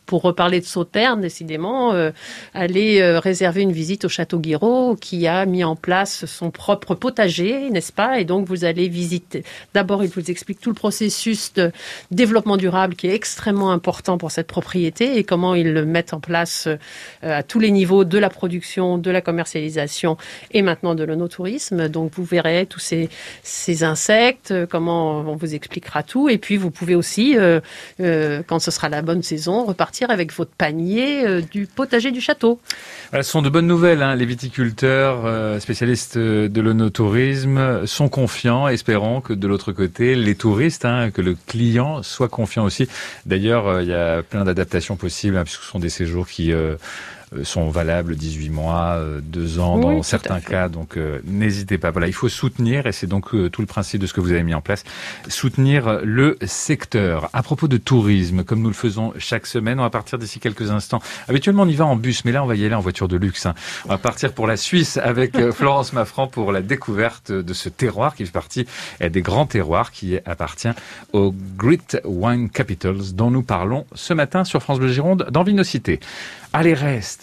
pour 0.05 0.21
reparler 0.21 0.59
de 0.59 0.65
Sauternes, 0.65 1.21
décidément, 1.21 1.93
euh, 1.93 2.11
aller 2.53 3.01
euh, 3.01 3.19
réserver 3.19 3.61
une 3.61 3.71
visite 3.71 4.05
au 4.05 4.09
Château 4.09 4.39
Guiraud, 4.39 4.95
qui 4.99 5.27
a 5.27 5.45
mis 5.45 5.63
en 5.63 5.75
place 5.75 6.25
son 6.25 6.51
propre 6.51 6.95
potager, 6.95 7.69
n'est-ce 7.69 7.93
pas? 7.93 8.19
Et 8.19 8.25
donc, 8.25 8.47
vous 8.47 8.65
allez 8.65 8.89
visiter. 8.89 9.43
D'abord, 9.73 10.03
il 10.03 10.09
vous 10.09 10.29
explique 10.29 10.59
tout 10.59 10.69
le 10.69 10.75
processus 10.75 11.53
de 11.53 11.71
développement 12.11 12.57
durable 12.57 12.95
qui 12.95 13.07
est 13.07 13.15
extrêmement 13.15 13.71
important 13.71 14.17
pour 14.17 14.31
cette 14.31 14.47
propriété 14.47 15.17
et 15.17 15.23
comment 15.23 15.55
ils 15.55 15.71
le 15.71 15.85
mettent 15.85 16.13
en 16.13 16.19
place 16.19 16.67
euh, 16.67 16.77
à 17.21 17.43
tous 17.43 17.59
les 17.59 17.71
niveaux 17.71 18.03
de 18.03 18.17
la 18.17 18.29
production, 18.29 18.97
de 18.97 19.09
la 19.11 19.21
commercialisation 19.21 20.17
et 20.51 20.61
maintenant 20.61 20.95
de 20.95 21.03
l'onotourisme. 21.03 21.87
Donc, 21.87 22.11
vous 22.15 22.23
verrez 22.23 22.65
tous 22.65 22.79
ces, 22.79 23.09
ces 23.41 23.83
insectes, 23.83 24.53
comment 24.69 25.19
on 25.21 25.35
vous 25.35 25.55
expliquera 25.55 26.03
tout. 26.03 26.29
Et 26.29 26.37
puis, 26.37 26.57
vous 26.57 26.71
pouvez 26.71 26.95
aussi, 26.95 27.37
euh, 27.37 27.61
euh, 27.99 28.43
quand 28.45 28.59
ce 28.59 28.71
sera 28.71 28.89
la 28.89 29.01
bonne 29.01 29.23
saison, 29.23 29.65
repartir 29.65 29.92
avec 30.09 30.33
votre 30.33 30.51
panier 30.51 31.25
euh, 31.25 31.41
du 31.41 31.67
potager 31.67 32.11
du 32.11 32.21
château. 32.21 32.59
Ce 33.13 33.21
sont 33.21 33.41
de 33.41 33.49
bonnes 33.49 33.67
nouvelles. 33.67 34.01
Hein. 34.01 34.15
Les 34.15 34.25
viticulteurs, 34.25 35.25
euh, 35.25 35.59
spécialistes 35.59 36.17
de 36.17 36.61
l'onotourisme, 36.61 37.85
sont 37.85 38.09
confiants, 38.09 38.67
espérons 38.67 39.21
que 39.21 39.33
de 39.33 39.47
l'autre 39.47 39.71
côté, 39.71 40.15
les 40.15 40.35
touristes, 40.35 40.85
hein, 40.85 41.11
que 41.11 41.21
le 41.21 41.35
client 41.47 42.01
soit 42.01 42.29
confiant 42.29 42.63
aussi. 42.65 42.87
D'ailleurs, 43.25 43.67
euh, 43.67 43.83
il 43.83 43.89
y 43.89 43.93
a 43.93 44.23
plein 44.23 44.43
d'adaptations 44.43 44.95
possibles, 44.95 45.37
hein, 45.37 45.43
puisque 45.43 45.61
ce 45.61 45.69
sont 45.69 45.79
des 45.79 45.89
séjours 45.89 46.27
qui 46.27 46.51
euh, 46.51 46.75
sont 47.43 47.69
valables 47.69 48.15
18 48.15 48.49
mois, 48.49 48.99
2 49.23 49.59
ans 49.59 49.79
dans 49.79 50.03
certains 50.03 50.39
cas. 50.39 50.69
Donc 50.69 50.97
euh, 50.97 51.19
n'hésitez 51.25 51.77
pas. 51.77 51.91
Voilà, 51.91 52.07
il 52.07 52.13
faut 52.13 52.29
soutenir, 52.29 52.87
et 52.87 52.91
c'est 52.91 53.07
donc 53.07 53.33
euh, 53.33 53.49
tout 53.49 53.61
le 53.61 53.67
principe 53.67 54.01
de 54.01 54.07
ce 54.07 54.13
que 54.13 54.21
vous 54.21 54.31
avez 54.31 54.43
mis 54.43 54.53
en 54.53 54.61
place, 54.61 54.83
soutenir 55.27 55.99
le 56.03 56.37
secteur. 56.45 57.29
À 57.33 57.43
propos 57.43 57.67
de 57.67 57.77
tourisme, 57.77 58.43
comme 58.43 58.61
nous 58.61 58.69
le 58.69 58.73
faisons 58.75 59.13
chaque 59.17 59.45
semaine, 59.45 59.79
on 59.79 59.83
va 59.83 59.89
partir 59.89 60.17
d'ici 60.17 60.39
quelques 60.39 60.71
instants. 60.71 61.01
Habituellement, 61.27 61.63
on 61.63 61.67
y 61.67 61.75
va 61.75 61.85
en 61.85 61.95
bus, 61.95 62.25
mais 62.25 62.31
là, 62.31 62.43
on 62.43 62.47
va 62.47 62.55
y 62.55 62.65
aller 62.65 62.75
en 62.75 62.79
voiture 62.81 63.07
de 63.07 63.17
luxe. 63.17 63.45
hein. 63.45 63.55
On 63.85 63.89
va 63.89 63.97
partir 63.97 64.33
pour 64.33 64.47
la 64.47 64.57
Suisse 64.57 64.97
avec 64.97 65.35
euh, 65.35 65.51
Florence 65.53 65.93
Maffran 65.93 66.27
pour 66.27 66.51
la 66.51 66.61
découverte 66.61 67.31
de 67.31 67.53
ce 67.53 67.69
terroir 67.69 68.15
qui 68.15 68.25
fait 68.25 68.31
partie 68.31 68.65
euh, 69.01 69.09
des 69.09 69.21
grands 69.21 69.45
terroirs 69.45 69.91
qui 69.91 70.17
appartient 70.25 70.69
aux 71.13 71.33
Great 71.57 71.99
Wine 72.05 72.49
Capitals 72.49 73.13
dont 73.13 73.31
nous 73.31 73.43
parlons 73.43 73.85
ce 73.93 74.13
matin 74.13 74.43
sur 74.43 74.61
France 74.61 74.79
Bleu 74.79 74.91
Gironde 74.91 75.27
dans 75.31 75.43
Vinocité. 75.43 75.99
Allez 76.55 76.75
reste, 76.75 77.22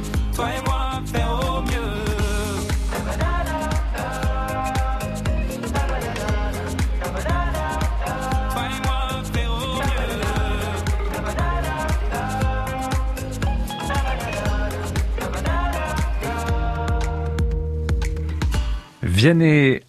Toi 0.35 0.47
et 0.49 0.61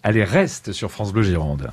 allez, 0.03 0.23
reste 0.23 0.73
sur 0.73 0.91
France 0.91 1.11
Bleu 1.11 1.23
Gironde. 1.23 1.71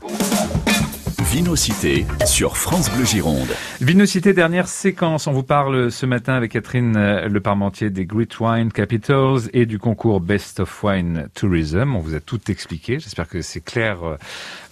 Vinocité 1.31 2.07
sur 2.27 2.57
France 2.57 2.91
Bleu 2.91 3.05
Gironde. 3.05 3.47
Vinocité, 3.81 4.33
dernière 4.33 4.67
séquence. 4.67 5.29
On 5.29 5.33
vous 5.33 5.45
parle 5.45 5.93
ce 5.93 6.05
matin 6.05 6.35
avec 6.35 6.51
Catherine 6.51 6.97
euh, 6.97 7.29
Le 7.29 7.41
Parmentier 7.41 7.89
des 7.89 8.05
Great 8.05 8.41
Wine 8.41 8.73
Capitals 8.73 9.43
et 9.53 9.65
du 9.65 9.79
concours 9.79 10.21
Best 10.21 10.59
of 10.59 10.83
Wine 10.83 11.29
Tourism. 11.35 11.95
On 11.95 12.01
vous 12.01 12.17
a 12.17 12.21
tout 12.21 12.41
expliqué. 12.51 12.99
J'espère 12.99 13.29
que 13.29 13.43
c'est 13.43 13.61
clair 13.61 13.99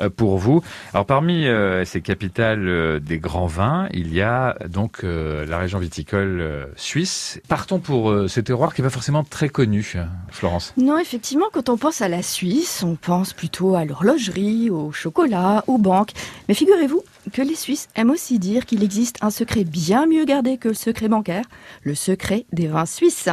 euh, 0.00 0.11
pour 0.11 0.36
vous. 0.38 0.61
Alors 0.92 1.06
parmi 1.06 1.46
euh, 1.46 1.84
ces 1.84 2.00
capitales 2.00 2.68
euh, 2.68 2.98
des 2.98 3.20
grands 3.20 3.46
vins, 3.46 3.88
il 3.92 4.12
y 4.12 4.20
a 4.20 4.56
donc 4.68 5.04
euh, 5.04 5.46
la 5.46 5.59
région 5.59 5.78
viticole 5.78 6.40
euh, 6.40 6.66
suisse. 6.74 7.40
Partons 7.46 7.78
pour 7.78 8.11
euh, 8.11 8.26
ce 8.26 8.40
terroir 8.40 8.74
qui 8.74 8.82
n'est 8.82 8.88
pas 8.88 8.92
forcément 8.92 9.22
très 9.22 9.48
connu, 9.48 9.92
euh, 9.94 10.02
Florence. 10.32 10.74
Non, 10.76 10.98
effectivement, 10.98 11.46
quand 11.52 11.68
on 11.68 11.76
pense 11.76 12.02
à 12.02 12.09
la 12.09 12.22
Suisse, 12.24 12.82
on 12.82 12.96
pense 12.96 13.32
plutôt 13.32 13.76
à 13.76 13.84
l'horlogerie, 13.84 14.70
au 14.70 14.90
chocolat, 14.90 15.62
aux 15.68 15.78
banques. 15.78 16.11
Mais 16.49 16.55
figurez-vous 16.55 17.03
que 17.32 17.42
les 17.42 17.55
Suisses 17.55 17.88
aiment 17.94 18.11
aussi 18.11 18.38
dire 18.38 18.64
qu'il 18.64 18.82
existe 18.82 19.18
un 19.20 19.30
secret 19.30 19.64
bien 19.64 20.07
mieux 20.07 20.24
gardé 20.24 20.57
que 20.57 20.68
le 20.68 20.74
secret 20.74 21.09
bancaire, 21.09 21.44
le 21.82 21.94
secret 21.94 22.46
des 22.53 22.66
vins 22.66 22.86
suisses. 22.86 23.28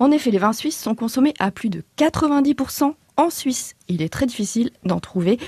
En 0.00 0.10
effet, 0.10 0.32
les 0.32 0.38
vins 0.38 0.52
suisses 0.52 0.80
sont 0.80 0.96
consommés 0.96 1.34
à 1.38 1.52
plus 1.52 1.68
de 1.68 1.84
90% 1.96 2.94
en 3.16 3.30
Suisse. 3.30 3.74
Il 3.88 4.02
est 4.02 4.12
très 4.12 4.26
difficile 4.26 4.70
d'en 4.84 4.98
trouver 4.98 5.38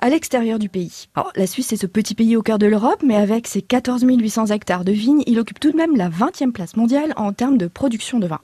à 0.00 0.10
l'extérieur 0.10 0.58
du 0.58 0.68
pays. 0.68 1.08
Alors, 1.14 1.32
la 1.34 1.46
Suisse 1.46 1.72
est 1.72 1.76
ce 1.76 1.86
petit 1.86 2.14
pays 2.14 2.36
au 2.36 2.42
cœur 2.42 2.58
de 2.58 2.66
l'Europe, 2.66 3.02
mais 3.02 3.16
avec 3.16 3.46
ses 3.46 3.62
14 3.62 4.04
800 4.06 4.46
hectares 4.46 4.84
de 4.84 4.92
vignes, 4.92 5.22
il 5.26 5.38
occupe 5.38 5.60
tout 5.60 5.72
de 5.72 5.76
même 5.76 5.96
la 5.96 6.08
20e 6.08 6.52
place 6.52 6.76
mondiale 6.76 7.12
en 7.16 7.32
termes 7.32 7.58
de 7.58 7.66
production 7.66 8.18
de 8.18 8.26
vin. 8.26 8.40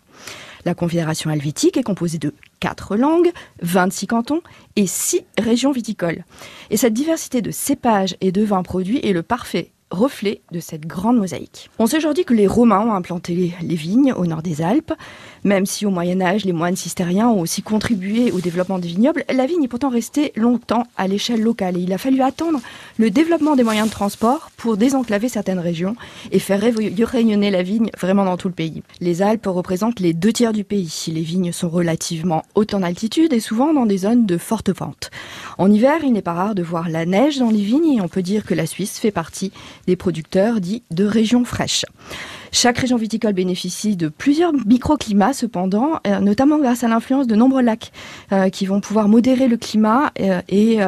La 0.65 0.75
Confédération 0.75 1.31
helvétique 1.31 1.77
est 1.77 1.83
composée 1.83 2.19
de 2.19 2.35
4 2.61 2.97
langues, 2.97 3.31
26 3.63 4.07
cantons 4.07 4.43
et 4.77 4.87
6 4.87 5.25
régions 5.39 5.73
viticoles. 5.73 6.25
Et 6.71 6.77
cette 6.77 6.95
diversité 6.95 7.43
de 7.43 7.51
cépages 7.51 8.17
et 8.21 8.33
de 8.33 8.43
vins 8.43 8.63
produits 8.63 9.01
est 9.03 9.13
le 9.13 9.23
parfait 9.23 9.73
reflet 9.91 10.41
de 10.51 10.59
cette 10.59 10.87
grande 10.87 11.17
mosaïque. 11.17 11.71
On 11.79 11.87
sait 11.87 11.99
aujourd'hui 11.99 12.25
que 12.25 12.35
les 12.35 12.47
Romains 12.47 12.81
ont 12.81 12.93
implanté 12.93 13.55
les, 13.61 13.75
vignes 13.75 14.13
au 14.13 14.27
nord 14.27 14.43
des 14.43 14.61
Alpes. 14.61 14.93
Même 15.45 15.65
si 15.65 15.87
au 15.87 15.91
Moyen 15.91 16.21
Âge, 16.21 16.45
les 16.45 16.53
moines 16.53 16.75
cistériens 16.75 17.29
ont 17.29 17.41
aussi 17.41 17.63
contribué 17.63 18.33
au 18.33 18.41
développement 18.41 18.81
des 18.81 18.89
vignobles, 18.89 19.25
la 19.33 19.47
vigne 19.47 19.63
est 19.63 19.69
pourtant 19.69 19.91
restée 19.91 20.33
longtemps 20.35 20.85
à 20.97 21.07
l'échelle 21.07 21.41
locale. 21.41 21.77
Et 21.77 21.83
il 21.83 21.93
a 21.93 21.99
fallu 21.99 22.21
attendre 22.21 22.61
le 22.99 23.11
développement 23.11 23.55
des 23.55 23.63
moyens 23.63 23.87
de 23.87 23.93
transport 23.93 24.51
pour 24.57 24.77
désenclaver 24.77 25.29
certaines 25.29 25.61
régions 25.61 25.95
et 26.33 26.41
faire 26.41 26.61
rayonner 26.61 27.51
la 27.51 27.63
vigne 27.63 27.91
vraiment 27.99 28.25
dans 28.25 28.37
tout 28.37 28.49
le 28.49 28.55
pays. 28.55 28.83
Les 29.01 29.23
Alpes 29.23 29.47
représentent 29.47 30.01
les 30.01 30.15
deux 30.15 30.33
tiers 30.33 30.53
du 30.53 30.65
pays. 30.65 31.07
Les 31.09 31.23
vignes 31.23 31.53
sont 31.53 31.69
relativement 31.69 32.43
hautes 32.57 32.75
en 32.75 32.83
altitude 32.83 33.33
et 33.33 33.41
souvent 33.41 33.73
dans 33.73 33.87
des 33.87 33.99
zones 33.99 34.27
de 34.27 34.39
forte 34.39 34.73
pente. 34.73 35.11
En 35.59 35.71
hiver, 35.71 36.01
il 36.03 36.13
n'est 36.13 36.23
pas 36.23 36.35
rare 36.35 36.55
de 36.55 36.63
voir 36.63 36.89
la 36.89 37.07
neige 37.07 37.39
dans 37.39 37.51
les 37.51 37.63
vignes 37.63 37.99
et 37.99 38.01
on 38.01 38.09
peut 38.09 38.23
dire 38.23 38.45
que 38.45 38.55
la 38.55 38.67
Suisse 38.67 38.99
fait 38.99 39.13
partie 39.13 39.53
des 39.87 39.97
producteurs 39.97 40.61
dits 40.61 40.83
de 40.91 41.05
régions 41.05 41.45
fraîches. 41.45 41.85
Chaque 42.53 42.79
région 42.79 42.97
viticole 42.97 43.35
bénéficie 43.35 43.97
de 43.97 44.09
plusieurs 44.09 44.53
microclimats 44.53 45.33
cependant, 45.33 46.01
euh, 46.07 46.21
notamment 46.21 46.59
grâce 46.59 46.85
à 46.85 46.89
l'influence 46.89 47.27
de 47.27 47.35
nombreux 47.35 47.63
lacs 47.63 47.93
euh, 48.33 48.49
qui 48.49 48.67
vont 48.67 48.81
pouvoir 48.81 49.09
modérer 49.09 49.49
le 49.49 49.57
climat 49.57 50.11
euh, 50.21 50.41
et 50.49 50.79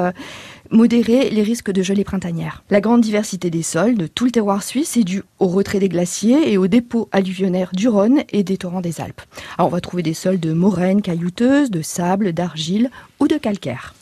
modérer 0.70 1.30
les 1.30 1.42
risques 1.42 1.70
de 1.70 1.82
gelée 1.82 2.04
printanière. 2.04 2.62
La 2.70 2.80
grande 2.80 3.00
diversité 3.00 3.50
des 3.50 3.62
sols 3.62 3.96
de 3.96 4.06
tout 4.06 4.26
le 4.26 4.30
terroir 4.30 4.62
suisse 4.62 4.96
est 4.96 5.04
due 5.04 5.22
au 5.38 5.48
retrait 5.48 5.78
des 5.78 5.88
glaciers 5.88 6.52
et 6.52 6.58
aux 6.58 6.68
dépôts 6.68 7.08
alluvionnaires 7.12 7.70
du 7.72 7.88
Rhône 7.88 8.22
et 8.30 8.42
des 8.42 8.58
torrents 8.58 8.80
des 8.80 9.00
Alpes. 9.00 9.22
On 9.58 9.68
va 9.68 9.80
trouver 9.80 10.02
des 10.02 10.14
sols 10.14 10.40
de 10.40 10.52
moraines 10.52 11.02
caillouteuses, 11.02 11.70
de 11.70 11.82
sable, 11.82 12.32
d'argile 12.32 12.90
ou 13.20 13.28
de 13.28 13.36
calcaire. 13.36 13.94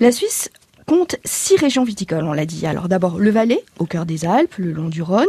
La 0.00 0.12
Suisse 0.12 0.50
compte 0.86 1.16
six 1.24 1.56
régions 1.56 1.84
viticoles, 1.84 2.24
on 2.24 2.32
l'a 2.32 2.46
dit. 2.46 2.66
Alors 2.66 2.88
d'abord 2.88 3.18
le 3.18 3.30
Valais, 3.30 3.64
au 3.78 3.86
cœur 3.86 4.06
des 4.06 4.24
Alpes, 4.24 4.54
le 4.58 4.72
long 4.72 4.88
du 4.88 5.02
Rhône, 5.02 5.26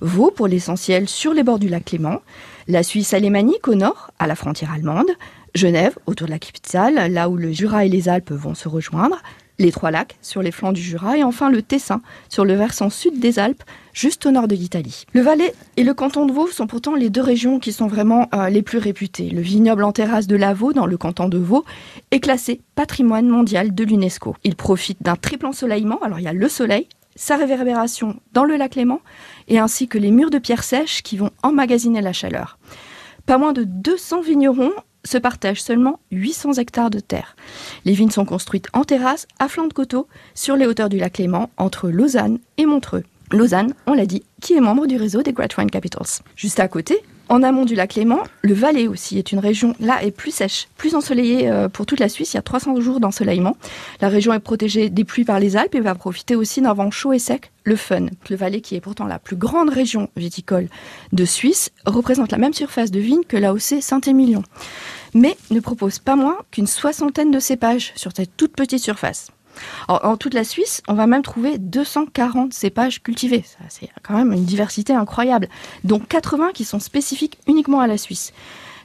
Vaud 0.00 0.30
pour 0.30 0.46
l'essentiel 0.46 1.08
sur 1.08 1.32
les 1.32 1.42
bords 1.42 1.58
du 1.58 1.68
lac 1.68 1.90
Léman, 1.90 2.20
la 2.68 2.82
Suisse 2.82 3.14
alémanique 3.14 3.68
au 3.68 3.74
nord, 3.74 4.10
à 4.18 4.26
la 4.26 4.34
frontière 4.34 4.72
allemande, 4.72 5.08
Genève 5.54 5.96
autour 6.06 6.26
de 6.26 6.32
la 6.32 6.38
capitale, 6.38 7.12
là 7.12 7.28
où 7.30 7.36
le 7.36 7.50
Jura 7.50 7.84
et 7.86 7.88
les 7.88 8.08
Alpes 8.08 8.32
vont 8.32 8.54
se 8.54 8.68
rejoindre, 8.68 9.22
les 9.58 9.72
Trois 9.72 9.90
Lacs 9.90 10.16
sur 10.22 10.42
les 10.42 10.50
flancs 10.50 10.72
du 10.72 10.80
Jura 10.80 11.16
et 11.16 11.24
enfin 11.24 11.50
le 11.50 11.62
Tessin 11.62 12.00
sur 12.28 12.44
le 12.44 12.54
versant 12.54 12.90
sud 12.90 13.18
des 13.18 13.38
Alpes, 13.38 13.62
juste 13.92 14.26
au 14.26 14.30
nord 14.30 14.48
de 14.48 14.54
l'Italie. 14.54 15.04
Le 15.12 15.20
Valais 15.20 15.54
et 15.76 15.84
le 15.84 15.94
canton 15.94 16.26
de 16.26 16.32
Vaud 16.32 16.48
sont 16.48 16.66
pourtant 16.66 16.94
les 16.94 17.10
deux 17.10 17.22
régions 17.22 17.58
qui 17.58 17.72
sont 17.72 17.86
vraiment 17.86 18.28
euh, 18.34 18.48
les 18.48 18.62
plus 18.62 18.78
réputées. 18.78 19.30
Le 19.30 19.40
vignoble 19.40 19.84
en 19.84 19.92
terrasse 19.92 20.26
de 20.26 20.36
Lavaux, 20.36 20.72
dans 20.72 20.86
le 20.86 20.96
canton 20.96 21.28
de 21.28 21.38
Vaud, 21.38 21.64
est 22.10 22.20
classé 22.20 22.60
patrimoine 22.74 23.28
mondial 23.28 23.74
de 23.74 23.84
l'UNESCO. 23.84 24.36
Il 24.44 24.56
profite 24.56 25.02
d'un 25.02 25.16
triple 25.16 25.46
ensoleillement, 25.46 25.98
alors 26.02 26.20
il 26.20 26.24
y 26.24 26.28
a 26.28 26.32
le 26.32 26.48
soleil, 26.48 26.88
sa 27.16 27.36
réverbération 27.36 28.16
dans 28.32 28.44
le 28.44 28.56
lac 28.56 28.74
Léman 28.74 29.00
et 29.48 29.58
ainsi 29.58 29.88
que 29.88 29.98
les 29.98 30.10
murs 30.10 30.30
de 30.30 30.38
pierre 30.38 30.64
sèche 30.64 31.02
qui 31.02 31.16
vont 31.16 31.30
emmagasiner 31.42 32.02
la 32.02 32.12
chaleur. 32.12 32.58
Pas 33.24 33.38
moins 33.38 33.52
de 33.52 33.64
200 33.64 34.20
vignerons 34.20 34.72
se 35.06 35.18
partagent 35.18 35.62
seulement 35.62 36.00
800 36.10 36.54
hectares 36.54 36.90
de 36.90 37.00
terre. 37.00 37.36
Les 37.84 37.92
vignes 37.92 38.10
sont 38.10 38.24
construites 38.24 38.68
en 38.72 38.84
terrasse, 38.84 39.26
à 39.38 39.48
flanc 39.48 39.66
de 39.66 39.72
coteau, 39.72 40.08
sur 40.34 40.56
les 40.56 40.66
hauteurs 40.66 40.88
du 40.88 40.98
lac 40.98 41.18
Léman, 41.18 41.48
entre 41.56 41.88
Lausanne 41.88 42.38
et 42.58 42.66
Montreux. 42.66 43.04
Lausanne, 43.32 43.74
on 43.86 43.94
l'a 43.94 44.06
dit, 44.06 44.22
qui 44.40 44.54
est 44.54 44.60
membre 44.60 44.86
du 44.86 44.96
réseau 44.96 45.22
des 45.22 45.32
Great 45.32 45.56
Wine 45.56 45.70
Capitals. 45.70 46.22
Juste 46.36 46.60
à 46.60 46.68
côté, 46.68 47.02
En 47.28 47.42
amont 47.42 47.64
du 47.64 47.74
lac 47.74 47.96
Léman, 47.96 48.20
le 48.42 48.54
Valais 48.54 48.86
aussi 48.86 49.18
est 49.18 49.32
une 49.32 49.40
région, 49.40 49.74
là, 49.80 50.00
est 50.04 50.12
plus 50.12 50.30
sèche, 50.30 50.68
plus 50.76 50.94
ensoleillée 50.94 51.50
euh, 51.50 51.68
pour 51.68 51.84
toute 51.84 51.98
la 51.98 52.08
Suisse. 52.08 52.34
Il 52.34 52.36
y 52.36 52.38
a 52.38 52.42
300 52.42 52.80
jours 52.80 53.00
d'ensoleillement. 53.00 53.56
La 54.00 54.08
région 54.08 54.32
est 54.32 54.38
protégée 54.38 54.90
des 54.90 55.02
pluies 55.02 55.24
par 55.24 55.40
les 55.40 55.56
Alpes 55.56 55.74
et 55.74 55.80
va 55.80 55.96
profiter 55.96 56.36
aussi 56.36 56.62
d'un 56.62 56.72
vent 56.72 56.92
chaud 56.92 57.12
et 57.12 57.18
sec, 57.18 57.50
le 57.64 57.74
Fun. 57.74 58.06
Le 58.30 58.36
Valais, 58.36 58.60
qui 58.60 58.76
est 58.76 58.80
pourtant 58.80 59.06
la 59.06 59.18
plus 59.18 59.34
grande 59.34 59.70
région 59.70 60.08
viticole 60.16 60.68
de 61.12 61.24
Suisse, 61.24 61.72
représente 61.84 62.30
la 62.30 62.38
même 62.38 62.54
surface 62.54 62.92
de 62.92 63.00
vignes 63.00 63.24
que 63.26 63.36
l'AOC 63.36 63.80
Saint-Émilion. 63.80 64.44
Mais 65.16 65.38
ne 65.50 65.60
propose 65.60 65.98
pas 65.98 66.14
moins 66.14 66.36
qu'une 66.50 66.66
soixantaine 66.66 67.30
de 67.30 67.40
cépages 67.40 67.94
sur 67.96 68.12
cette 68.14 68.36
toute 68.36 68.54
petite 68.54 68.82
surface. 68.82 69.30
En 69.88 70.18
toute 70.18 70.34
la 70.34 70.44
Suisse, 70.44 70.82
on 70.88 70.92
va 70.92 71.06
même 71.06 71.22
trouver 71.22 71.56
240 71.56 72.52
cépages 72.52 73.02
cultivés. 73.02 73.42
C'est 73.70 73.88
quand 74.02 74.12
même 74.12 74.34
une 74.34 74.44
diversité 74.44 74.92
incroyable, 74.92 75.48
dont 75.84 76.00
80 76.00 76.50
qui 76.52 76.66
sont 76.66 76.80
spécifiques 76.80 77.38
uniquement 77.46 77.80
à 77.80 77.86
la 77.86 77.96
Suisse. 77.96 78.34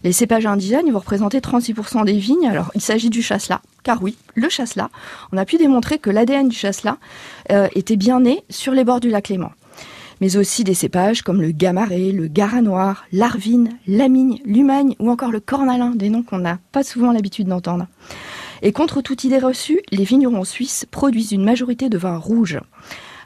Les 0.06 0.14
cépages 0.14 0.46
indigènes, 0.46 0.90
vont 0.90 1.00
représenter 1.00 1.42
36% 1.42 2.06
des 2.06 2.14
vignes. 2.14 2.48
Alors, 2.48 2.72
il 2.76 2.82
s'agit 2.82 3.10
du 3.10 3.22
chasselas, 3.22 3.60
car 3.84 4.02
oui, 4.02 4.16
le 4.34 4.48
chasselas, 4.48 4.90
on 5.34 5.38
a 5.38 5.44
pu 5.44 5.58
démontrer 5.58 6.00
que 6.00 6.10
l'ADN 6.10 6.48
du 6.48 6.56
chasselas 6.56 6.98
euh, 7.52 7.68
était 7.76 7.98
bien 7.98 8.22
né 8.22 8.46
sur 8.50 8.72
les 8.72 8.86
bords 8.86 9.02
du 9.02 9.10
lac 9.10 9.28
Léman. 9.28 9.52
Mais 10.22 10.38
aussi 10.38 10.64
des 10.64 10.76
cépages 10.76 11.24
comme 11.24 11.42
le 11.42 11.52
gamaré, 11.52 12.12
le 12.12 12.28
gara 12.28 12.62
noir, 12.62 13.06
l'arvine, 13.12 13.78
l'amigne, 13.88 14.40
l'humagne 14.46 14.96
ou 15.00 15.10
encore 15.10 15.32
le 15.32 15.40
cornalin, 15.40 15.96
des 15.96 16.10
noms 16.10 16.24
qu'on 16.24 16.38
n'a 16.38 16.60
pas 16.72 16.84
souvent 16.84 17.12
l'habitude 17.12 17.48
d'entendre. 17.48 17.88
Et 18.62 18.72
contre 18.72 19.02
toute 19.02 19.24
idée 19.24 19.40
reçue, 19.40 19.82
les 19.92 20.04
vignerons 20.04 20.44
suisses 20.44 20.86
produisent 20.92 21.32
une 21.32 21.44
majorité 21.44 21.90
de 21.90 21.98
vins 21.98 22.18
rouges. 22.18 22.60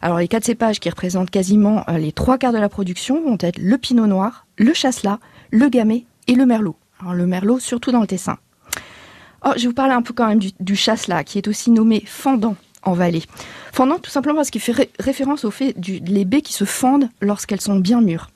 Alors 0.02 0.20
les 0.20 0.30
quatre 0.30 0.46
cépages 0.46 0.80
qui 0.80 0.90
représentent 0.90 1.30
quasiment 1.30 1.84
euh, 1.90 1.98
les 1.98 2.14
trois 2.14 2.38
quarts 2.38 2.54
de 2.54 2.58
la 2.58 2.70
production 2.70 3.22
vont 3.22 3.38
être 3.42 3.58
le 3.58 3.78
pinot 3.78 4.08
noir, 4.08 4.46
le 4.58 4.74
chasselas, 4.74 5.20
le 5.52 5.68
gamay 5.68 6.06
et 6.28 6.36
le 6.36 6.46
merlot. 6.46 6.78
Alors 7.02 7.14
le 7.14 7.28
merlot 7.28 7.60
surtout 7.60 7.92
dans 7.92 8.02
le 8.02 8.08
Tessin. 8.08 8.38
Oh, 9.44 9.52
je 9.58 9.64
vais 9.64 9.68
vous 9.68 9.74
parler 9.74 9.94
un 9.94 10.02
peu 10.02 10.14
quand 10.14 10.28
même 10.28 10.40
du, 10.40 10.52
du 10.60 10.76
chasselas 10.76 11.24
qui 11.26 11.38
est 11.38 11.48
aussi 11.48 11.72
nommé 11.72 12.04
fendant 12.06 12.56
en 12.86 12.94
vallée. 12.94 13.24
Fendant 13.74 14.00
tout 14.00 14.10
simplement 14.12 14.38
parce 14.38 14.50
qu'il 14.52 14.62
fait 14.62 14.72
ré- 14.72 14.90
référence 15.00 15.44
au 15.44 15.52
fait 15.52 15.78
du, 15.80 16.00
baies 16.00 16.42
qui 16.42 16.54
se 16.54 16.66
fendent 16.66 17.10
lorsqu'elles 17.22 17.62
sont 17.62 17.76
bien 17.78 18.02
mûres. 18.02 18.30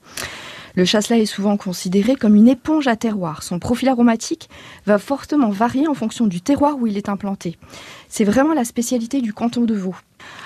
Le 0.76 0.86
chasselas 0.86 1.18
est 1.18 1.26
souvent 1.26 1.58
considéré 1.58 2.16
comme 2.16 2.36
une 2.36 2.48
éponge 2.48 2.88
à 2.88 2.96
terroir. 2.96 3.44
Son 3.44 3.60
profil 3.60 3.90
aromatique 3.90 4.50
va 4.86 4.98
fortement 4.98 5.50
varier 5.50 5.88
en 5.88 5.94
fonction 5.94 6.28
du 6.28 6.42
terroir 6.42 6.78
où 6.78 6.88
il 6.88 6.98
est 6.98 7.10
implanté. 7.10 7.58
C'est 8.08 8.24
vraiment 8.24 8.54
la 8.54 8.64
spécialité 8.66 9.22
du 9.22 9.34
canton 9.34 9.62
de 9.66 9.74
Vaud. 9.74 9.96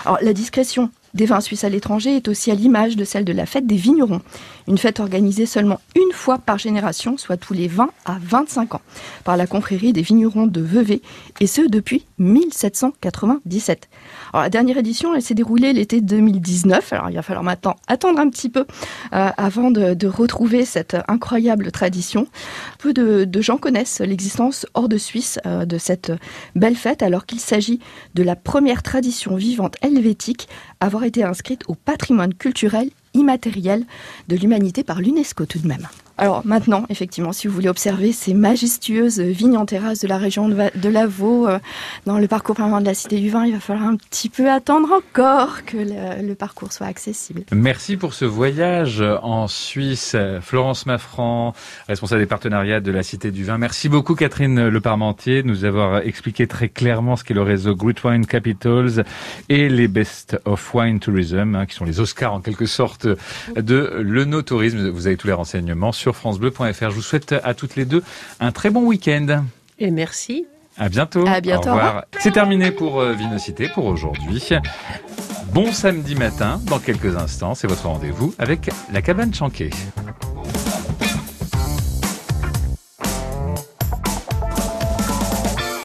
Alors, 0.06 0.20
la 0.22 0.34
discrétion 0.34 0.92
des 1.14 1.26
vins 1.26 1.42
suisses 1.42 1.64
à 1.64 1.70
l'étranger 1.70 2.16
est 2.16 2.28
aussi 2.28 2.52
à 2.52 2.56
l'image 2.56 2.96
de 2.96 3.04
celle 3.04 3.26
de 3.26 3.34
la 3.34 3.46
fête 3.46 3.68
des 3.68 3.76
vignerons. 3.76 4.22
Une 4.68 4.78
fête 4.78 5.00
organisée 5.00 5.46
seulement 5.46 5.80
une 5.96 6.12
fois 6.14 6.38
par 6.38 6.58
génération, 6.58 7.18
soit 7.18 7.38
tous 7.38 7.54
les 7.54 7.68
20 7.68 7.90
à 8.06 8.18
25 8.22 8.76
ans, 8.76 8.82
par 9.24 9.38
la 9.38 9.46
confrérie 9.46 9.94
des 9.94 10.02
vignerons 10.02 10.48
de 10.48 10.62
Vevey, 10.62 11.02
et 11.40 11.48
ce 11.48 11.62
depuis 11.62 12.06
1797. 12.18 13.90
Alors, 14.32 14.44
la 14.44 14.50
dernière 14.50 14.78
édition, 14.78 15.20
s'est 15.20 15.36
déroulée 15.36 15.74
l'été 15.74 16.02
2019. 16.02 16.94
Alors, 16.94 17.10
il 17.10 17.16
va 17.16 17.22
falloir 17.22 17.44
maintenant 17.44 17.76
attendre 17.88 18.20
un 18.20 18.30
petit 18.30 18.50
peu 18.50 18.66
euh, 19.14 19.30
avant 19.38 19.72
de, 19.72 20.08
retrouver 20.08 20.66
cette 20.66 20.98
incroyable 21.08 21.72
tradition. 21.72 22.28
Peu 22.78 22.94
de, 22.94 23.24
de 23.24 23.42
gens 23.42 23.58
connaissent 23.58 24.00
l'existence 24.00 24.66
hors 24.74 24.90
de 24.90 24.98
Suisse 24.98 25.40
euh, 25.46 25.66
de 25.66 25.78
cette 25.78 26.12
belle 26.56 26.76
fête, 26.76 27.02
alors 27.02 27.26
qu'il 27.26 27.40
s'agit 27.40 27.80
de 28.16 28.24
la 28.24 28.36
première 28.36 28.84
tradition 28.84 29.36
vivante 29.36 29.76
helvétique 29.82 30.48
à 30.80 30.86
avoir 30.86 31.03
été 31.04 31.24
inscrite 31.24 31.64
au 31.68 31.76
patrimoine 31.76 32.34
culturel 32.34 32.90
immatériel 33.14 33.86
de 34.28 34.36
l'humanité 34.36 34.84
par 34.84 35.00
l'UNESCO 35.00 35.46
tout 35.46 35.60
de 35.60 35.68
même. 35.68 35.88
Alors 36.18 36.46
maintenant, 36.46 36.86
effectivement, 36.90 37.34
si 37.34 37.48
vous 37.48 37.54
voulez 37.56 37.70
observer 37.70 38.12
ces 38.12 38.34
majestueuses 38.36 39.20
vignes 39.20 39.58
en 39.58 39.66
terrasse 39.66 40.00
de 40.00 40.08
la 40.08 40.18
région 40.18 40.48
de, 40.48 40.54
Va- 40.54 40.70
de 40.76 40.90
Lavaux, 40.90 41.48
euh, 41.48 41.58
dans 42.06 42.20
le 42.20 42.28
parcours 42.28 42.56
permanent 42.56 42.82
de 42.82 42.86
la 42.86 42.94
Cité 42.94 43.20
du 43.20 43.30
Vin, 43.32 43.46
il 43.46 43.54
va 43.54 43.60
falloir 43.60 43.88
un 43.88 43.96
petit 43.96 44.30
peu 44.30 44.52
attendre 44.52 44.90
encore 44.92 45.66
que 45.66 45.78
le, 45.78 46.34
parcours 46.36 46.72
soit 46.72 46.86
accessible. 46.88 47.44
Merci 47.52 47.98
pour 47.98 48.14
ce 48.14 48.26
voyage 48.26 49.02
en 49.02 49.48
Suisse. 49.48 50.16
Florence 50.42 50.86
Maffran, 50.86 51.54
responsable 51.88 52.22
des 52.22 52.28
partenariats 52.28 52.80
de 52.80 52.92
la 52.92 53.02
Cité 53.04 53.32
du 53.32 53.44
Vin. 53.44 53.58
Merci 53.58 53.90
beaucoup 53.90 54.16
Catherine 54.16 54.68
Le 54.68 54.82
Parmentier 54.82 55.42
de 55.44 55.48
nous 55.48 55.66
avoir 55.66 55.98
expliqué 56.00 56.46
très 56.48 56.70
clairement 56.70 57.16
ce 57.16 57.24
qu'est 57.24 57.34
le 57.34 57.42
réseau 57.42 57.76
Great 57.76 58.04
Wine 58.04 58.26
Capitals 58.26 59.04
et 59.50 59.68
les 59.70 59.88
Best 59.88 60.38
of 60.46 60.74
Wine 60.76 61.00
Tourism, 61.00 61.56
hein, 61.56 61.66
qui 61.66 61.76
sont 61.76 61.86
les 61.86 62.00
Oscars 62.00 62.34
en 62.34 62.42
quelque 62.42 62.66
sorte 62.66 63.08
de 63.56 63.92
l'œnotourisme. 64.02 64.90
Vous 64.90 65.08
avez 65.08 65.18
tous 65.18 65.28
les 65.28 65.34
renseignements 65.34 65.92
francebleu.fr. 66.12 66.90
Je 66.90 66.96
vous 66.96 67.02
souhaite 67.02 67.34
à 67.44 67.54
toutes 67.54 67.76
les 67.76 67.86
deux 67.86 68.04
un 68.40 68.52
très 68.52 68.70
bon 68.70 68.84
week-end. 68.84 69.46
Et 69.80 69.92
merci. 69.92 70.46
À 70.78 70.90
bientôt. 70.90 71.26
À 71.28 71.40
bientôt, 71.40 71.70
Au 71.70 71.74
revoir. 71.74 72.06
C'est 72.20 72.32
terminé 72.32 72.72
pour 72.72 73.00
euh, 73.00 73.14
Vinocité 73.14 73.70
pour 73.70 73.86
aujourd'hui. 73.86 74.44
Bon 75.54 75.72
samedi 75.72 76.16
matin, 76.16 76.60
dans 76.66 76.80
quelques 76.80 77.16
instants, 77.16 77.54
c'est 77.54 77.68
votre 77.68 77.86
rendez-vous 77.86 78.34
avec 78.40 78.72
la 78.92 79.04
cabane 79.04 79.34
Chanquet. 79.34 79.70